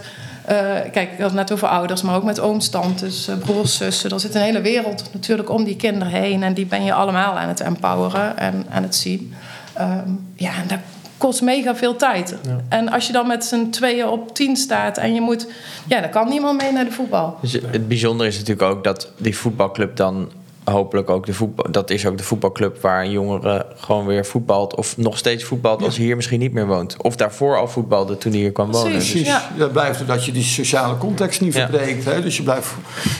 kijk, 0.92 1.12
ik 1.12 1.18
had 1.18 1.26
het 1.26 1.34
net 1.34 1.52
over 1.52 1.68
ouders, 1.68 2.02
maar 2.02 2.14
ook 2.14 2.24
met 2.24 2.40
ooms, 2.40 2.68
tantes, 2.68 3.28
uh, 3.28 3.36
broers, 3.36 3.76
zussen. 3.76 4.10
Er 4.10 4.20
zit 4.20 4.34
een 4.34 4.40
hele 4.40 4.60
wereld 4.60 5.04
natuurlijk 5.12 5.50
om 5.50 5.64
die 5.64 5.76
kinderen 5.76 6.12
heen. 6.12 6.42
En 6.42 6.54
die 6.54 6.66
ben 6.66 6.84
je 6.84 6.92
allemaal 6.92 7.38
aan 7.38 7.48
het 7.48 7.60
empoweren 7.60 8.38
en 8.38 8.66
aan 8.70 8.82
het 8.82 8.94
zien. 8.94 9.34
Um, 9.80 10.26
ja, 10.34 10.50
en 10.50 10.68
dat 10.68 10.78
kost 11.18 11.42
mega 11.42 11.76
veel 11.76 11.96
tijd. 11.96 12.36
Ja. 12.42 12.60
En 12.68 12.88
als 12.88 13.06
je 13.06 13.12
dan 13.12 13.26
met 13.26 13.44
z'n 13.44 13.70
tweeën 13.70 14.06
op 14.06 14.34
tien 14.34 14.56
staat 14.56 14.98
en 14.98 15.14
je 15.14 15.20
moet... 15.20 15.46
Ja, 15.86 16.00
dan 16.00 16.10
kan 16.10 16.28
niemand 16.28 16.62
mee 16.62 16.72
naar 16.72 16.84
de 16.84 16.90
voetbal. 16.90 17.38
Dus 17.40 17.52
het 17.52 17.88
bijzondere 17.88 18.28
is 18.28 18.38
natuurlijk 18.38 18.72
ook 18.72 18.84
dat 18.84 19.08
die 19.16 19.36
voetbalclub 19.36 19.96
dan 19.96 20.30
hopelijk 20.70 21.10
ook 21.10 21.26
de 21.26 21.34
voetbal. 21.34 21.72
Dat 21.72 21.90
is 21.90 22.06
ook 22.06 22.18
de 22.18 22.24
voetbalclub 22.24 22.80
waar 22.80 23.04
een 23.04 23.10
jongere 23.10 23.66
gewoon 23.76 24.06
weer 24.06 24.26
voetbalt. 24.26 24.76
Of 24.76 24.96
nog 24.96 25.18
steeds 25.18 25.44
voetbalt 25.44 25.82
als 25.82 25.96
hij 25.96 26.04
hier 26.04 26.16
misschien 26.16 26.38
niet 26.38 26.52
meer 26.52 26.66
woont. 26.66 27.02
Of 27.02 27.16
daarvoor 27.16 27.58
al 27.58 27.68
voetbalde 27.68 28.18
toen 28.18 28.32
hij 28.32 28.40
hier 28.40 28.52
kwam 28.52 28.72
wonen. 28.72 28.92
Precies. 28.92 29.12
Dus. 29.12 29.26
Ja. 29.26 29.42
Dat 29.58 29.72
blijft 29.72 30.06
dat 30.06 30.24
je 30.24 30.32
die 30.32 30.42
sociale 30.42 30.96
context 30.96 31.40
niet 31.40 31.54
verbreekt. 31.54 32.04
Hè? 32.04 32.22
Dus 32.22 32.36
je 32.36 32.42
blijft, 32.42 32.74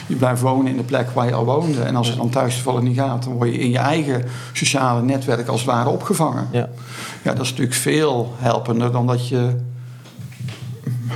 je 0.06 0.16
blijft 0.16 0.40
wonen 0.40 0.66
in 0.66 0.76
de 0.76 0.82
plek 0.82 1.10
waar 1.10 1.26
je 1.26 1.34
al 1.34 1.44
woonde. 1.44 1.82
En 1.82 1.96
als 1.96 2.08
het 2.08 2.16
dan 2.16 2.30
thuis 2.30 2.54
toevallig 2.54 2.82
niet 2.82 2.98
gaat, 2.98 3.24
dan 3.24 3.32
word 3.32 3.52
je 3.52 3.58
in 3.58 3.70
je 3.70 3.78
eigen 3.78 4.24
sociale 4.52 5.02
netwerk 5.02 5.48
als 5.48 5.60
het 5.60 5.70
ware 5.70 5.88
opgevangen. 5.88 6.48
Ja, 6.52 6.68
ja 7.22 7.32
dat 7.32 7.44
is 7.44 7.50
natuurlijk 7.50 7.76
veel 7.76 8.32
helpender 8.36 8.92
dan 8.92 9.06
dat 9.06 9.28
je 9.28 9.56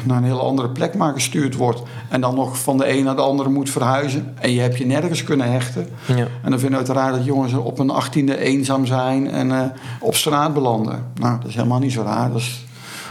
naar 0.03 0.17
een 0.17 0.25
hele 0.25 0.39
andere 0.39 0.69
plek 0.69 0.95
maar 0.95 1.13
gestuurd 1.13 1.55
wordt. 1.55 1.83
En 2.09 2.21
dan 2.21 2.35
nog 2.35 2.59
van 2.59 2.79
de 2.79 2.89
een 2.89 3.05
naar 3.05 3.17
de 3.17 3.23
andere 3.23 3.49
moet 3.49 3.71
verhuizen. 3.71 4.35
En 4.41 4.53
je 4.53 4.61
hebt 4.61 4.79
je 4.79 4.87
nergens 4.87 5.25
kunnen 5.25 5.53
hechten. 5.53 5.89
Ja. 6.07 6.27
En 6.43 6.51
dan 6.51 6.59
vinden 6.59 6.71
we 6.71 6.87
uiteraard 6.87 7.15
dat 7.15 7.25
jongens 7.25 7.53
op 7.53 7.79
een 7.79 7.91
achttiende 7.91 8.39
eenzaam 8.39 8.87
zijn 8.87 9.31
en 9.31 9.49
uh, 9.49 9.63
op 10.01 10.15
straat 10.15 10.55
belanden. 10.55 11.07
Nou, 11.15 11.39
dat 11.39 11.49
is 11.49 11.55
helemaal 11.55 11.79
niet 11.79 11.93
zo 11.93 12.03
raar. 12.03 12.29
Dat 12.33 12.41
is 12.41 12.65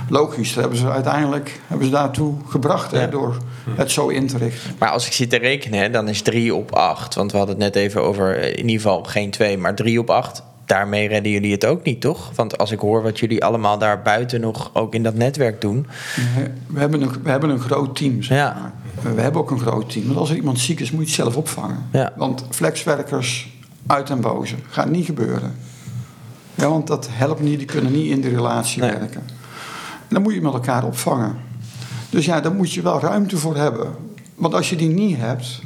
logisch. 0.10 0.54
Dat 0.54 0.62
hebben 0.64 0.80
ze 0.80 0.90
uiteindelijk 0.90 1.60
hebben 1.68 1.86
ze 1.86 1.92
daartoe 1.92 2.34
gebracht 2.48 2.92
ja. 2.92 2.98
hè, 2.98 3.10
door 3.10 3.38
het 3.76 3.92
zo 3.92 4.08
in 4.08 4.28
te 4.28 4.38
richten. 4.38 4.76
Maar 4.80 4.90
als 4.90 5.06
ik 5.06 5.14
zit 5.14 5.30
te 5.30 5.38
rekenen, 5.38 5.92
dan 5.92 6.08
is 6.08 6.22
3 6.22 6.56
op 6.56 6.72
8. 6.76 7.16
Want 7.16 7.32
we 7.32 7.38
hadden 7.38 7.56
het 7.56 7.64
net 7.64 7.84
even 7.84 8.04
over 8.04 8.38
in 8.40 8.58
ieder 8.58 8.82
geval 8.82 9.04
geen 9.04 9.32
2, 9.32 9.58
maar 9.58 9.76
3 9.76 10.00
op 10.00 10.10
8 10.10 10.44
daarmee 10.66 11.08
redden 11.08 11.32
jullie 11.32 11.52
het 11.52 11.66
ook 11.66 11.84
niet, 11.84 12.02
toch? 12.02 12.32
Want 12.36 12.58
als 12.58 12.72
ik 12.72 12.80
hoor 12.80 13.02
wat 13.02 13.20
jullie 13.20 13.44
allemaal 13.44 13.78
daar 13.78 14.02
buiten 14.02 14.42
nog 14.42 14.70
ook 14.74 14.94
in 14.94 15.04
dat 15.04 15.16
netwerk 15.16 15.62
doen. 15.62 15.88
We 16.68 16.80
hebben 16.80 17.02
een, 17.02 17.12
we 17.24 17.30
hebben 17.30 17.50
een 17.50 17.60
groot 17.60 17.96
team. 17.96 18.24
Zeg 18.24 18.38
ja. 18.38 18.58
maar. 19.02 19.16
We 19.16 19.22
hebben 19.22 19.42
ook 19.42 19.52
een 19.52 19.60
groot 19.60 19.90
team. 19.90 20.06
Want 20.06 20.18
als 20.18 20.30
er 20.30 20.36
iemand 20.36 20.60
ziek 20.60 20.80
is, 20.80 20.92
moet 20.92 21.02
je 21.02 21.06
het 21.06 21.16
zelf 21.16 21.36
opvangen. 21.36 21.86
Ja. 21.92 22.14
Want 22.16 22.46
flexwerkers 22.50 23.58
uit 23.88 24.10
en 24.10 24.22
boze 24.22 24.56
gaat 24.70 24.90
niet 24.90 25.06
gebeuren. 25.06 25.56
Ja, 26.56 26.70
want 26.70 26.88
dat 26.88 27.08
helpt 27.12 27.42
niet, 27.42 27.58
die 27.58 27.68
kunnen 27.68 27.92
niet 27.92 28.12
in 28.12 28.22
de 28.22 28.30
relatie 28.30 28.82
nee. 28.82 28.92
werken. 28.92 29.22
En 30.08 30.10
dan 30.10 30.22
moet 30.22 30.34
je 30.34 30.42
met 30.42 30.54
elkaar 30.54 30.84
opvangen. 30.84 31.36
Dus 32.10 32.26
ja, 32.26 32.42
daar 32.42 32.54
moet 32.54 32.74
je 32.74 32.82
wel 32.82 33.00
ruimte 33.00 33.38
voor 33.38 33.56
hebben. 33.56 33.96
Want 34.36 34.54
als 34.54 34.70
je 34.70 34.76
die 34.76 34.90
niet 34.90 35.18
hebt, 35.18 35.62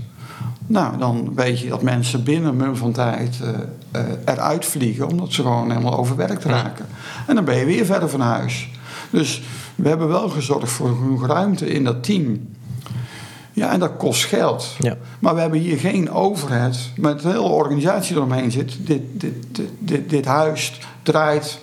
Nou, 0.68 0.98
dan 0.98 1.32
weet 1.36 1.60
je 1.60 1.70
dat 1.70 1.82
mensen 1.82 2.24
binnen 2.24 2.50
een 2.50 2.58
minuut 2.58 2.78
van 2.78 2.92
tijd 2.92 3.40
uh, 3.42 3.50
uh, 3.50 4.12
eruit 4.26 4.66
vliegen, 4.66 5.08
omdat 5.08 5.34
ze 5.34 5.42
gewoon 5.42 5.70
helemaal 5.70 5.98
overwerkt 5.98 6.44
raken. 6.44 6.86
En 7.28 7.36
dan 7.36 7.46
ben 7.46 7.58
je 7.58 7.66
weer 7.66 7.86
verder 7.86 8.10
van 8.10 8.20
huis. 8.20 8.70
Dus 9.10 9.42
we 9.76 9.88
hebben 9.88 10.08
wel 10.08 10.30
gezorgd 10.30 10.72
voor 10.72 10.96
genoeg 10.96 11.28
ruimte 11.28 11.70
in 11.70 11.84
dat 11.84 12.04
team. 12.04 12.56
Ja, 13.54 13.72
en 13.72 13.80
dat 13.80 13.98
kost 13.98 14.26
geld. 14.26 14.76
Ja. 14.80 14.98
Maar 15.20 15.36
we 15.36 15.42
hebben 15.42 15.60
hier 15.60 15.78
geen 15.78 16.12
overheid 16.12 16.92
met 16.96 17.24
een 17.24 17.30
hele 17.30 17.42
organisatie 17.42 18.16
eromheen 18.16 18.52
zit. 18.52 18.78
Dit, 18.80 19.02
dit, 19.14 19.34
dit, 19.52 19.70
dit, 19.80 20.10
dit 20.10 20.26
huis 20.26 20.80
draait 21.04 21.60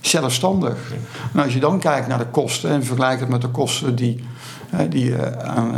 zelfstandig. 0.00 0.92
En 1.34 1.42
als 1.42 1.54
je 1.54 1.60
dan 1.60 1.78
kijkt 1.78 2.08
naar 2.08 2.18
de 2.18 2.26
kosten 2.26 2.70
en 2.70 2.84
vergelijkt 2.84 3.20
het 3.20 3.28
met 3.28 3.40
de 3.40 3.48
kosten 3.48 3.96
die, 3.96 4.24
die 4.88 5.04
je 5.04 5.42
aan 5.42 5.74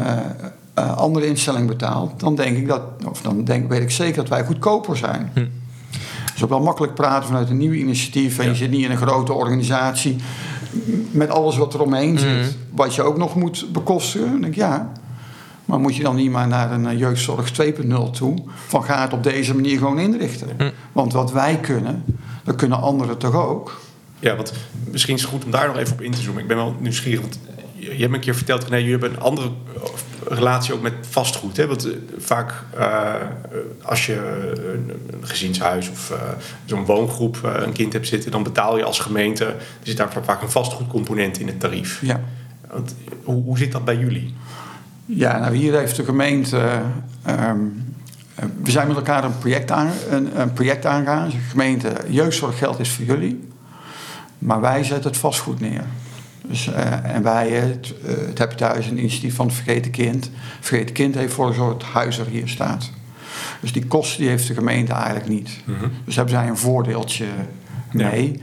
uh, 0.79 0.97
andere 0.97 1.27
instellingen 1.27 1.67
betaalt, 1.67 2.21
dan 2.21 2.35
denk 2.35 2.57
ik 2.57 2.69
dat, 2.69 2.83
of 3.09 3.23
dan 3.23 3.45
denk, 3.45 3.69
weet 3.69 3.83
ik 3.83 3.91
zeker 3.91 4.17
dat 4.17 4.29
wij 4.29 4.45
goedkoper 4.45 4.97
zijn. 4.97 5.31
Hm. 5.35 5.41
Het 5.91 6.35
is 6.37 6.43
ook 6.43 6.49
wel 6.49 6.63
makkelijk 6.63 6.95
praten 6.95 7.27
vanuit 7.27 7.51
een 7.51 7.57
nieuw 7.57 7.73
initiatief 7.73 8.39
en 8.39 8.45
ja. 8.45 8.51
je 8.51 8.57
zit 8.57 8.71
niet 8.71 8.85
in 8.85 8.91
een 8.91 8.97
grote 8.97 9.33
organisatie 9.33 10.17
met 11.11 11.31
alles 11.31 11.57
wat 11.57 11.75
er 11.75 11.83
omheen 11.83 12.19
zit, 12.19 12.47
hm. 12.47 12.77
wat 12.77 12.95
je 12.95 13.03
ook 13.03 13.17
nog 13.17 13.35
moet 13.35 13.67
bekostigen. 13.73 14.31
Dan 14.31 14.41
denk 14.41 14.53
ik 14.53 14.59
ja. 14.59 14.93
Maar 15.65 15.81
moet 15.81 15.97
je 15.97 16.03
dan 16.03 16.17
niet 16.17 16.31
maar 16.31 16.49
naar 16.49 16.73
een 16.73 16.99
jeugdzorg 16.99 17.53
2.0 17.63 18.11
toe? 18.13 18.37
Van 18.67 18.85
ga 18.85 19.03
het 19.03 19.13
op 19.13 19.23
deze 19.23 19.55
manier 19.55 19.79
gewoon 19.79 19.99
inrichten. 19.99 20.49
Hm. 20.57 20.71
Want 20.93 21.13
wat 21.13 21.33
wij 21.33 21.59
kunnen, 21.61 22.05
dat 22.45 22.57
kunnen 22.57 22.81
anderen 22.81 23.19
toch 23.19 23.35
ook. 23.35 23.81
Ja, 24.19 24.37
want 24.37 24.53
misschien 24.91 25.15
is 25.15 25.21
het 25.21 25.31
goed 25.31 25.45
om 25.45 25.51
daar 25.51 25.67
nog 25.67 25.77
even 25.77 25.93
op 25.93 26.01
in 26.01 26.11
te 26.11 26.21
zoomen. 26.21 26.43
Ik 26.43 26.49
ben 26.49 26.57
wel 26.57 26.77
nieuwsgierig, 26.79 27.21
want 27.21 27.39
je 27.75 27.89
hebt 27.89 28.11
me 28.11 28.17
een 28.17 28.21
keer 28.21 28.35
verteld... 28.35 28.69
nee, 28.69 28.85
jullie 28.85 28.99
hebben 28.99 29.19
een 29.19 29.25
andere 29.25 29.51
relatie 30.29 30.75
ook 30.75 30.83
met 30.83 30.93
vastgoed. 31.01 31.57
Hè? 31.57 31.67
Want 31.67 31.89
vaak 32.19 32.53
uh, 32.79 33.15
als 33.83 34.07
je 34.07 34.15
een, 34.75 34.91
een 35.11 35.27
gezinshuis 35.27 35.91
of 35.91 36.11
uh, 36.11 36.17
zo'n 36.65 36.85
woongroep 36.85 37.41
uh, 37.45 37.53
een 37.57 37.73
kind 37.73 37.93
hebt 37.93 38.09
zitten... 38.09 38.31
dan 38.31 38.43
betaal 38.43 38.77
je 38.77 38.85
als 38.85 38.99
gemeente... 38.99 39.45
er 39.45 39.57
zit 39.83 39.97
daar 39.97 40.13
vaak 40.25 40.43
een 40.43 40.51
vastgoedcomponent 40.51 41.39
in 41.39 41.47
het 41.47 41.61
tarief. 41.61 42.01
Ja. 42.03 42.21
Want, 42.71 42.95
hoe, 43.25 43.43
hoe 43.43 43.59
zit 43.59 43.73
dat 43.73 43.85
bij 43.85 43.97
jullie? 43.97 44.35
Ja, 45.07 45.39
nou 45.39 45.57
hier 45.57 45.79
heeft 45.79 45.97
de 45.97 46.05
gemeente... 46.05 46.81
Um, 47.29 47.95
we 48.63 48.71
zijn 48.71 48.89
met 48.89 48.97
elkaar 48.97 49.25
een 49.25 49.39
project, 49.39 49.71
aan, 49.71 49.91
een, 50.11 50.41
een 50.41 50.53
project 50.53 50.87
aangegaan. 50.87 51.29
De 51.29 51.37
gemeente, 51.37 51.93
jeugdzorggeld 52.09 52.81
is 52.81 52.91
voor 52.91 53.05
jullie... 53.05 53.53
Maar 54.39 54.61
wij 54.61 54.85
zetten 54.85 55.11
het 55.11 55.21
vastgoed 55.21 55.61
neer. 55.61 55.85
Dus, 56.49 56.67
uh, 56.67 57.15
en 57.15 57.23
wij, 57.23 57.51
het, 57.51 57.95
uh, 58.05 58.11
het 58.27 58.39
Happy 58.39 58.55
Thuis, 58.55 58.87
een 58.87 58.99
initiatief 58.99 59.35
van 59.35 59.47
het 59.47 59.55
Vergeten 59.55 59.91
Kind. 59.91 60.25
Het 60.25 60.33
Vergeten 60.61 60.95
Kind 60.95 61.15
heeft 61.15 61.33
voor 61.33 61.47
gezorgd 61.47 61.73
dat 61.73 61.83
het 61.83 61.93
huis 61.93 62.19
er 62.19 62.27
hier 62.27 62.49
staat. 62.49 62.91
Dus 63.61 63.73
die 63.73 63.87
kosten 63.87 64.21
die 64.21 64.29
heeft 64.29 64.47
de 64.47 64.55
gemeente 64.55 64.93
eigenlijk 64.93 65.29
niet. 65.29 65.51
-hmm. 65.65 65.91
Dus 66.05 66.17
hebben 66.17 66.35
zij 66.35 66.49
een 66.49 66.57
voordeeltje 66.57 67.27
mee. 67.93 68.33
Ja. 68.33 68.39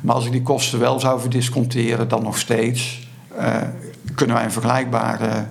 Maar 0.00 0.14
als 0.14 0.26
ik 0.26 0.32
die 0.32 0.42
kosten 0.42 0.78
wel 0.78 1.00
zou 1.00 1.20
verdisconteren, 1.20 2.08
dan 2.08 2.22
nog 2.22 2.38
steeds 2.38 3.08
uh, 3.38 3.56
kunnen 4.14 4.36
wij 4.36 4.44
een 4.44 4.52
vergelijkbare, 4.52 5.46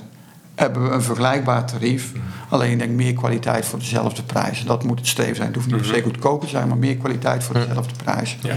hebben 0.55 0.83
we 0.83 0.89
een 0.89 1.01
vergelijkbaar 1.01 1.65
tarief. 1.65 2.11
Alleen 2.49 2.71
ik 2.71 2.79
denk 2.79 2.91
meer 2.91 3.13
kwaliteit 3.13 3.65
voor 3.65 3.79
dezelfde 3.79 4.23
prijs. 4.23 4.63
Dat 4.65 4.83
moet 4.83 4.99
het 4.99 5.07
streven 5.07 5.35
zijn. 5.35 5.47
Het 5.47 5.55
hoeft 5.55 5.67
niet 5.67 5.77
per 5.77 5.85
se 5.85 6.01
goedkoper 6.01 6.47
te 6.47 6.55
zijn, 6.55 6.67
maar 6.67 6.77
meer 6.77 6.97
kwaliteit 6.97 7.43
voor 7.43 7.55
dezelfde 7.55 7.93
prijs. 8.03 8.37
Ja. 8.41 8.55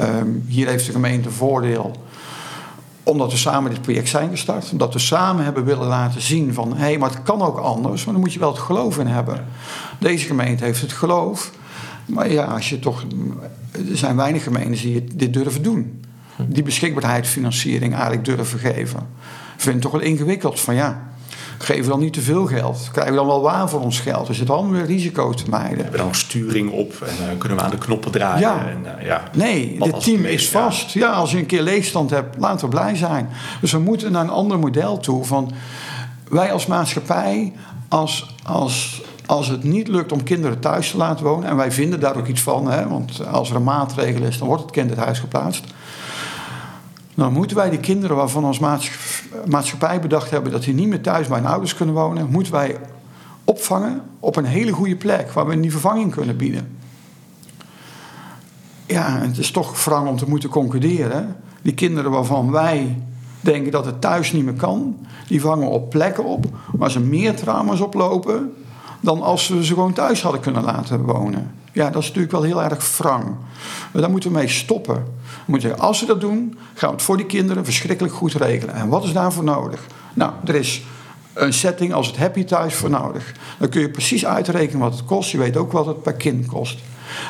Um, 0.00 0.44
hier 0.48 0.68
heeft 0.68 0.86
de 0.86 0.92
gemeente 0.92 1.30
voordeel 1.30 2.02
omdat 3.02 3.30
we 3.30 3.36
samen 3.36 3.70
dit 3.70 3.82
project 3.82 4.08
zijn 4.08 4.30
gestart. 4.30 4.72
Omdat 4.72 4.92
we 4.92 4.98
samen 4.98 5.44
hebben 5.44 5.64
willen 5.64 5.86
laten 5.86 6.20
zien 6.20 6.54
van... 6.54 6.72
hé, 6.72 6.78
hey, 6.78 6.98
maar 6.98 7.10
het 7.10 7.22
kan 7.22 7.42
ook 7.42 7.58
anders, 7.58 8.04
maar 8.04 8.12
dan 8.12 8.22
moet 8.22 8.32
je 8.32 8.38
wel 8.38 8.52
het 8.52 8.60
geloof 8.60 8.98
in 8.98 9.06
hebben. 9.06 9.44
Deze 9.98 10.26
gemeente 10.26 10.64
heeft 10.64 10.80
het 10.80 10.92
geloof. 10.92 11.50
Maar 12.06 12.32
ja, 12.32 12.44
als 12.44 12.68
je 12.68 12.78
toch... 12.78 13.04
Er 13.72 13.96
zijn 13.96 14.16
weinig 14.16 14.42
gemeentes 14.42 14.80
die 14.80 15.04
dit 15.14 15.32
durven 15.32 15.62
doen. 15.62 16.04
Die 16.46 16.62
beschikbaarheidsfinanciering 16.62 17.92
eigenlijk 17.92 18.24
durven 18.24 18.58
geven. 18.58 18.98
Ik 19.54 19.60
vind 19.60 19.74
het 19.74 19.82
toch 19.82 19.92
wel 19.92 20.00
ingewikkeld 20.00 20.60
van 20.60 20.74
ja... 20.74 21.11
Geven 21.62 21.82
we 21.82 21.88
dan 21.88 22.00
niet 22.00 22.12
te 22.12 22.20
veel 22.20 22.46
geld? 22.46 22.88
Krijgen 22.92 23.12
we 23.12 23.18
dan 23.18 23.26
wel 23.26 23.40
waar 23.40 23.68
voor 23.68 23.80
ons 23.80 24.00
geld? 24.00 24.28
Er 24.28 24.34
zit 24.34 24.50
allemaal 24.50 24.72
weer 24.72 24.84
risico 24.84 25.32
te 25.32 25.44
mijden. 25.50 25.76
We 25.76 25.82
hebben 25.82 26.00
dan 26.00 26.14
sturing 26.14 26.70
op 26.70 26.92
en 26.92 27.14
uh, 27.32 27.38
kunnen 27.38 27.58
we 27.58 27.64
aan 27.64 27.70
de 27.70 27.78
knoppen 27.78 28.10
draaien. 28.10 28.40
Ja. 28.40 28.66
En, 28.68 28.84
uh, 28.98 29.06
ja. 29.06 29.22
Nee, 29.32 29.76
het 29.78 30.04
team 30.04 30.24
is 30.24 30.48
vast. 30.48 30.90
Ja. 30.90 31.00
ja, 31.00 31.12
als 31.12 31.30
je 31.30 31.38
een 31.38 31.46
keer 31.46 31.62
leegstand 31.62 32.10
hebt, 32.10 32.36
laten 32.38 32.64
we 32.64 32.68
blij 32.68 32.96
zijn. 32.96 33.28
Dus 33.60 33.72
we 33.72 33.78
moeten 33.78 34.12
naar 34.12 34.22
een 34.22 34.30
ander 34.30 34.58
model 34.58 34.98
toe. 34.98 35.24
Van 35.24 35.52
wij 36.28 36.52
als 36.52 36.66
maatschappij, 36.66 37.52
als, 37.88 38.34
als, 38.44 39.02
als 39.26 39.48
het 39.48 39.64
niet 39.64 39.88
lukt 39.88 40.12
om 40.12 40.22
kinderen 40.22 40.60
thuis 40.60 40.90
te 40.90 40.96
laten 40.96 41.24
wonen... 41.24 41.48
en 41.48 41.56
wij 41.56 41.72
vinden 41.72 42.00
daar 42.00 42.16
ook 42.16 42.26
iets 42.26 42.42
van, 42.42 42.70
hè, 42.70 42.88
want 42.88 43.26
als 43.26 43.50
er 43.50 43.56
een 43.56 43.64
maatregel 43.64 44.22
is... 44.22 44.38
dan 44.38 44.46
wordt 44.46 44.62
het 44.62 44.72
kind 44.72 44.90
het 44.90 44.98
huis 44.98 45.18
geplaatst... 45.18 45.64
Dan 47.14 47.32
moeten 47.32 47.56
wij 47.56 47.70
die 47.70 47.80
kinderen 47.80 48.16
waarvan 48.16 48.44
ons 48.44 48.58
maatschappij 49.46 50.00
bedacht 50.00 50.30
hebben 50.30 50.52
dat 50.52 50.62
die 50.62 50.74
niet 50.74 50.88
meer 50.88 51.00
thuis 51.00 51.26
bij 51.26 51.38
hun 51.38 51.46
ouders 51.46 51.74
kunnen 51.74 51.94
wonen, 51.94 52.30
moeten 52.30 52.52
wij 52.52 52.76
opvangen 53.44 54.02
op 54.20 54.36
een 54.36 54.44
hele 54.44 54.72
goede 54.72 54.96
plek 54.96 55.32
waar 55.32 55.46
we 55.46 55.60
die 55.60 55.70
vervanging 55.70 56.12
kunnen 56.12 56.36
bieden. 56.36 56.78
Ja, 58.86 59.18
het 59.18 59.38
is 59.38 59.50
toch 59.50 59.84
wrang 59.84 60.08
om 60.08 60.16
te 60.16 60.28
moeten 60.28 60.48
concluderen. 60.48 61.36
Die 61.62 61.74
kinderen 61.74 62.10
waarvan 62.10 62.50
wij 62.50 63.02
denken 63.40 63.72
dat 63.72 63.84
het 63.84 64.00
thuis 64.00 64.32
niet 64.32 64.44
meer 64.44 64.54
kan, 64.54 65.06
die 65.26 65.40
vangen 65.40 65.68
op 65.68 65.90
plekken 65.90 66.24
op 66.24 66.46
waar 66.72 66.90
ze 66.90 67.00
meer 67.00 67.34
trauma's 67.36 67.80
oplopen 67.80 68.52
dan 69.00 69.22
als 69.22 69.48
we 69.48 69.64
ze 69.64 69.74
gewoon 69.74 69.92
thuis 69.92 70.22
hadden 70.22 70.40
kunnen 70.40 70.64
laten 70.64 71.02
wonen. 71.02 71.50
Ja, 71.72 71.90
dat 71.90 72.02
is 72.02 72.06
natuurlijk 72.06 72.32
wel 72.32 72.42
heel 72.42 72.62
erg 72.62 72.98
wrang. 72.98 73.24
Daar 73.92 74.10
moeten 74.10 74.32
we 74.32 74.38
mee 74.38 74.48
stoppen. 74.48 75.04
We 75.44 75.50
moeten 75.50 75.68
zeggen, 75.68 75.86
als 75.86 76.00
we 76.00 76.06
dat 76.06 76.20
doen, 76.20 76.58
gaan 76.74 76.88
we 76.88 76.94
het 76.94 77.04
voor 77.04 77.16
die 77.16 77.26
kinderen 77.26 77.64
verschrikkelijk 77.64 78.14
goed 78.14 78.32
regelen. 78.32 78.74
En 78.74 78.88
wat 78.88 79.04
is 79.04 79.12
daarvoor 79.12 79.44
nodig? 79.44 79.86
Nou, 80.14 80.32
er 80.44 80.54
is 80.54 80.82
een 81.32 81.52
setting 81.52 81.92
als 81.92 82.06
het 82.06 82.16
Happy 82.16 82.44
Thuis 82.44 82.74
voor 82.74 82.90
nodig. 82.90 83.34
Dan 83.58 83.68
kun 83.68 83.80
je 83.80 83.90
precies 83.90 84.26
uitrekenen 84.26 84.80
wat 84.80 84.92
het 84.92 85.04
kost. 85.04 85.30
Je 85.30 85.38
weet 85.38 85.56
ook 85.56 85.72
wat 85.72 85.86
het 85.86 86.02
per 86.02 86.12
kind 86.12 86.46
kost. 86.46 86.78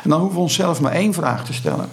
En 0.02 0.10
dan 0.10 0.18
hoeven 0.18 0.36
we 0.36 0.42
onszelf 0.42 0.80
maar 0.80 0.92
één 0.92 1.14
vraag 1.14 1.44
te 1.44 1.52
stellen. 1.52 1.88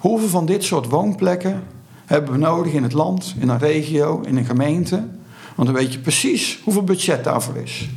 Hoeveel 0.00 0.28
van 0.28 0.46
dit 0.46 0.64
soort 0.64 0.88
woonplekken 0.88 1.64
hebben 2.04 2.32
we 2.32 2.38
nodig 2.38 2.72
in 2.72 2.82
het 2.82 2.92
land, 2.92 3.34
in 3.38 3.48
een 3.48 3.58
regio, 3.58 4.20
in 4.20 4.36
een 4.36 4.44
gemeente? 4.44 5.06
Want 5.54 5.68
dan 5.68 5.76
weet 5.76 5.92
je 5.92 5.98
precies 5.98 6.60
hoeveel 6.64 6.84
budget 6.84 7.24
daarvoor 7.24 7.56
is. 7.56 7.88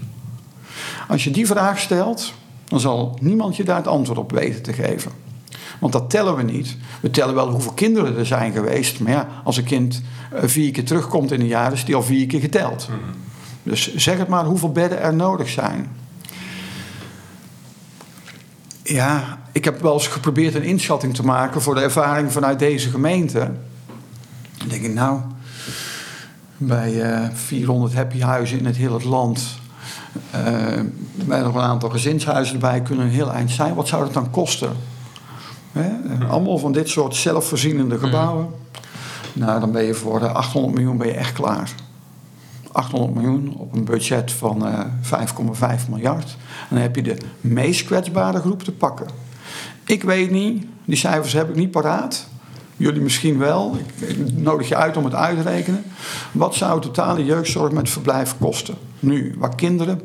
Als 1.08 1.24
je 1.24 1.32
die 1.32 1.48
vraag 1.48 1.80
stelt, 1.80 2.34
dan 2.66 2.80
zal 2.80 3.18
niemand 3.22 3.56
je 3.56 3.64
daar 3.64 3.78
het 3.78 3.88
antwoord 3.88 4.20
op 4.20 4.32
weten 4.32 4.62
te 4.62 4.74
geven. 4.74 5.12
Want 5.80 5.94
dat 5.94 6.10
tellen 6.10 6.36
we 6.36 6.44
niet. 6.44 6.78
We 7.02 7.10
tellen 7.10 7.36
wel 7.36 7.52
hoeveel 7.52 7.72
kinderen 7.72 8.18
er 8.18 8.26
zijn 8.26 8.52
geweest. 8.52 9.00
Maar 9.00 9.12
ja, 9.12 9.28
als 9.44 9.58
een 9.58 9.64
kind 9.64 10.02
vier 10.32 10.72
keer 10.72 10.86
terugkomt 10.86 11.32
in 11.32 11.40
een 11.40 11.48
jaar, 11.48 11.74
is 11.74 11.86
die 11.86 11.96
al 11.96 12.04
vier 12.04 12.28
keer 12.28 12.40
geteld. 12.40 12.88
Mm 12.90 12.96
-hmm. 12.96 13.14
Dus 13.64 13.96
zeg 13.96 14.18
het 14.18 14.28
maar 14.28 14.46
hoeveel 14.46 14.72
bedden 14.72 15.02
er 15.02 15.14
nodig 15.14 15.50
zijn. 15.50 15.90
Ja, 18.84 19.40
ik 19.52 19.66
heb 19.66 19.82
wel 19.82 19.94
eens 19.94 20.08
geprobeerd 20.08 20.56
een 20.56 20.64
inschatting 20.64 21.16
te 21.16 21.26
maken 21.26 21.62
voor 21.62 21.76
de 21.76 21.82
ervaring 21.82 22.32
vanuit 22.32 22.60
deze 22.60 22.90
gemeente. 22.90 23.52
Dan 24.58 24.68
denk 24.68 24.84
ik, 24.84 24.94
nou, 24.94 25.20
bij 26.58 27.22
uh, 27.22 27.28
400 27.34 27.94
happy 27.94 28.20
huizen 28.20 28.60
in 28.60 28.66
het 28.66 28.76
hele 28.76 29.08
land 29.08 29.60
uh, 30.36 30.82
met 31.26 31.44
nog 31.44 31.56
een 31.56 31.62
aantal 31.62 31.90
gezinshuizen 31.90 32.54
erbij 32.54 32.82
kunnen 32.82 33.06
een 33.06 33.12
heel 33.12 33.32
eind 33.32 33.52
zijn. 33.52 33.76
Wat 33.76 33.88
zou 33.88 34.04
dat 34.04 34.14
dan 34.14 34.30
kosten? 34.30 34.72
Hè? 35.72 35.90
Allemaal 36.28 36.58
van 36.58 36.72
dit 36.72 36.90
soort 36.90 37.16
zelfvoorzienende 37.16 37.98
gebouwen. 37.98 38.48
Nou, 39.34 39.60
dan 39.60 39.72
ben 39.72 39.84
je 39.84 39.94
voor 39.94 40.28
800 40.28 40.74
miljoen 40.74 40.98
ben 40.98 41.08
je 41.08 41.14
echt 41.14 41.34
klaar. 41.34 41.72
800 42.72 43.14
miljoen 43.14 43.56
op 43.58 43.76
een 43.76 43.86
budget 43.86 44.32
van 44.32 44.68
uh, 44.68 44.80
5,5 45.80 45.90
miljard. 45.90 46.38
En 46.70 46.76
dan 46.76 46.80
heb 46.80 46.96
je 46.96 47.02
de 47.02 47.18
meest 47.42 47.86
kwetsbare 47.86 48.40
groep 48.40 48.64
te 48.64 48.72
pakken. 48.72 49.08
Ik 49.86 50.04
weet 50.04 50.32
niet, 50.32 50.66
die 50.86 50.96
cijfers 50.96 51.34
heb 51.34 51.50
ik 51.50 51.56
niet 51.56 51.72
paraat. 51.72 52.28
Jullie 52.78 53.02
misschien 53.02 53.38
wel. 53.38 53.78
Ik 54.00 54.38
nodig 54.38 54.68
je 54.68 54.76
uit 54.76 54.98
om 54.98 55.04
het 55.04 55.14
uit 55.14 55.38
te 55.38 55.50
rekenen. 55.50 55.84
Wat 56.32 56.56
zou 56.56 56.82
totale 56.82 57.26
jeugdzorg 57.26 57.72
met 57.72 57.90
verblijf 57.90 58.36
kosten? 58.40 58.76
Nu, 59.00 59.36
waar 59.38 59.56
kinderen 59.56 60.02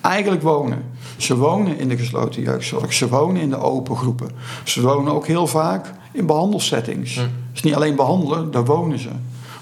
eigenlijk 0.00 0.42
wonen. 0.42 0.82
Ze 1.16 1.36
wonen 1.36 1.78
in 1.78 1.88
de 1.88 1.96
gesloten 1.96 2.42
jeugdzorg. 2.42 2.92
Ze 2.92 3.08
wonen 3.08 3.42
in 3.42 3.50
de 3.50 3.58
open 3.58 3.96
groepen. 3.96 4.30
Ze 4.64 4.80
wonen 4.82 5.12
ook 5.12 5.26
heel 5.26 5.46
vaak 5.46 5.92
in 6.12 6.26
behandelsettings. 6.26 7.14
Het 7.14 7.30
is 7.54 7.62
niet 7.62 7.74
alleen 7.74 7.96
behandelen, 7.96 8.50
daar 8.50 8.64
wonen 8.64 8.98
ze. 8.98 9.08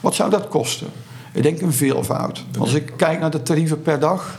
Wat 0.01 0.15
zou 0.15 0.31
dat 0.31 0.49
kosten? 0.49 0.87
Ik 1.33 1.43
denk 1.43 1.61
een 1.61 1.73
veelvoud. 1.73 2.45
Als 2.59 2.75
ik 2.75 2.93
kijk 2.97 3.21
naar 3.21 3.31
de 3.31 3.43
tarieven 3.43 3.83
per 3.83 4.01
dag, 4.01 4.39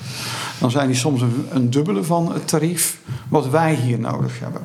dan 0.60 0.72
zijn 0.72 0.88
die 0.88 0.96
soms 0.96 1.22
een, 1.22 1.46
een 1.50 1.70
dubbele 1.70 2.04
van 2.04 2.34
het 2.34 2.48
tarief 2.48 3.00
wat 3.28 3.50
wij 3.50 3.74
hier 3.74 4.00
nodig 4.00 4.40
hebben. 4.40 4.62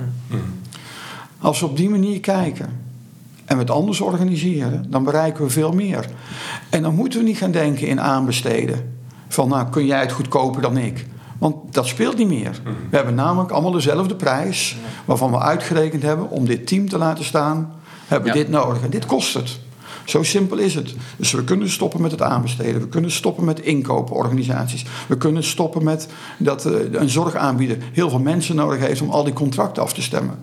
Als 1.38 1.60
we 1.60 1.66
op 1.66 1.76
die 1.76 1.90
manier 1.90 2.20
kijken 2.20 2.66
en 3.44 3.56
we 3.56 3.62
het 3.62 3.70
anders 3.70 4.00
organiseren, 4.00 4.86
dan 4.88 5.04
bereiken 5.04 5.44
we 5.44 5.50
veel 5.50 5.72
meer. 5.72 6.08
En 6.68 6.82
dan 6.82 6.94
moeten 6.94 7.18
we 7.18 7.24
niet 7.24 7.36
gaan 7.36 7.50
denken 7.50 7.86
in 7.86 8.00
aanbesteden. 8.00 8.94
Van 9.28 9.48
nou 9.48 9.68
kun 9.68 9.86
jij 9.86 10.00
het 10.00 10.12
goedkoper 10.12 10.62
dan 10.62 10.76
ik. 10.76 11.06
Want 11.40 11.74
dat 11.74 11.86
speelt 11.86 12.16
niet 12.16 12.28
meer. 12.28 12.60
We 12.90 12.96
hebben 12.96 13.14
namelijk 13.14 13.50
allemaal 13.50 13.70
dezelfde 13.70 14.14
prijs... 14.14 14.76
waarvan 15.04 15.30
we 15.30 15.38
uitgerekend 15.38 16.02
hebben 16.02 16.30
om 16.30 16.44
dit 16.46 16.66
team 16.66 16.88
te 16.88 16.98
laten 16.98 17.24
staan... 17.24 17.72
hebben 18.06 18.32
we 18.32 18.38
Ja. 18.38 18.44
dit 18.44 18.52
nodig. 18.52 18.82
En 18.82 18.90
dit 18.90 19.06
kost 19.06 19.34
het. 19.34 19.58
Zo 20.04 20.22
simpel 20.22 20.56
is 20.58 20.74
het. 20.74 20.94
Dus 21.16 21.32
we 21.32 21.44
kunnen 21.44 21.70
stoppen 21.70 22.00
met 22.00 22.10
het 22.10 22.22
aanbesteden. 22.22 22.80
We 22.80 22.88
kunnen 22.88 23.10
stoppen 23.10 23.44
met 23.44 23.60
inkopenorganisaties. 23.60 24.84
We 25.08 25.16
kunnen 25.16 25.44
stoppen 25.44 25.84
met 25.84 26.08
dat 26.38 26.64
eh, 26.66 26.72
een 26.92 27.08
zorgaanbieder 27.10 27.78
heel 27.92 28.10
veel 28.10 28.18
mensen 28.18 28.56
nodig 28.56 28.80
heeft 28.86 29.00
om 29.00 29.10
al 29.10 29.24
die 29.24 29.32
contracten 29.32 29.82
af 29.82 29.92
te 29.92 30.02
stemmen. 30.02 30.38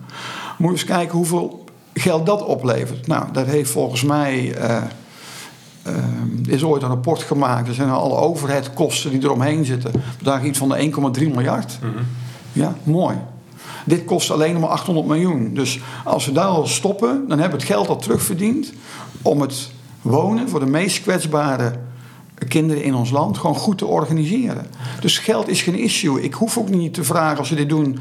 Moet 0.58 0.70
je 0.70 0.76
eens 0.78 0.84
kijken 0.84 1.16
hoeveel 1.16 1.64
geld 1.94 2.26
dat 2.26 2.44
oplevert. 2.44 3.06
Nou, 3.06 3.24
dat 3.32 3.46
heeft 3.46 3.70
volgens 3.70 4.02
mij. 4.02 4.54
eh, 4.54 4.82
er 6.46 6.52
is 6.52 6.62
ooit 6.62 6.82
een 6.82 6.88
rapport 6.88 7.22
gemaakt. 7.22 7.68
Er 7.68 7.74
zijn 7.74 7.90
alle 7.90 8.16
overheidkosten 8.16 9.10
die 9.10 9.22
eromheen 9.22 9.64
zitten. 9.64 9.92
Bedragen 10.18 10.46
iets 10.46 10.58
van 10.58 10.68
de 10.68 10.92
1,3 11.18 11.28
miljard. 11.34 11.78
Ja, 12.52 12.74
mooi. 12.82 13.16
Dit 13.84 14.04
kost 14.04 14.30
alleen 14.30 14.60
maar 14.60 14.68
800 14.68 15.06
miljoen. 15.06 15.54
Dus 15.54 15.80
als 16.04 16.26
we 16.26 16.32
daar 16.32 16.44
al 16.44 16.66
stoppen, 16.66 17.24
dan 17.28 17.38
hebben 17.38 17.58
we 17.58 17.64
het 17.64 17.74
geld 17.74 17.88
al 17.88 17.96
terugverdiend 17.96 18.72
om 19.22 19.40
het 19.40 19.70
wonen 20.02 20.48
voor 20.48 20.60
de 20.60 20.66
meest 20.66 21.02
kwetsbare 21.02 21.72
kinderen 22.48 22.82
in 22.82 22.94
ons 22.94 23.10
land 23.10 23.38
gewoon 23.38 23.56
goed 23.56 23.78
te 23.78 23.86
organiseren. 23.86 24.66
Dus 25.00 25.18
geld 25.18 25.48
is 25.48 25.62
geen 25.62 25.78
issue. 25.78 26.22
Ik 26.22 26.34
hoef 26.34 26.58
ook 26.58 26.68
niet 26.68 26.94
te 26.94 27.04
vragen 27.04 27.38
als 27.38 27.50
we 27.50 27.56
dit 27.56 27.68
doen 27.68 27.98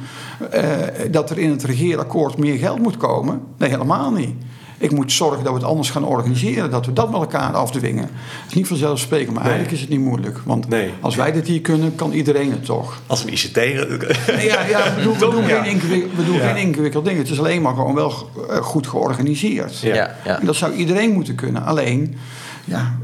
eh, 0.52 0.64
dat 1.12 1.30
er 1.30 1.38
in 1.38 1.50
het 1.50 1.64
regeerakkoord 1.64 2.38
meer 2.38 2.58
geld 2.58 2.80
moet 2.80 2.98
komen. 2.98 3.42
Nee, 3.58 3.70
helemaal 3.70 4.12
niet. 4.12 4.36
Ik 4.80 4.92
moet 4.92 5.12
zorgen 5.12 5.44
dat 5.44 5.54
we 5.54 5.60
het 5.60 5.68
anders 5.68 5.90
gaan 5.90 6.06
organiseren, 6.06 6.72
dat 6.72 6.86
we 6.86 6.94
dat 6.94 7.12
met 7.12 7.20
elkaar 7.20 7.54
afdwingen. 7.54 8.04
Het 8.04 8.48
is 8.48 8.54
niet 8.54 8.68
vanzelfsprekend, 8.68 9.34
maar 9.34 9.44
eigenlijk 9.44 9.74
is 9.74 9.80
het 9.82 9.90
niet 9.90 10.00
moeilijk. 10.00 10.40
Want 10.44 10.68
Nee. 10.70 10.94
als 11.02 11.16
wij 11.16 11.32
dit 11.32 11.48
hier 11.48 11.62
kunnen, 11.62 11.96
kan 11.96 12.12
iedereen 12.12 12.52
het 12.52 12.66
toch. 12.66 13.02
Als 13.08 13.24
een 13.24 13.34
ICT. 13.34 13.56
Ja, 13.56 14.66
ja 14.68 14.96
we 14.96 15.02
doen, 15.04 15.14
we 15.14 15.30
doen, 15.32 15.48
Ja. 15.48 15.64
geen, 15.64 15.72
ingewikkeld, 15.74 16.16
we 16.16 16.26
doen 16.26 16.36
Ja. 16.36 16.48
geen 16.54 16.68
ingewikkeld 16.68 17.06
ding. 17.06 17.18
Het 17.18 17.30
is 17.30 17.40
alleen 17.40 17.62
maar 17.62 17.74
gewoon 17.76 17.96
wel 17.96 18.30
eh, 18.50 18.58
goed 18.58 18.88
georganiseerd. 18.88 19.80
Ja. 19.80 19.96
Ja, 19.96 20.16
ja. 20.26 20.40
En 20.40 20.46
dat 20.46 20.56
zou 20.56 20.74
iedereen 20.74 21.12
moeten 21.12 21.36
kunnen. 21.36 21.64
Alleen, 21.66 22.18
ja, 22.66 22.98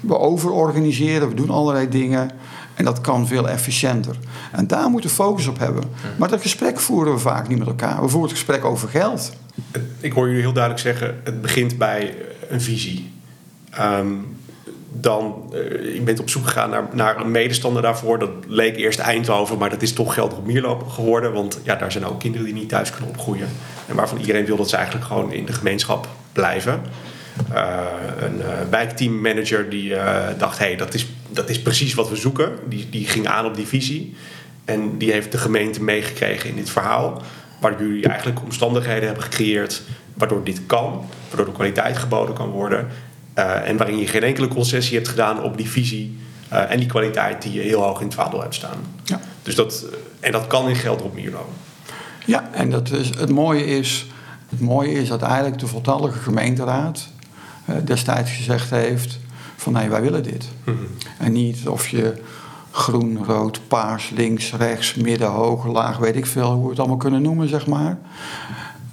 we 0.00 0.18
overorganiseren, 0.18 1.28
we 1.28 1.34
doen 1.34 1.50
allerlei 1.50 1.88
dingen. 1.88 2.30
En 2.76 2.84
dat 2.84 3.00
kan 3.00 3.26
veel 3.26 3.48
efficiënter. 3.48 4.16
En 4.52 4.66
daar 4.66 4.88
moeten 4.88 5.10
we 5.10 5.16
focus 5.16 5.46
op 5.46 5.58
hebben. 5.58 5.84
Maar 6.18 6.28
dat 6.28 6.40
gesprek 6.40 6.80
voeren 6.80 7.12
we 7.12 7.18
vaak 7.18 7.48
niet 7.48 7.58
met 7.58 7.66
elkaar. 7.66 8.02
We 8.02 8.08
voeren 8.08 8.28
het 8.28 8.38
gesprek 8.38 8.64
over 8.64 8.88
geld. 8.88 9.32
Ik 10.00 10.12
hoor 10.12 10.26
jullie 10.26 10.42
heel 10.42 10.52
duidelijk 10.52 10.82
zeggen: 10.82 11.20
het 11.24 11.42
begint 11.42 11.78
bij 11.78 12.14
een 12.48 12.60
visie. 12.60 13.12
Ehm, 13.70 14.06
dan, 14.92 15.54
ik 15.94 16.04
ben 16.04 16.20
op 16.20 16.30
zoek 16.30 16.46
gegaan 16.46 16.70
naar, 16.70 16.88
naar 16.92 17.20
een 17.20 17.30
medestander 17.30 17.82
daarvoor. 17.82 18.18
Dat 18.18 18.30
leek 18.46 18.76
eerst 18.76 18.98
Eindhoven, 18.98 19.58
maar 19.58 19.70
dat 19.70 19.82
is 19.82 19.92
toch 19.92 20.14
Gelder 20.14 20.38
op 20.38 20.46
Mierlo 20.46 20.78
geworden. 20.78 21.32
Want 21.32 21.60
ja, 21.62 21.74
daar 21.74 21.92
zijn 21.92 22.06
ook 22.06 22.20
kinderen 22.20 22.46
die 22.46 22.54
niet 22.54 22.68
thuis 22.68 22.90
kunnen 22.90 23.08
opgroeien. 23.08 23.48
En 23.86 23.96
waarvan 23.96 24.18
iedereen 24.18 24.44
wil 24.44 24.56
dat 24.56 24.68
ze 24.68 24.76
eigenlijk 24.76 25.06
gewoon 25.06 25.32
in 25.32 25.44
de 25.44 25.52
gemeenschap 25.52 26.08
blijven. 26.32 26.80
Eh, 27.52 27.78
een 28.20 28.42
eh, 28.42 28.48
wijkteammanager 28.70 29.70
die 29.70 29.94
eh, 29.94 30.38
dacht: 30.38 30.58
hé, 30.58 30.64
hey, 30.64 30.76
dat, 30.76 30.94
is, 30.94 31.06
dat 31.28 31.48
is 31.48 31.62
precies 31.62 31.94
wat 31.94 32.08
we 32.08 32.16
zoeken. 32.16 32.52
Die, 32.68 32.88
die 32.90 33.06
ging 33.06 33.26
aan 33.26 33.46
op 33.46 33.56
die 33.56 33.66
visie. 33.66 34.14
En 34.64 34.98
die 34.98 35.12
heeft 35.12 35.32
de 35.32 35.38
gemeente 35.38 35.82
meegekregen 35.82 36.50
in 36.50 36.56
dit 36.56 36.70
verhaal. 36.70 37.22
Waardoor 37.60 37.86
jullie 37.86 38.08
eigenlijk 38.08 38.42
omstandigheden 38.42 39.04
hebben 39.04 39.24
gecreëerd 39.24 39.82
waardoor 40.14 40.44
dit 40.44 40.60
kan, 40.66 41.04
waardoor 41.28 41.46
de 41.46 41.52
kwaliteit 41.52 41.96
geboden 41.96 42.34
kan 42.34 42.48
worden. 42.48 42.88
en 43.64 43.76
waarin 43.76 43.98
je 43.98 44.06
geen 44.06 44.22
enkele 44.22 44.48
concessie 44.48 44.96
hebt 44.96 45.08
gedaan 45.08 45.42
op 45.42 45.56
die 45.56 45.68
visie 45.68 46.18
en 46.48 46.78
die 46.78 46.88
kwaliteit 46.88 47.42
die 47.42 47.52
je 47.52 47.60
heel 47.60 47.82
hoog 47.82 48.00
in 48.00 48.06
het 48.06 48.14
vaandel 48.14 48.40
hebt 48.40 48.54
staan. 48.54 48.78
Ja. 49.04 49.20
Dus 49.42 49.54
dat, 49.54 49.84
en 50.20 50.32
dat 50.32 50.46
kan 50.46 50.68
in 50.68 50.76
Gelder 50.76 51.04
op 51.04 51.14
Mierlo. 51.14 51.48
Ja, 52.24 52.48
en 52.52 52.70
dat 52.70 52.90
is, 52.90 53.08
het, 53.08 53.30
mooie 53.30 53.64
is, 53.64 54.06
het 54.48 54.60
mooie 54.60 54.92
is 54.92 55.08
dat 55.08 55.22
eigenlijk 55.22 55.58
de 55.58 55.66
voltallige 55.66 56.18
gemeenteraad 56.18 57.08
destijds 57.84 58.30
gezegd 58.30 58.70
heeft 58.70 59.18
van 59.56 59.72
nee, 59.72 59.88
wij 59.88 60.02
willen 60.02 60.22
dit. 60.22 60.48
En 61.18 61.32
niet 61.32 61.68
of 61.68 61.88
je 61.88 62.22
groen, 62.70 63.24
rood, 63.24 63.60
paars, 63.68 64.10
links, 64.10 64.52
rechts, 64.52 64.94
midden, 64.94 65.28
hoog, 65.28 65.66
laag, 65.66 65.98
weet 65.98 66.16
ik 66.16 66.26
veel 66.26 66.52
hoe 66.52 66.62
we 66.62 66.70
het 66.70 66.78
allemaal 66.78 66.96
kunnen 66.96 67.22
noemen, 67.22 67.48
zeg 67.48 67.66
maar. 67.66 67.98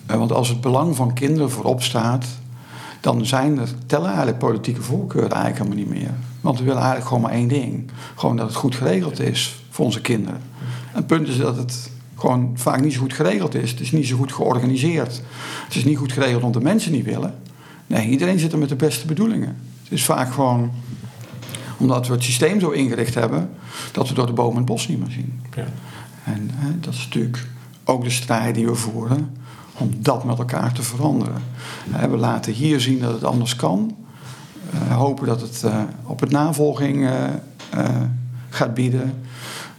Eh, 0.06 0.18
want 0.18 0.32
als 0.32 0.50
het 0.50 0.62
belang 0.62 0.96
van 0.96 1.14
kinderen 1.14 1.52
voorop 1.52 1.82
staat, 1.84 2.26
dan 3.00 3.26
zijn 3.26 3.60
er, 3.60 3.70
tellen 3.86 4.08
eigenlijk 4.08 4.38
politieke 4.38 4.82
voorkeuren 4.82 5.32
eigenlijk 5.32 5.64
helemaal 5.64 5.94
niet 5.94 6.02
meer. 6.02 6.14
Want 6.42 6.58
we 6.58 6.64
willen 6.64 6.80
eigenlijk 6.80 7.08
gewoon 7.08 7.24
maar 7.24 7.32
één 7.32 7.48
ding. 7.48 7.92
Gewoon 8.16 8.36
dat 8.36 8.48
het 8.48 8.56
goed 8.56 8.76
geregeld 8.76 9.20
is 9.20 9.64
voor 9.70 9.86
onze 9.86 10.02
kinderen. 10.02 10.42
En 10.92 10.98
het 10.98 11.08
punt 11.08 11.28
is 11.28 11.38
dat 11.38 11.58
het 11.58 11.92
gewoon 12.16 12.52
vaak 12.54 12.82
niet 12.82 12.94
zo 12.94 13.00
goed 13.00 13.14
geregeld 13.14 13.56
is. 13.56 13.72
Het 13.72 13.80
is 13.80 13.92
niet 13.92 14.08
zo 14.08 14.18
goed 14.18 14.34
georganiseerd. 14.34 15.22
Het 15.66 15.76
is 15.76 15.84
niet 15.84 15.98
goed 15.98 16.12
geregeld 16.12 16.44
omdat 16.44 16.62
de 16.62 16.68
mensen 16.68 16.92
niet 16.92 17.06
willen. 17.06 17.36
Nee, 17.88 18.10
iedereen 18.10 18.40
zit 18.40 18.52
er 18.52 18.58
met 18.58 18.70
de 18.70 18.76
beste 18.76 19.06
bedoelingen. 19.06 19.58
Het 19.84 19.92
is 19.92 20.06
vaak 20.06 20.34
gewoon 20.34 20.72
omdat 21.78 22.08
we 22.08 22.14
het 22.14 22.24
systeem 22.24 22.60
zo 22.60 22.70
ingericht 22.70 23.14
hebben... 23.14 23.50
dat 23.92 24.08
we 24.08 24.14
door 24.14 24.26
de 24.26 24.34
bomen 24.34 24.58
het 24.58 24.66
bos 24.66 24.88
niet 24.88 25.00
meer 25.00 25.12
zien. 25.12 25.42
Ja. 25.56 25.66
En 26.24 26.50
hè, 26.54 26.80
dat 26.80 26.94
is 26.94 27.04
natuurlijk 27.04 27.46
ook 27.84 28.04
de 28.04 28.10
strijd 28.10 28.56
die 28.56 28.66
we 28.66 28.76
voeren 28.76 29.32
om 29.78 29.92
dat 30.00 30.24
met 30.24 30.38
elkaar 30.38 30.74
te 30.74 30.82
veranderen. 30.82 31.42
We 32.10 32.18
laten 32.18 32.54
hier 32.54 32.80
zien 32.80 33.00
dat 33.00 33.14
het 33.14 33.24
anders 33.24 33.56
kan. 33.56 33.96
Eh, 34.72 34.98
hopen 34.98 35.28
dat 35.28 35.42
het 35.42 35.64
eh, 35.64 35.80
op 36.04 36.20
het 36.20 36.32
navolging 36.32 37.08
eh, 37.08 37.86
gaat 38.50 38.74
bieden. 38.74 39.14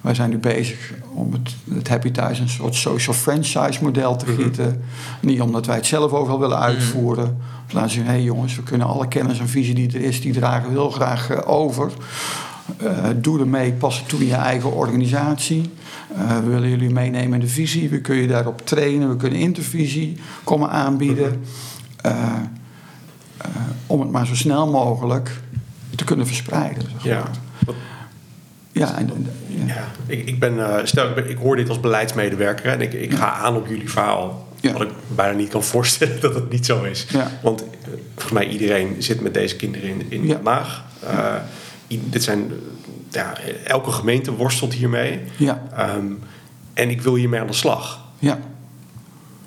Wij 0.00 0.14
zijn 0.14 0.30
nu 0.30 0.38
bezig 0.38 0.92
om 1.14 1.32
het, 1.32 1.54
het 1.74 1.88
Happy 1.88 2.10
Thuis 2.10 2.38
een 2.38 2.48
soort 2.48 2.74
social 2.74 3.14
franchise 3.14 3.82
model 3.82 4.16
te 4.16 4.26
gieten. 4.26 4.82
Niet 5.20 5.40
omdat 5.40 5.66
wij 5.66 5.76
het 5.76 5.86
zelf 5.86 6.10
wel 6.10 6.40
willen 6.40 6.58
uitvoeren. 6.58 7.38
Te 7.66 7.74
laten 7.74 7.90
zien, 7.90 8.04
hé 8.04 8.10
hey 8.10 8.22
jongens, 8.22 8.56
we 8.56 8.62
kunnen 8.62 8.86
alle 8.86 9.08
kennis 9.08 9.38
en 9.38 9.48
visie 9.48 9.74
die 9.74 9.88
er 9.88 10.00
is, 10.00 10.20
die 10.20 10.32
dragen 10.32 10.64
we 10.68 10.70
heel 10.74 10.90
graag 10.90 11.30
eh, 11.30 11.48
over. 11.48 11.92
Eh, 12.76 13.04
doe 13.16 13.40
ermee, 13.40 13.72
pas 13.72 13.98
het 13.98 14.08
toe 14.08 14.20
in 14.20 14.26
je 14.26 14.34
eigen 14.34 14.72
organisatie. 14.72 15.70
Eh, 16.16 16.38
we 16.38 16.50
willen 16.50 16.68
jullie 16.68 16.90
meenemen 16.90 17.32
in 17.34 17.40
de 17.40 17.52
visie. 17.52 17.88
We 17.88 18.00
kunnen 18.00 18.22
je 18.22 18.28
daarop 18.28 18.66
trainen. 18.66 19.08
We 19.08 19.16
kunnen 19.16 19.38
intervisie 19.38 20.16
komen 20.44 20.70
aanbieden. 20.70 21.40
Om 23.86 24.00
het 24.00 24.10
maar 24.10 24.26
zo 24.26 24.34
snel 24.34 24.70
mogelijk 24.70 25.40
te 25.96 26.04
kunnen 26.04 26.26
verspreiden. 26.26 26.82
Zeg 26.92 27.02
Ja. 27.04 27.18
maar. 27.18 27.74
Ja, 28.72 28.98
en, 28.98 29.10
ja. 29.48 29.64
Ja, 29.74 29.84
ik, 30.06 30.26
ik 30.28 30.38
ben, 30.38 30.80
stel, 30.88 31.08
ik, 31.08 31.14
ben- 31.14 31.30
ik 31.30 31.36
hoor 31.38 31.56
dit 31.56 31.68
als 31.68 31.80
beleidsmedewerker 31.80 32.66
en 32.72 32.80
ik, 32.80 32.92
ik 32.92 33.14
ga 33.14 33.32
aan 33.32 33.56
op 33.56 33.66
jullie 33.66 33.90
verhaal. 33.90 34.43
Ja. 34.64 34.72
Wat 34.72 34.82
ik 34.82 34.88
bijna 35.14 35.36
niet 35.36 35.48
kan 35.48 35.62
voorstellen 35.62 36.20
dat 36.26 36.34
het 36.34 36.50
niet 36.50 36.66
zo 36.66 36.82
is. 36.82 37.06
Ja. 37.10 37.30
Want 37.42 37.62
eh, 37.62 37.68
volgens 38.12 38.32
mij 38.32 38.48
iedereen 38.48 38.96
zit 39.02 39.20
met 39.20 39.34
deze 39.34 39.56
kinderen 39.56 39.88
in, 39.88 40.06
in 40.08 40.26
Ja. 40.26 40.34
de 40.36 40.42
maag. 40.42 40.84
Eh, 41.00 41.34
dit 41.88 42.22
zijn, 42.22 42.40
eh, 42.50 42.54
ja, 43.10 43.34
elke 43.64 43.90
gemeente 43.90 44.32
worstelt 44.32 44.72
hiermee. 44.74 45.20
Ja. 45.36 45.62
Ehm, 45.76 46.06
en 46.74 46.90
ik 46.90 47.02
wil 47.02 47.14
hiermee 47.14 47.40
aan 47.40 47.46
de 47.46 47.52
slag. 47.52 48.00
ja. 48.18 48.38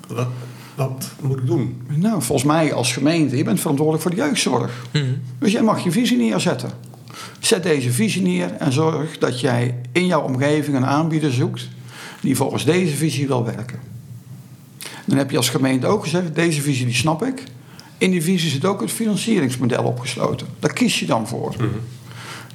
Wat, 0.07 0.27
wat 0.75 1.11
moet 1.21 1.37
ik 1.39 1.45
doen? 1.45 1.81
Nou, 1.87 2.21
volgens 2.21 2.47
mij 2.47 2.73
als 2.73 2.93
gemeente, 2.93 3.37
je 3.37 3.43
bent 3.43 3.59
verantwoordelijk 3.59 4.03
voor 4.03 4.15
de 4.15 4.21
jeugdzorg. 4.21 4.85
Dus 5.39 5.51
jij 5.51 5.61
mag 5.61 5.83
je 5.83 5.91
visie 5.91 6.17
neerzetten. 6.17 6.69
Zet 7.39 7.63
deze 7.63 7.91
visie 7.91 8.21
neer 8.21 8.51
en 8.59 8.71
zorg 8.71 9.17
dat 9.17 9.39
jij 9.39 9.75
in 9.91 10.05
jouw 10.05 10.21
omgeving 10.21 10.77
een 10.77 10.85
aanbieder 10.85 11.31
zoekt 11.33 11.67
die 12.21 12.35
volgens 12.35 12.65
deze 12.65 12.95
visie 12.95 13.27
wil 13.27 13.45
werken. 13.45 13.79
Dan 15.07 15.17
heb 15.17 15.31
je 15.31 15.37
als 15.37 15.49
gemeente 15.49 15.87
ook 15.87 16.03
gezegd, 16.03 16.35
deze 16.35 16.61
visie 16.61 16.85
die 16.85 16.95
snap 16.95 17.23
ik. 17.23 17.43
In 17.97 18.11
die 18.11 18.23
visie 18.23 18.49
zit 18.49 18.65
ook 18.65 18.81
het 18.81 18.91
financieringsmodel 18.91 19.83
opgesloten. 19.83 20.47
Daar 20.59 20.73
kies 20.73 20.99
je 20.99 21.05
dan 21.05 21.27
voor. 21.27 21.55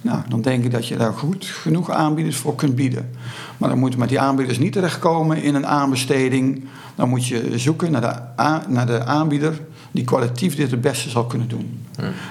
Nou, 0.02 0.20
dan 0.28 0.42
denk 0.42 0.64
ik 0.64 0.70
dat 0.70 0.88
je 0.88 0.96
daar 0.96 1.12
goed 1.12 1.44
genoeg 1.44 1.90
aanbieders 1.90 2.36
voor 2.36 2.54
kunt 2.54 2.74
bieden. 2.74 3.10
Maar 3.58 3.68
dan 3.68 3.78
moeten 3.78 3.98
met 3.98 4.08
die 4.08 4.20
aanbieders 4.20 4.58
niet 4.58 4.72
terechtkomen 4.72 5.42
in 5.42 5.54
een 5.54 5.66
aanbesteding. 5.66 6.64
Dan 6.94 7.08
moet 7.08 7.26
je 7.26 7.58
zoeken 7.58 7.90
naar 7.90 8.00
de, 8.00 8.60
naar 8.68 8.86
de 8.86 9.04
aanbieder 9.04 9.60
die 9.90 10.04
kwalitatief 10.04 10.56
dit 10.56 10.70
het 10.70 10.80
beste 10.80 11.10
zal 11.10 11.26
kunnen 11.26 11.48
doen. 11.48 11.86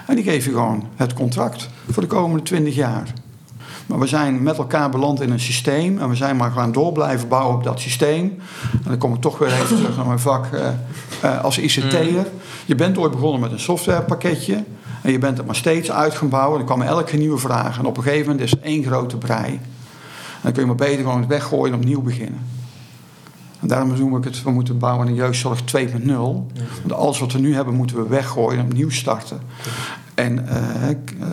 En 0.08 0.16
die 0.16 0.24
geef 0.24 0.46
je 0.46 0.52
gewoon 0.52 0.88
het 0.96 1.14
contract 1.14 1.70
voor 1.90 2.04
de 2.04 2.10
komende 2.10 2.44
20 2.44 2.76
jaar. 2.76 3.14
Maar 3.86 4.00
we 4.00 4.08
zijn 4.08 4.44
met 4.44 4.58
elkaar 4.58 4.90
beland 4.90 5.22
in 5.22 5.32
een 5.32 5.40
systeem 5.40 6.00
en 6.00 6.10
we 6.10 6.16
zijn 6.16 6.36
maar 6.36 6.52
gaan 6.52 6.72
door 6.72 6.92
blijven 6.92 7.28
bouwen 7.28 7.56
op 7.56 7.64
dat 7.64 7.80
systeem. 7.80 8.40
En 8.72 8.84
dan 8.84 8.98
kom 8.98 9.14
ik 9.14 9.22
toch 9.22 9.38
weer 9.38 9.54
even 9.54 9.76
terug 9.76 9.96
naar 9.96 10.06
mijn 10.06 10.20
vak 10.20 10.46
eh, 10.46 10.68
eh, 11.22 11.44
als 11.44 11.58
ICT'er. 11.58 12.28
Je 12.66 12.76
bent 12.76 12.98
ooit 12.98 13.12
begonnen 13.12 13.40
met 13.42 13.52
een 13.52 13.60
softwarepakketje 13.60 14.64
en 15.02 15.12
je 15.12 15.20
bent 15.20 15.38
het 15.38 15.46
maar 15.46 15.56
steeds 15.56 15.92
uit 15.92 16.14
gaan 16.16 16.30
bouwen. 16.30 16.60
Er 16.60 16.66
kwamen 16.66 16.88
elke 16.88 17.18
nieuwe 17.18 17.38
vragen 17.38 17.80
en 17.80 17.90
op 17.90 17.98
een 17.98 18.04
gegeven 18.04 18.26
moment 18.26 18.46
is 18.46 18.52
het 18.52 18.62
één 18.62 18.84
grote 18.84 19.18
brei. 19.18 19.52
En 19.52 19.62
dan 20.42 20.52
kun 20.52 20.62
je 20.62 20.68
maar 20.68 20.88
beter 20.88 21.04
gewoon 21.04 21.20
het 21.20 21.30
weggooien 21.30 21.74
en 21.74 21.80
opnieuw 21.80 22.02
beginnen. 22.02 22.60
En 23.62 23.68
daarom 23.68 23.98
noem 23.98 24.18
ik 24.18 24.24
het, 24.24 24.44
we 24.44 24.52
moeten 24.52 24.78
bouwen 24.78 25.08
een 25.08 25.14
jeugdzorg 25.14 25.62
2.0. 25.78 26.08
Want 26.08 26.94
alles 26.94 27.20
wat 27.20 27.32
we 27.32 27.40
nu 27.40 27.56
hebben 27.56 27.74
moeten 27.74 27.96
we 27.96 28.08
weggooien 28.08 28.60
en 28.60 28.66
opnieuw 28.66 28.90
starten. 28.90 29.42
En 30.16 30.40
ik 30.90 31.16
eh, 31.20 31.28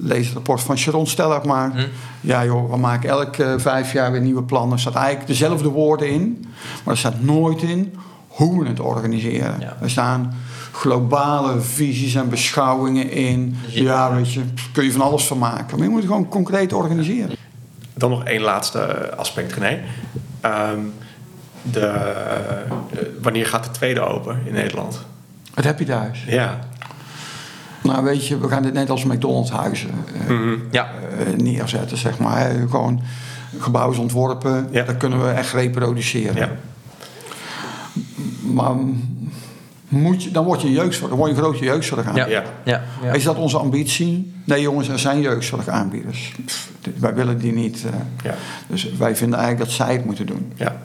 lees 0.00 0.26
het 0.26 0.34
rapport 0.34 0.60
van 0.62 0.78
Sharon 0.78 1.06
Stellig 1.06 1.44
maar. 1.44 1.70
Hm. 1.72 1.86
Ja 2.20 2.44
joh, 2.44 2.70
we 2.70 2.76
maken 2.76 3.08
elke 3.08 3.44
eh, 3.44 3.58
vijf 3.58 3.92
jaar 3.92 4.12
weer 4.12 4.20
nieuwe 4.20 4.42
plannen. 4.42 4.72
Er 4.72 4.80
staat 4.80 4.94
eigenlijk 4.94 5.26
dezelfde 5.26 5.68
woorden 5.68 6.08
in. 6.08 6.46
Maar 6.84 6.94
er 6.94 7.00
staat 7.00 7.22
nooit 7.22 7.62
in 7.62 7.94
hoe 8.28 8.62
we 8.62 8.68
het 8.68 8.80
organiseren. 8.80 9.60
Ja. 9.60 9.76
Er 9.80 9.90
staan 9.90 10.34
globale 10.72 11.60
visies 11.60 12.14
en 12.14 12.28
beschouwingen 12.28 13.10
in. 13.10 13.56
Ja, 13.68 14.14
weet 14.14 14.32
je, 14.32 14.42
kun 14.72 14.84
je 14.84 14.92
van 14.92 15.00
alles 15.00 15.26
van 15.26 15.38
maken. 15.38 15.76
Maar 15.76 15.86
je 15.86 15.92
moet 15.92 16.02
het 16.02 16.10
gewoon 16.10 16.28
concreet 16.28 16.72
organiseren. 16.72 17.36
Dan 17.94 18.10
nog 18.10 18.24
één 18.24 18.40
laatste 18.40 19.14
aspect, 19.16 19.52
René. 19.52 19.80
Ehm, 20.40 20.78
de, 21.62 21.86
eh, 21.86 22.98
wanneer 23.22 23.46
gaat 23.46 23.64
de 23.64 23.70
tweede 23.70 24.00
open 24.00 24.38
in 24.44 24.52
Nederland? 24.52 25.00
Wat 25.54 25.64
heb 25.64 25.78
je 25.78 25.84
thuis? 25.84 26.24
Ja. 26.26 26.58
Nou 27.84 28.04
weet 28.04 28.26
je, 28.26 28.38
we 28.38 28.48
gaan 28.48 28.62
dit 28.62 28.72
net 28.72 28.90
als 28.90 29.04
McDonald's 29.04 29.50
huizen 29.50 29.90
eh, 30.28 30.36
Ja. 30.70 30.90
eh, 31.18 31.32
neerzetten, 31.36 31.96
zeg 31.96 32.18
maar. 32.18 32.38
hè. 32.38 32.68
Gewoon 32.68 33.00
gebouw 33.58 33.90
is 33.90 33.98
ontworpen, 33.98 34.68
Ja. 34.70 34.82
dat 34.84 34.96
kunnen 34.96 35.24
we 35.24 35.30
echt 35.30 35.52
reproduceren. 35.52 36.36
ja. 36.36 36.50
Maar 38.52 38.72
moet 39.88 40.22
je, 40.22 40.30
dan 40.30 40.44
word 40.44 40.60
je 40.60 40.66
een 40.66 40.72
jeugdzorg, 40.72 41.08
dan 41.08 41.18
word 41.18 41.30
je 41.30 41.36
een 41.36 41.42
grote 41.42 41.64
jeugdzorg 41.64 42.06
aan. 42.06 42.14
Ja. 42.14 42.26
Ja. 42.26 42.42
Ja. 42.64 42.82
ja. 43.02 43.12
Is 43.12 43.24
dat 43.24 43.36
onze 43.36 43.58
ambitie? 43.58 44.32
Nee 44.44 44.60
jongens, 44.60 44.88
er 44.88 44.98
zijn 44.98 45.20
jeugdzorgaanbieders. 45.20 46.32
Pff, 46.44 46.70
wij 46.98 47.14
willen 47.14 47.38
die 47.38 47.52
niet. 47.52 47.84
eh, 47.86 47.92
Ja. 48.24 48.34
dus 48.66 48.92
wij 48.92 49.16
vinden 49.16 49.38
eigenlijk 49.38 49.68
dat 49.68 49.76
zij 49.86 49.92
het 49.94 50.04
moeten 50.04 50.26
doen. 50.26 50.52
ja. 50.56 50.76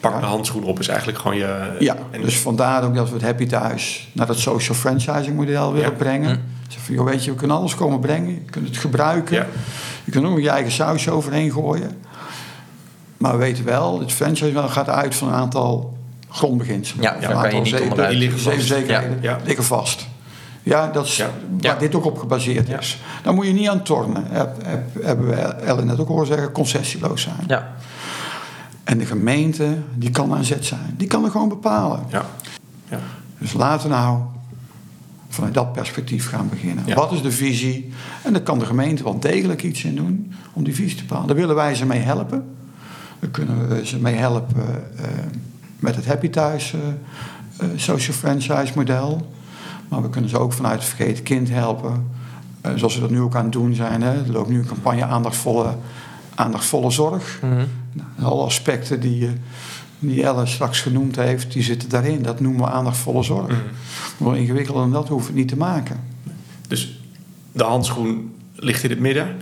Pak 0.00 0.12
Ja. 0.12 0.20
de 0.20 0.26
handschoen 0.26 0.64
op 0.64 0.78
is 0.78 0.88
eigenlijk 0.88 1.18
gewoon 1.18 1.36
je... 1.36 1.76
Ja, 1.78 1.96
en- 2.10 2.20
dus 2.22 2.38
vandaar 2.38 2.84
ook 2.84 2.94
dat 2.94 3.08
we 3.08 3.14
het 3.14 3.22
Happy 3.24 3.46
Thuis 3.46 4.08
naar 4.12 4.26
dat 4.26 4.38
social 4.38 4.76
franchising 4.76 5.36
model 5.36 5.72
willen 5.72 5.90
Ja. 5.90 5.96
brengen. 5.96 6.30
Hm. 6.30 6.40
Zeg 6.72 6.80
van, 6.82 6.94
joh, 6.94 7.04
weet 7.06 7.24
je, 7.24 7.30
we 7.30 7.36
kunnen 7.36 7.56
alles 7.56 7.74
komen 7.74 8.00
brengen. 8.00 8.28
Je 8.34 8.40
kunt 8.50 8.66
het 8.68 8.76
gebruiken. 8.76 9.36
Ja. 9.36 9.46
Je 10.04 10.10
kunt 10.10 10.26
ook 10.26 10.38
je 10.40 10.50
eigen 10.50 10.72
sausje 10.72 11.10
overheen 11.10 11.52
gooien. 11.52 11.90
Maar 13.16 13.32
we 13.32 13.38
weten 13.38 13.64
wel, 13.64 14.00
het 14.00 14.12
franchise 14.12 14.68
gaat 14.68 14.88
uit 14.88 15.14
van 15.14 15.28
een 15.28 15.34
aantal 15.34 15.96
grondbeginselen. 16.30 17.02
Ja, 17.02 17.14
Een 17.14 17.20
daar 17.20 17.30
kan 17.30 17.38
je 17.40 17.44
aantal 17.44 17.60
niet 17.60 17.68
zeven- 17.68 17.84
onderuit. 17.86 18.10
Die 18.10 18.18
liggen 18.18 18.38
Zeven 18.40 18.58
vast. 18.58 18.68
zekerheden 18.72 19.18
Ja. 19.20 19.30
Ja. 19.30 19.38
liggen 19.44 19.64
vast. 19.64 20.06
Ja, 20.62 20.86
dat 20.90 21.06
is 21.06 21.16
Ja. 21.16 21.24
waar 21.50 21.72
Ja. 21.72 21.74
dit 21.78 21.94
ook 21.94 22.04
op 22.04 22.18
gebaseerd 22.18 22.68
Ja. 22.68 22.78
is. 22.78 23.00
Dan 23.22 23.34
moet 23.34 23.46
je 23.46 23.52
niet 23.52 23.68
aan 23.68 23.82
tornen. 23.82 24.24
Heb, 24.28 24.56
heb, 24.64 25.04
hebben 25.04 25.26
we 25.26 25.34
Ellen 25.42 25.86
net 25.86 25.98
ook 26.00 26.08
horen 26.08 26.26
zeggen, 26.26 26.52
concessieloos 26.52 27.22
zijn. 27.22 27.44
Ja. 27.46 27.74
En 28.86 28.98
de 28.98 29.06
gemeente, 29.06 29.78
die 29.94 30.10
kan 30.10 30.34
aan 30.34 30.44
zet 30.44 30.64
zijn. 30.64 30.94
Die 30.96 31.06
kan 31.06 31.24
er 31.24 31.30
gewoon 31.30 31.48
bepalen. 31.48 32.04
Ja. 32.08 32.24
Ja. 32.88 32.98
Dus 33.38 33.52
laten 33.52 33.88
we 33.88 33.94
nou 33.94 34.20
vanuit 35.28 35.54
dat 35.54 35.72
perspectief 35.72 36.28
gaan 36.28 36.48
beginnen. 36.48 36.84
Ja. 36.86 36.94
Wat 36.94 37.12
is 37.12 37.22
de 37.22 37.30
visie? 37.30 37.92
En 38.22 38.32
daar 38.32 38.42
kan 38.42 38.58
de 38.58 38.66
gemeente 38.66 39.02
wel 39.02 39.20
degelijk 39.20 39.62
iets 39.62 39.84
in 39.84 39.96
doen 39.96 40.32
om 40.52 40.64
die 40.64 40.74
visie 40.74 40.96
te 40.96 41.04
bepalen. 41.04 41.26
Daar 41.26 41.36
willen 41.36 41.54
wij 41.54 41.74
ze 41.74 41.86
mee 41.86 42.00
helpen. 42.00 42.44
Daar 43.18 43.30
kunnen 43.30 43.68
we 43.68 43.86
ze 43.86 43.98
mee 43.98 44.14
helpen 44.14 44.96
eh, 44.96 45.04
met 45.78 45.96
het 45.96 46.06
Happy 46.06 46.30
Thuis 46.30 46.74
eh, 46.74 46.80
eh, 47.58 47.68
social 47.76 48.16
franchise 48.16 48.72
model. 48.74 49.32
Maar 49.88 50.02
we 50.02 50.10
kunnen 50.10 50.30
ze 50.30 50.38
ook 50.38 50.52
vanuit 50.52 50.78
het 50.78 50.88
Vergeten 50.88 51.22
Kind 51.22 51.48
helpen. 51.48 52.14
Zoals 52.74 52.94
we 52.94 53.00
dat 53.00 53.10
nu 53.10 53.20
ook 53.20 53.36
aan 53.36 53.44
het 53.44 53.52
doen 53.52 53.74
zijn. 53.74 54.02
Hè. 54.02 54.12
Er 54.12 54.32
loopt 54.32 54.48
nu 54.48 54.58
een 54.58 54.66
campagne 54.66 55.04
aandachtsvolle, 55.04 55.76
aandachtsvolle 56.34 56.90
zorg. 56.90 57.38
Mhm. 57.42 57.64
Nou, 57.96 58.30
alle 58.32 58.44
aspecten 58.44 59.00
die, 59.00 59.26
eh, 59.26 59.32
die 59.98 60.22
Elle 60.22 60.46
straks 60.46 60.80
genoemd 60.80 61.16
heeft, 61.16 61.52
die 61.52 61.62
zitten 61.62 61.88
daarin. 61.88 62.22
Dat 62.22 62.40
noemen 62.40 62.60
we 62.60 62.70
aandachtsvolle 62.70 63.22
zorg. 63.22 63.62
Maar 64.18 64.36
ingewikkelder 64.36 64.82
dan 64.82 64.92
dat 64.92 65.08
hoeft 65.08 65.26
het 65.26 65.36
niet 65.36 65.48
te 65.48 65.56
maken. 65.56 66.00
Dus 66.68 67.00
de 67.52 67.64
handschoen 67.64 68.34
ligt 68.54 68.82
in 68.82 68.90
het 68.90 68.98
midden. 69.00 69.36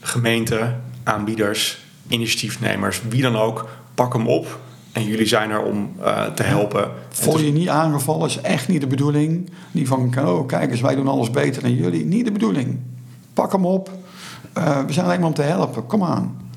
Gemeente, 0.00 0.74
aanbieders, 1.02 1.78
initiatiefnemers, 2.08 3.02
wie 3.08 3.22
dan 3.22 3.36
ook, 3.36 3.68
pak 3.94 4.12
hem 4.12 4.26
op. 4.26 4.60
En 4.92 5.04
jullie 5.04 5.26
zijn 5.26 5.50
er 5.50 5.62
om 5.62 5.92
eh, 6.00 6.26
te 6.26 6.42
helpen. 6.42 6.82
En 6.82 6.90
Voel 7.08 7.38
je 7.38 7.52
niet 7.52 7.68
aangevallen, 7.68 8.28
is 8.28 8.40
echt 8.40 8.68
niet 8.68 8.80
de 8.80 8.86
bedoeling. 8.86 9.50
Niet 9.70 9.88
van, 9.88 10.14
oh 10.18 10.46
kijk 10.46 10.70
eens, 10.70 10.80
wij 10.80 10.94
doen 10.94 11.08
alles 11.08 11.30
beter 11.30 11.62
dan 11.62 11.74
jullie. 11.74 12.04
Niet 12.04 12.24
de 12.24 12.32
bedoeling. 12.32 12.78
Pak 13.34 13.52
hem 13.52 13.66
op. 13.66 13.90
Eh, 14.52 14.84
we 14.84 14.92
zijn 14.92 15.06
alleen 15.06 15.18
maar 15.18 15.28
om 15.28 15.34
te 15.34 15.42
helpen. 15.42 15.86
Kom 15.86 16.04
aan. 16.04 16.47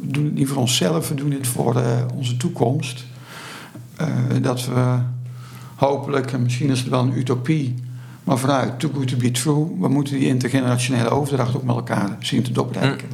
We 0.00 0.12
doen 0.12 0.24
het 0.24 0.34
niet 0.34 0.48
voor 0.48 0.56
onszelf, 0.56 1.08
we 1.08 1.14
doen 1.14 1.30
het 1.30 1.46
voor 1.46 1.76
eh, 1.76 1.84
onze 2.14 2.36
toekomst. 2.36 3.04
Eh, 3.96 4.06
dat 4.42 4.64
we 4.64 4.98
hopelijk, 5.74 6.32
en 6.32 6.42
misschien 6.42 6.70
is 6.70 6.78
het 6.78 6.88
wel 6.88 7.00
een 7.00 7.18
utopie, 7.18 7.74
maar 8.24 8.38
vooruit, 8.38 8.80
too 8.80 8.90
good 8.94 9.08
to 9.08 9.16
be 9.16 9.30
true. 9.30 9.66
We 9.78 9.88
moeten 9.88 10.18
die 10.18 10.28
intergenerationele 10.28 11.08
overdracht 11.08 11.56
ook 11.56 11.62
met 11.62 11.76
elkaar 11.76 12.16
zien 12.20 12.42
te 12.42 12.52
doorbreken. 12.52 13.08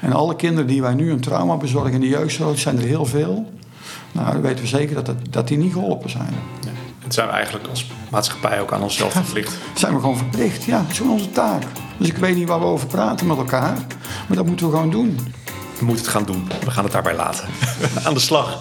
En 0.00 0.12
alle 0.12 0.36
kinderen 0.36 0.66
die 0.66 0.82
wij 0.82 0.94
nu 0.94 1.10
een 1.10 1.20
trauma 1.20 1.56
bezorgen 1.56 1.92
in 1.92 2.00
de 2.00 2.08
jeugdzorg, 2.08 2.58
zijn 2.58 2.78
er 2.78 2.84
heel 2.84 3.06
veel. 3.06 3.52
Nou, 4.12 4.32
dan 4.32 4.40
weten 4.40 4.60
we 4.60 4.66
zeker 4.66 4.94
dat, 4.94 5.06
dat, 5.06 5.16
dat 5.30 5.48
die 5.48 5.58
niet 5.58 5.72
geholpen 5.72 6.10
zijn. 6.10 6.34
Het 6.98 7.14
zijn 7.14 7.28
we 7.28 7.34
eigenlijk 7.34 7.66
als 7.66 7.90
maatschappij 8.10 8.60
ook 8.60 8.72
aan 8.72 8.82
onszelf 8.82 9.12
verplicht. 9.12 9.56
zijn 9.74 9.94
we 9.94 10.00
gewoon 10.00 10.16
verplicht. 10.16 10.64
Ja, 10.64 10.80
dat 10.80 10.90
is 10.90 10.96
gewoon 10.96 11.12
onze 11.12 11.30
taak. 11.30 11.62
Dus 11.96 12.08
ik 12.08 12.16
weet 12.16 12.36
niet 12.36 12.48
waar 12.48 12.58
we 12.58 12.64
over 12.64 12.86
praten 12.86 13.26
met 13.26 13.36
elkaar. 13.36 13.74
Maar 14.28 14.36
dat 14.36 14.46
moeten 14.46 14.66
we 14.66 14.72
gewoon 14.72 14.90
doen. 14.90 15.18
We 15.80 15.86
moeten 15.86 16.04
het 16.04 16.14
gaan 16.14 16.24
doen. 16.24 16.48
We 16.64 16.70
gaan 16.70 16.84
het 16.84 16.92
daarbij 16.92 17.16
laten. 17.16 17.48
aan 18.04 18.14
de 18.14 18.20
slag. 18.20 18.58